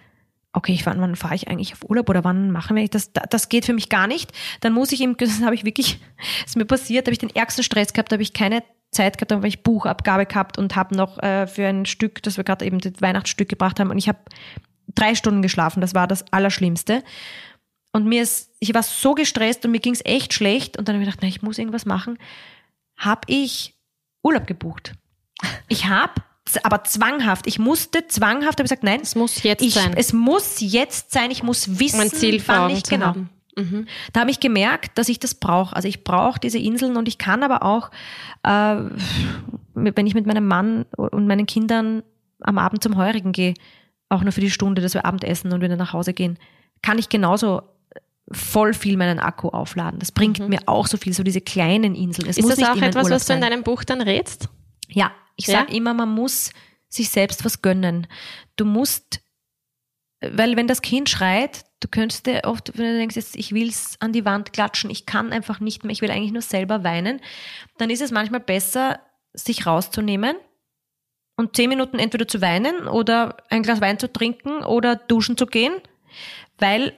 okay, 0.53 0.79
wann, 0.85 1.01
wann 1.01 1.17
fahre 1.17 1.35
ich 1.35 1.49
eigentlich 1.49 1.73
auf 1.73 1.89
Urlaub 1.89 2.09
oder 2.11 2.25
wann 2.25 2.51
machen 2.51 2.77
wir 2.77 2.87
das? 2.89 3.13
Das 3.13 3.49
geht 3.49 3.65
für 3.65 3.73
mich 3.73 3.89
gar 3.89 4.07
nicht. 4.07 4.33
Dann 4.61 4.73
muss 4.73 4.93
ich 4.93 5.01
im, 5.01 5.17
das 5.19 5.43
habe 5.43 5.55
ich 5.55 5.65
wirklich, 5.65 6.01
ist 6.45 6.57
mir 6.57 6.65
passiert, 6.65 7.07
habe 7.07 7.13
ich 7.13 7.19
den 7.19 7.35
ärgsten 7.35 7.65
Stress 7.65 7.93
gehabt, 7.93 8.13
habe 8.13 8.23
ich 8.23 8.33
keine 8.33 8.63
Zeit 8.91 9.17
gehabt, 9.17 9.33
habe 9.33 9.49
ich 9.49 9.63
Buchabgabe 9.63 10.27
gehabt 10.27 10.59
und 10.59 10.77
habe 10.77 10.95
noch 10.95 11.19
äh, 11.23 11.47
für 11.47 11.67
ein 11.67 11.87
Stück, 11.87 12.23
das 12.23 12.37
wir 12.37 12.45
gerade 12.45 12.65
eben 12.67 12.79
das 12.79 13.01
Weihnachtsstück 13.01 13.49
gebracht 13.49 13.81
haben 13.81 13.91
und 13.91 13.99
ich 13.99 14.09
habe 14.09 14.19
drei 14.95 15.15
Stunden 15.15 15.41
geschlafen. 15.41 15.81
Das 15.81 15.95
war 15.95 16.07
das 16.07 16.31
Allerschlimmste. 16.33 17.03
Und 17.93 18.07
mir 18.07 18.23
ist, 18.23 18.51
ich 18.59 18.75
war 18.75 18.83
so 18.83 19.15
gestresst 19.15 19.65
und 19.65 19.71
mir 19.71 19.81
ging 19.81 19.93
es 19.93 20.05
echt 20.05 20.33
schlecht 20.35 20.79
und 20.79 20.89
dann 20.89 20.97
habe 20.97 21.05
ich 21.05 21.09
gedacht, 21.09 21.23
na, 21.23 21.29
ich 21.29 21.43
muss 21.43 21.59
irgendwas 21.59 21.87
machen. 21.87 22.19
Habe 22.97 23.23
ich 23.27 23.75
Urlaub 24.23 24.47
gebucht. 24.47 24.95
Ich 25.69 25.87
habe 25.87 26.15
aber 26.63 26.85
zwanghaft. 26.85 27.47
Ich 27.47 27.59
musste 27.59 28.07
zwanghaft, 28.07 28.59
habe 28.59 28.65
gesagt, 28.65 28.83
nein, 28.83 29.01
es 29.03 29.15
muss 29.15 29.43
jetzt 29.43 29.63
ich, 29.63 29.75
sein. 29.75 29.95
Es 29.97 30.13
muss 30.13 30.57
jetzt 30.61 31.13
sein. 31.13 31.31
Ich 31.31 31.43
muss 31.43 31.79
wissen, 31.79 31.99
mein 31.99 32.11
Ziel 32.11 32.43
wann 32.47 32.71
ich 32.71 32.85
genau. 32.85 33.07
Haben. 33.07 33.31
Mhm. 33.57 33.87
Da 34.13 34.21
habe 34.21 34.31
ich 34.31 34.41
gemerkt, 34.41 34.99
dass 34.99 35.09
ich 35.09 35.19
das 35.19 35.35
brauche. 35.35 35.77
Also 35.77 35.89
ich 35.89 36.05
brauche 36.05 36.41
diese 36.41 36.59
Inseln 36.59 36.97
und 36.97 37.09
ich 37.09 37.19
kann 37.19 37.43
aber 37.43 37.63
auch, 37.63 37.91
äh, 38.43 38.77
wenn 39.75 40.07
ich 40.07 40.15
mit 40.15 40.27
meinem 40.27 40.47
Mann 40.47 40.87
und 40.97 41.27
meinen 41.27 41.47
Kindern 41.47 42.03
am 42.41 42.59
Abend 42.59 42.83
zum 42.83 42.97
Heurigen 42.97 43.33
gehe, 43.33 43.55
auch 44.09 44.23
nur 44.23 44.33
für 44.33 44.41
die 44.41 44.51
Stunde, 44.51 44.83
dass 44.83 44.95
wir 44.95 45.05
Abendessen 45.05 45.53
und 45.53 45.61
wieder 45.61 45.77
nach 45.77 45.93
Hause 45.93 46.13
gehen, 46.13 46.39
kann 46.83 46.99
ich 46.99 47.09
genauso 47.09 47.63
voll 48.31 48.75
viel 48.75 48.97
meinen 48.97 49.19
Akku 49.19 49.49
aufladen. 49.49 49.99
Das 49.99 50.13
bringt 50.13 50.39
mhm. 50.39 50.49
mir 50.49 50.61
auch 50.67 50.87
so 50.87 50.97
viel, 50.97 51.13
so 51.13 51.23
diese 51.23 51.41
kleinen 51.41 51.95
Inseln. 51.95 52.29
Es 52.29 52.39
ist 52.39 52.49
das 52.49 52.63
auch 52.63 52.81
etwas, 52.81 53.11
was 53.11 53.27
du 53.27 53.35
in 53.35 53.41
deinem 53.41 53.63
Buch 53.63 53.85
dann 53.85 54.01
rätst? 54.01 54.49
Ja, 54.89 55.13
ich 55.37 55.47
ja? 55.47 55.61
sage 55.61 55.75
immer, 55.75 55.95
man 55.95 56.11
muss 56.11 56.51
sich 56.89 57.11
selbst 57.11 57.45
was 57.45 57.63
gönnen. 57.63 58.07
Du 58.57 58.65
musst, 58.65 59.21
weil 60.21 60.57
wenn 60.57 60.67
das 60.67 60.83
Kind 60.83 61.09
schreit, 61.09 61.65
du 61.81 61.89
könntest 61.89 62.27
dir 62.27 62.43
oft, 62.45 62.77
wenn 62.77 62.93
du 62.93 62.99
denkst, 62.99 63.17
jetzt, 63.17 63.37
ich 63.37 63.53
will 63.53 63.69
es 63.69 63.97
an 64.01 64.13
die 64.13 64.25
Wand 64.25 64.53
klatschen, 64.53 64.91
ich 64.91 65.07
kann 65.07 65.33
einfach 65.33 65.61
nicht 65.61 65.85
mehr, 65.85 65.93
ich 65.93 66.03
will 66.03 66.11
eigentlich 66.11 66.33
nur 66.33 66.43
selber 66.43 66.85
weinen, 66.85 67.21
dann 67.79 67.91
ist 67.91 68.03
es 68.03 68.11
manchmal 68.11 68.41
besser, 68.41 69.01
sich 69.33 69.67
rauszunehmen 69.67 70.37
und 71.37 71.57
zehn 71.57 71.71
Minuten 71.71 71.99
entweder 71.99 72.29
zu 72.29 72.41
weinen 72.41 72.87
oder 72.87 73.39
ein 73.49 73.63
Glas 73.63 73.81
Wein 73.81 73.99
zu 73.99 74.13
trinken 74.13 74.63
oder 74.63 74.97
duschen 74.97 75.39
zu 75.39 75.47
gehen, 75.47 75.73
weil 76.59 76.93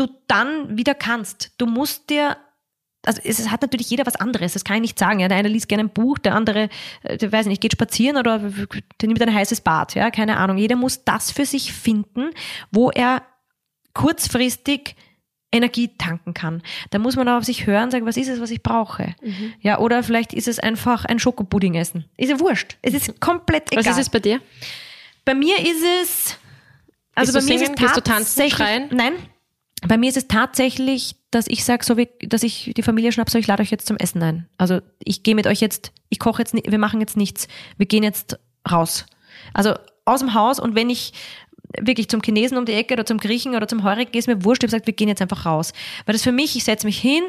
du 0.00 0.08
dann 0.26 0.76
wieder 0.76 0.94
kannst. 0.94 1.52
Du 1.58 1.66
musst 1.66 2.10
dir 2.10 2.36
also 3.06 3.20
es 3.24 3.50
hat 3.50 3.62
natürlich 3.62 3.88
jeder 3.88 4.04
was 4.04 4.16
anderes, 4.16 4.52
das 4.52 4.64
kann 4.64 4.76
ich 4.76 4.82
nicht 4.82 4.98
sagen. 4.98 5.20
Ja, 5.20 5.28
der 5.28 5.38
eine 5.38 5.48
liest 5.48 5.68
gerne 5.68 5.84
ein 5.84 5.90
Buch, 5.90 6.18
der 6.18 6.34
andere, 6.34 6.68
äh, 7.02 7.16
der 7.16 7.32
weiß 7.32 7.46
nicht, 7.46 7.62
geht 7.62 7.72
spazieren 7.72 8.16
oder 8.16 8.38
der 8.38 9.08
nimmt 9.08 9.22
ein 9.22 9.34
heißes 9.34 9.62
Bad, 9.62 9.94
ja, 9.94 10.10
keine 10.10 10.36
Ahnung. 10.36 10.58
Jeder 10.58 10.76
muss 10.76 11.04
das 11.04 11.30
für 11.30 11.46
sich 11.46 11.72
finden, 11.72 12.30
wo 12.70 12.90
er 12.90 13.22
kurzfristig 13.94 14.96
Energie 15.52 15.96
tanken 15.96 16.34
kann. 16.34 16.62
Da 16.90 16.98
muss 16.98 17.16
man 17.16 17.28
auch 17.28 17.38
auf 17.38 17.44
sich 17.44 17.66
hören, 17.66 17.90
sagen, 17.90 18.06
was 18.06 18.16
ist 18.16 18.28
es, 18.28 18.40
was 18.40 18.50
ich 18.50 18.62
brauche? 18.62 19.14
Mhm. 19.22 19.54
Ja, 19.60 19.78
oder 19.78 20.02
vielleicht 20.02 20.32
ist 20.32 20.46
es 20.46 20.60
einfach 20.60 21.04
ein 21.04 21.18
Schokopudding 21.18 21.74
essen. 21.74 22.04
Ist 22.16 22.30
ja 22.30 22.38
wurscht. 22.38 22.76
Es 22.82 22.94
ist 22.94 23.20
komplett 23.20 23.72
egal. 23.72 23.84
Was 23.84 23.92
ist 23.92 24.02
es 24.02 24.10
bei 24.10 24.20
dir? 24.20 24.40
Bei 25.24 25.34
mir 25.34 25.58
ist 25.58 25.82
es, 26.02 26.38
also 27.14 27.32
Gehst 27.32 27.48
bei 27.48 27.52
mir 27.52 27.58
singen? 27.58 27.74
ist 27.74 27.82
es 27.82 27.94
tatsächlich, 27.94 27.94
du 27.94 28.10
tanzen, 28.10 28.50
schreien? 28.50 28.88
Nein, 28.92 29.14
bei 29.86 29.96
mir 29.96 30.10
ist 30.10 30.16
es 30.16 30.28
tatsächlich, 30.28 31.16
dass 31.30 31.46
ich 31.48 31.64
sage, 31.64 31.84
so 31.84 31.96
wie, 31.96 32.08
dass 32.20 32.42
ich 32.42 32.72
die 32.76 32.82
Familie 32.82 33.12
schnapp, 33.12 33.30
so 33.30 33.38
ich 33.38 33.46
lade 33.46 33.62
euch 33.62 33.70
jetzt 33.70 33.86
zum 33.86 33.96
Essen 33.96 34.22
ein. 34.22 34.48
Also 34.58 34.80
ich 35.02 35.22
gehe 35.22 35.34
mit 35.34 35.46
euch 35.46 35.60
jetzt, 35.60 35.92
ich 36.08 36.18
koche 36.18 36.42
jetzt, 36.42 36.54
wir 36.54 36.78
machen 36.78 37.00
jetzt 37.00 37.16
nichts, 37.16 37.48
wir 37.76 37.86
gehen 37.86 38.02
jetzt 38.02 38.38
raus. 38.70 39.06
Also 39.54 39.74
aus 40.04 40.20
dem 40.20 40.34
Haus 40.34 40.60
und 40.60 40.74
wenn 40.74 40.90
ich 40.90 41.12
wirklich 41.78 42.08
zum 42.08 42.20
Chinesen 42.20 42.58
um 42.58 42.64
die 42.64 42.72
Ecke 42.72 42.94
oder 42.94 43.06
zum 43.06 43.18
Griechen 43.18 43.54
oder 43.54 43.68
zum 43.68 43.84
Heurigen 43.84 44.10
gehe, 44.10 44.18
ist 44.18 44.26
mir 44.26 44.44
wurscht, 44.44 44.62
ich 44.62 44.66
habe 44.66 44.72
gesagt, 44.72 44.86
wir 44.86 44.94
gehen 44.94 45.08
jetzt 45.08 45.22
einfach 45.22 45.46
raus. 45.46 45.72
Weil 46.04 46.14
das 46.14 46.22
für 46.22 46.32
mich, 46.32 46.56
ich 46.56 46.64
setze 46.64 46.86
mich 46.86 46.98
hin 46.98 47.22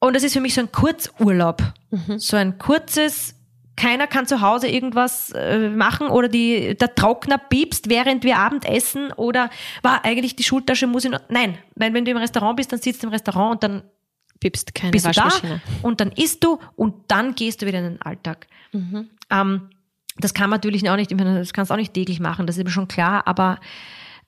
und 0.00 0.14
das 0.14 0.24
ist 0.24 0.32
für 0.32 0.40
mich 0.40 0.54
so 0.54 0.60
ein 0.60 0.72
Kurzurlaub. 0.72 1.62
Mhm. 1.90 2.18
So 2.18 2.36
ein 2.36 2.58
kurzes, 2.58 3.34
keiner 3.78 4.06
kann 4.06 4.26
zu 4.26 4.40
Hause 4.40 4.68
irgendwas 4.68 5.30
äh, 5.30 5.70
machen 5.70 6.08
oder 6.08 6.28
die, 6.28 6.76
der 6.76 6.94
Trockner 6.94 7.38
piepst, 7.38 7.88
während 7.88 8.24
wir 8.24 8.36
Abend 8.36 8.64
essen 8.66 9.12
oder 9.12 9.50
war 9.82 10.04
eigentlich 10.04 10.36
die 10.36 10.42
Schultasche 10.42 10.86
muss 10.86 11.04
ich 11.04 11.10
noch, 11.10 11.20
nein, 11.28 11.56
weil 11.76 11.94
wenn 11.94 12.04
du 12.04 12.10
im 12.10 12.16
Restaurant 12.16 12.56
bist, 12.56 12.72
dann 12.72 12.80
sitzt 12.80 13.02
du 13.02 13.06
im 13.06 13.12
Restaurant 13.12 13.52
und 13.52 13.62
dann 13.62 13.82
piepst 14.40 14.74
keine 14.74 14.90
bist 14.90 15.06
du 15.06 15.12
da 15.12 15.30
und 15.82 16.00
dann 16.00 16.12
isst 16.12 16.44
du 16.44 16.58
und 16.76 16.94
dann 17.08 17.34
gehst 17.34 17.62
du 17.62 17.66
wieder 17.66 17.78
in 17.78 17.84
den 17.84 18.02
Alltag. 18.02 18.48
Mhm. 18.72 19.08
Ähm, 19.30 19.70
das 20.16 20.34
kann 20.34 20.50
man 20.50 20.58
natürlich 20.58 20.88
auch 20.90 20.96
nicht, 20.96 21.12
das 21.12 21.52
kannst 21.52 21.70
du 21.70 21.74
auch 21.74 21.78
nicht 21.78 21.94
täglich 21.94 22.20
machen, 22.20 22.46
das 22.46 22.58
ist 22.58 22.64
mir 22.64 22.70
schon 22.70 22.88
klar, 22.88 23.26
aber 23.26 23.60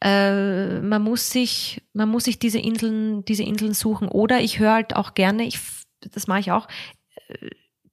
äh, 0.01 0.81
man 0.81 1.03
muss 1.03 1.31
sich, 1.31 1.83
man 1.93 2.09
muss 2.09 2.25
sich 2.25 2.39
diese 2.39 2.59
Inseln, 2.59 3.25
diese 3.25 3.43
Inseln 3.43 3.75
suchen. 3.75 4.09
Oder 4.09 4.41
ich 4.41 4.59
höre 4.59 4.73
halt 4.73 4.97
auch 4.97 5.15
gerne, 5.15 5.45
ich, 5.45 5.61
das 6.01 6.27
mache 6.27 6.41
ich 6.41 6.53
auch, 6.53 6.69
äh, 7.29 7.51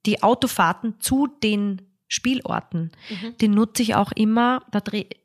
die 0.08 0.22
Autofahrten 0.22 0.94
zu 1.00 1.26
den 1.42 1.82
Spielorten. 2.08 2.90
Mhm. 3.10 3.36
Die 3.38 3.48
nutze 3.48 3.82
ich 3.82 3.94
auch 3.94 4.10
immer, 4.12 4.62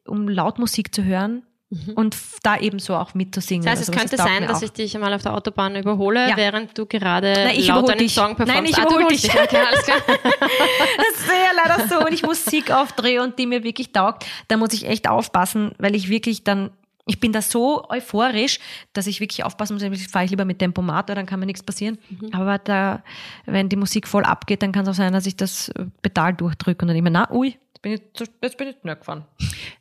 um 0.05 0.27
laut 0.27 0.59
Musik 0.59 0.93
zu 0.93 1.05
hören 1.05 1.43
mhm. 1.69 1.93
und 1.93 2.17
da 2.43 2.57
ebenso 2.59 2.95
auch 2.95 3.13
mitzusingen. 3.13 3.63
Das 3.63 3.79
heißt, 3.79 3.83
es 3.83 3.89
also, 3.89 3.99
könnte 3.99 4.17
sein, 4.17 4.45
dass 4.45 4.61
ich 4.61 4.73
dich 4.73 4.93
einmal 4.93 5.13
auf 5.13 5.21
der 5.21 5.33
Autobahn 5.33 5.77
überhole, 5.77 6.29
ja. 6.29 6.35
während 6.35 6.77
du 6.77 6.85
gerade 6.85 7.31
Nein, 7.31 7.55
ich 7.57 7.67
laut 7.69 7.89
einen. 7.89 8.09
Song 8.09 8.35
performst. 8.35 8.53
Nein, 8.53 8.65
ich 8.65 8.77
ah, 8.77 8.81
überhole 8.83 9.07
dich. 9.07 9.21
dich. 9.21 9.33
Okay, 9.33 9.57
alles 9.65 9.85
klar. 9.85 10.01
das 10.07 11.21
ist 11.21 11.27
ja 11.29 11.65
leider 11.65 11.87
so. 11.87 12.05
Wenn 12.05 12.13
ich 12.13 12.23
Musik 12.23 12.69
aufdrehe 12.69 13.23
und 13.23 13.39
die 13.39 13.45
mir 13.45 13.63
wirklich 13.63 13.93
taugt, 13.93 14.25
da 14.49 14.57
muss 14.57 14.73
ich 14.73 14.85
echt 14.85 15.07
aufpassen, 15.07 15.71
weil 15.77 15.95
ich 15.95 16.09
wirklich 16.09 16.43
dann 16.43 16.71
ich 17.05 17.19
bin 17.19 17.33
da 17.33 17.41
so 17.41 17.87
euphorisch, 17.89 18.59
dass 18.93 19.07
ich 19.07 19.19
wirklich 19.19 19.43
aufpassen 19.43 19.73
muss, 19.73 20.05
fahre 20.07 20.25
ich 20.25 20.31
lieber 20.31 20.45
mit 20.45 20.59
Tempomat, 20.59 21.09
dann 21.09 21.25
kann 21.25 21.39
mir 21.39 21.45
nichts 21.45 21.63
passieren. 21.63 21.97
Mhm. 22.09 22.33
Aber 22.33 22.57
da, 22.57 23.03
wenn 23.45 23.69
die 23.69 23.75
Musik 23.75 24.07
voll 24.07 24.23
abgeht, 24.23 24.61
dann 24.61 24.71
kann 24.71 24.83
es 24.83 24.89
auch 24.89 24.93
sein, 24.93 25.11
dass 25.11 25.25
ich 25.25 25.35
das 25.35 25.71
Pedal 26.01 26.33
durchdrücke 26.33 26.83
und 26.83 26.87
dann 26.87 26.97
immer, 26.97 27.09
na, 27.09 27.29
ui, 27.31 27.49
jetzt 27.49 27.81
bin 27.81 27.93
ich, 27.93 28.01
jetzt 28.41 28.57
bin 28.57 28.67
ich 28.69 28.83
nicht 28.83 28.99
gefahren. 28.99 29.25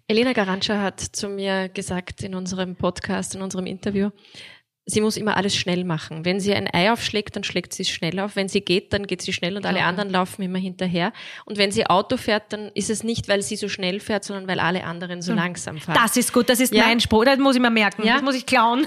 Elena 0.08 0.32
Garantscha 0.32 0.80
hat 0.80 1.00
zu 1.00 1.28
mir 1.28 1.68
gesagt 1.68 2.22
in 2.22 2.34
unserem 2.34 2.74
Podcast, 2.74 3.34
in 3.34 3.42
unserem 3.42 3.66
Interview, 3.66 4.10
sie 4.84 5.00
muss 5.00 5.16
immer 5.16 5.36
alles 5.36 5.56
schnell 5.56 5.84
machen. 5.84 6.24
Wenn 6.24 6.40
sie 6.40 6.54
ein 6.54 6.68
Ei 6.72 6.90
aufschlägt, 6.90 7.36
dann 7.36 7.44
schlägt 7.44 7.72
sie 7.72 7.82
es 7.82 7.88
schnell 7.88 8.18
auf. 8.18 8.34
Wenn 8.34 8.48
sie 8.48 8.60
geht, 8.60 8.92
dann 8.92 9.06
geht 9.06 9.22
sie 9.22 9.32
schnell 9.32 9.56
und 9.56 9.64
alle 9.64 9.84
anderen 9.84 10.10
laufen 10.10 10.42
immer 10.42 10.58
hinterher. 10.58 11.12
Und 11.44 11.56
wenn 11.56 11.70
sie 11.70 11.86
Auto 11.86 12.16
fährt, 12.16 12.52
dann 12.52 12.70
ist 12.74 12.90
es 12.90 13.04
nicht, 13.04 13.28
weil 13.28 13.42
sie 13.42 13.56
so 13.56 13.68
schnell 13.68 14.00
fährt, 14.00 14.24
sondern 14.24 14.48
weil 14.48 14.58
alle 14.58 14.84
anderen 14.84 15.22
so 15.22 15.32
hm. 15.32 15.38
langsam 15.38 15.78
fahren. 15.78 15.98
Das 16.02 16.16
ist 16.16 16.32
gut, 16.32 16.48
das 16.48 16.58
ist 16.58 16.74
ja. 16.74 16.84
mein 16.84 16.98
Spruch, 16.98 17.24
das 17.24 17.38
muss 17.38 17.54
ich 17.54 17.62
mir 17.62 17.70
merken, 17.70 18.04
ja? 18.04 18.14
das 18.14 18.22
muss 18.22 18.34
ich 18.34 18.44
klauen. 18.44 18.86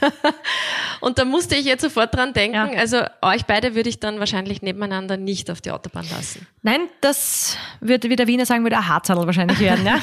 und 1.00 1.18
da 1.18 1.24
musste 1.24 1.56
ich 1.56 1.64
jetzt 1.64 1.82
sofort 1.82 2.14
dran 2.14 2.34
denken, 2.34 2.54
ja. 2.54 2.78
also 2.78 2.98
euch 3.22 3.46
beide 3.46 3.74
würde 3.74 3.88
ich 3.88 4.00
dann 4.00 4.18
wahrscheinlich 4.18 4.60
nebeneinander 4.60 5.16
nicht 5.16 5.50
auf 5.50 5.62
die 5.62 5.70
Autobahn 5.70 6.06
lassen. 6.10 6.46
Nein, 6.62 6.80
das 7.00 7.56
würde, 7.80 8.10
wie 8.10 8.16
der 8.16 8.26
Wiener 8.26 8.44
sagen 8.44 8.64
würde, 8.64 8.76
ein 8.76 8.86
Harzadel 8.86 9.24
wahrscheinlich 9.24 9.58
werden. 9.60 9.86
Ja? 9.86 9.98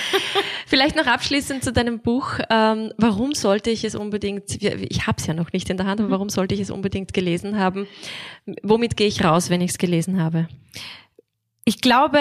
Vielleicht 0.72 0.96
noch 0.96 1.04
abschließend 1.06 1.62
zu 1.62 1.70
deinem 1.70 1.98
Buch. 1.98 2.38
Ähm, 2.48 2.94
warum 2.96 3.34
sollte 3.34 3.68
ich 3.68 3.84
es 3.84 3.94
unbedingt, 3.94 4.62
ich 4.62 5.06
habe 5.06 5.18
es 5.18 5.26
ja 5.26 5.34
noch 5.34 5.52
nicht 5.52 5.68
in 5.68 5.76
der 5.76 5.84
Hand, 5.84 6.00
aber 6.00 6.08
warum 6.08 6.30
sollte 6.30 6.54
ich 6.54 6.62
es 6.62 6.70
unbedingt 6.70 7.12
gelesen 7.12 7.58
haben? 7.58 7.86
Womit 8.62 8.96
gehe 8.96 9.06
ich 9.06 9.22
raus, 9.22 9.50
wenn 9.50 9.60
ich 9.60 9.72
es 9.72 9.76
gelesen 9.76 10.18
habe? 10.18 10.48
Ich 11.66 11.82
glaube, 11.82 12.18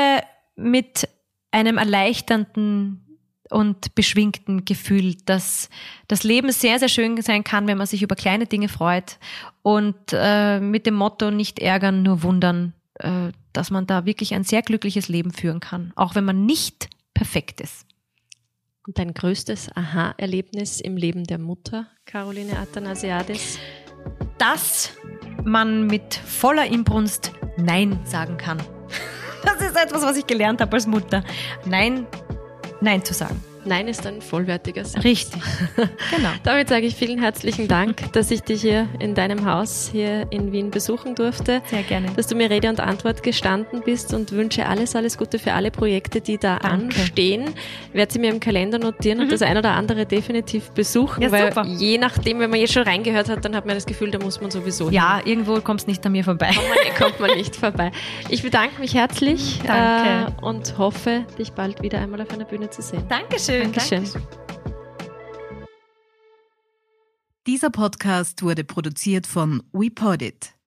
mit 0.58 1.08
einem 1.52 1.78
erleichternden 1.78 3.18
und 3.50 3.96
beschwingten 3.96 4.66
Gefühl, 4.66 5.16
dass 5.24 5.70
das 6.10 6.24
Leben 6.24 6.52
sehr, 6.52 6.78
sehr 6.78 6.90
schön 6.90 7.22
sein 7.22 7.46
kann, 7.46 7.68
wenn 7.68 7.78
man 7.78 7.88
sich 7.88 8.04
über 8.04 8.18
kleine 8.18 8.48
Dinge 8.48 8.68
freut 8.68 9.18
und 9.62 9.96
äh, 10.12 10.60
mit 10.60 10.86
dem 10.86 10.96
Motto 10.96 11.32
nicht 11.32 11.60
ärgern, 11.60 12.04
nur 12.04 12.22
wundern, 12.22 12.74
äh, 12.96 13.32
dass 13.54 13.72
man 13.72 13.88
da 13.88 14.06
wirklich 14.06 14.34
ein 14.34 14.44
sehr 14.44 14.62
glückliches 14.62 15.08
Leben 15.08 15.32
führen 15.32 15.62
kann, 15.62 15.94
auch 15.96 16.16
wenn 16.16 16.26
man 16.26 16.46
nicht 16.46 16.90
perfekt 17.14 17.62
ist. 17.62 17.86
Und 18.88 18.98
dein 18.98 19.14
größtes 19.14 19.70
Aha-Erlebnis 19.76 20.82
im 20.82 20.98
Leben 20.98 21.24
der 21.24 21.38
Mutter, 21.38 21.88
Caroline 22.06 22.58
Athanasiadis? 22.58 23.60
Dass 24.40 24.92
man 25.44 25.86
mit 25.86 26.16
voller 26.16 26.66
Inbrunst 26.66 27.32
Nein 27.58 28.00
sagen 28.06 28.38
kann. 28.38 28.62
Das 29.44 29.60
ist 29.60 29.76
etwas, 29.76 30.04
was 30.04 30.18
ich 30.18 30.28
gelernt 30.28 30.62
habe 30.62 30.74
als 30.74 30.86
Mutter. 30.86 31.24
Nein, 31.66 32.06
Nein 32.80 33.04
zu 33.04 33.16
sagen. 33.16 33.44
Nein 33.66 33.88
ist 33.88 34.08
ein 34.08 34.22
vollwertiges. 34.22 35.04
Richtig. 35.04 35.42
genau. 35.78 36.30
Damit 36.44 36.70
sage 36.70 36.86
ich 36.86 36.96
vielen 36.96 37.20
herzlichen 37.20 37.68
Dank, 37.68 38.12
dass 38.14 38.32
ich 38.32 38.42
dich 38.42 38.62
hier 38.62 38.88
in 39.00 39.14
deinem 39.14 39.46
Haus 39.46 39.90
hier 39.92 40.28
in 40.32 40.52
Wien 40.52 40.72
besuchen 40.72 41.16
durfte. 41.16 41.62
Sehr 41.66 41.84
gerne. 41.84 42.08
Dass 42.16 42.28
du 42.28 42.36
mir 42.36 42.50
Rede 42.50 42.70
und 42.70 42.80
Antwort 42.80 43.22
gestanden 43.22 43.82
bist 43.86 44.14
und 44.14 44.32
wünsche 44.32 44.66
alles, 44.66 44.96
alles 44.96 45.18
Gute 45.18 45.38
für 45.38 45.54
alle 45.54 45.70
Projekte, 45.70 46.22
die 46.22 46.38
da 46.38 46.58
Danke. 46.58 47.00
anstehen. 47.00 47.46
Ich 47.90 47.94
werde 47.94 48.12
sie 48.12 48.20
mir 48.20 48.32
im 48.32 48.40
Kalender 48.40 48.80
notieren 48.80 49.20
mhm. 49.20 49.26
und 49.26 49.32
das 49.32 49.42
ein 49.44 49.58
oder 49.58 49.74
andere 49.74 50.06
definitiv 50.06 50.72
besuchen, 50.72 51.22
ja, 51.22 51.32
weil 51.32 51.54
super. 51.54 51.66
je 51.68 51.98
nachdem, 51.98 52.40
wenn 52.40 52.50
man 52.50 52.60
jetzt 52.60 52.74
schon 52.74 52.84
reingehört 52.84 53.30
hat, 53.30 53.46
dann 53.46 53.56
hat 53.56 53.66
man 53.66 53.76
das 53.76 53.86
Gefühl, 53.86 54.10
da 54.12 54.18
muss 54.20 54.42
man 54.42 54.50
sowieso 54.50 54.90
Ja, 54.90 55.18
hin. 55.18 55.28
irgendwo 55.28 55.62
kommst 55.62 55.88
nicht 55.88 56.06
an 56.06 56.14
mir 56.14 56.24
vorbei. 56.24 56.52
Kommt 56.56 56.68
man, 56.70 56.96
kommt 56.98 57.20
man 57.20 57.38
nicht 57.38 57.56
vorbei. 57.56 57.92
Ich 58.30 58.42
bedanke 58.42 58.80
mich 58.80 58.96
herzlich 58.96 59.60
Danke. 59.66 60.32
Äh, 60.32 60.46
und 60.46 60.78
hoffe, 60.78 61.26
dich 61.38 61.52
bald 61.52 61.82
wieder 61.84 62.00
einmal 62.00 62.22
auf 62.22 62.32
einer 62.32 62.46
Bühne 62.46 62.70
zu 62.70 62.82
sehen. 62.82 63.04
Dankeschön. 63.08 63.51
Dankeschön. 63.60 64.06
Dankeschön. 64.06 64.42
Dieser 67.48 67.70
Podcast 67.70 68.44
wurde 68.44 68.64
produziert 68.64 69.28
von 69.28 69.62
WePodit. 69.74 70.54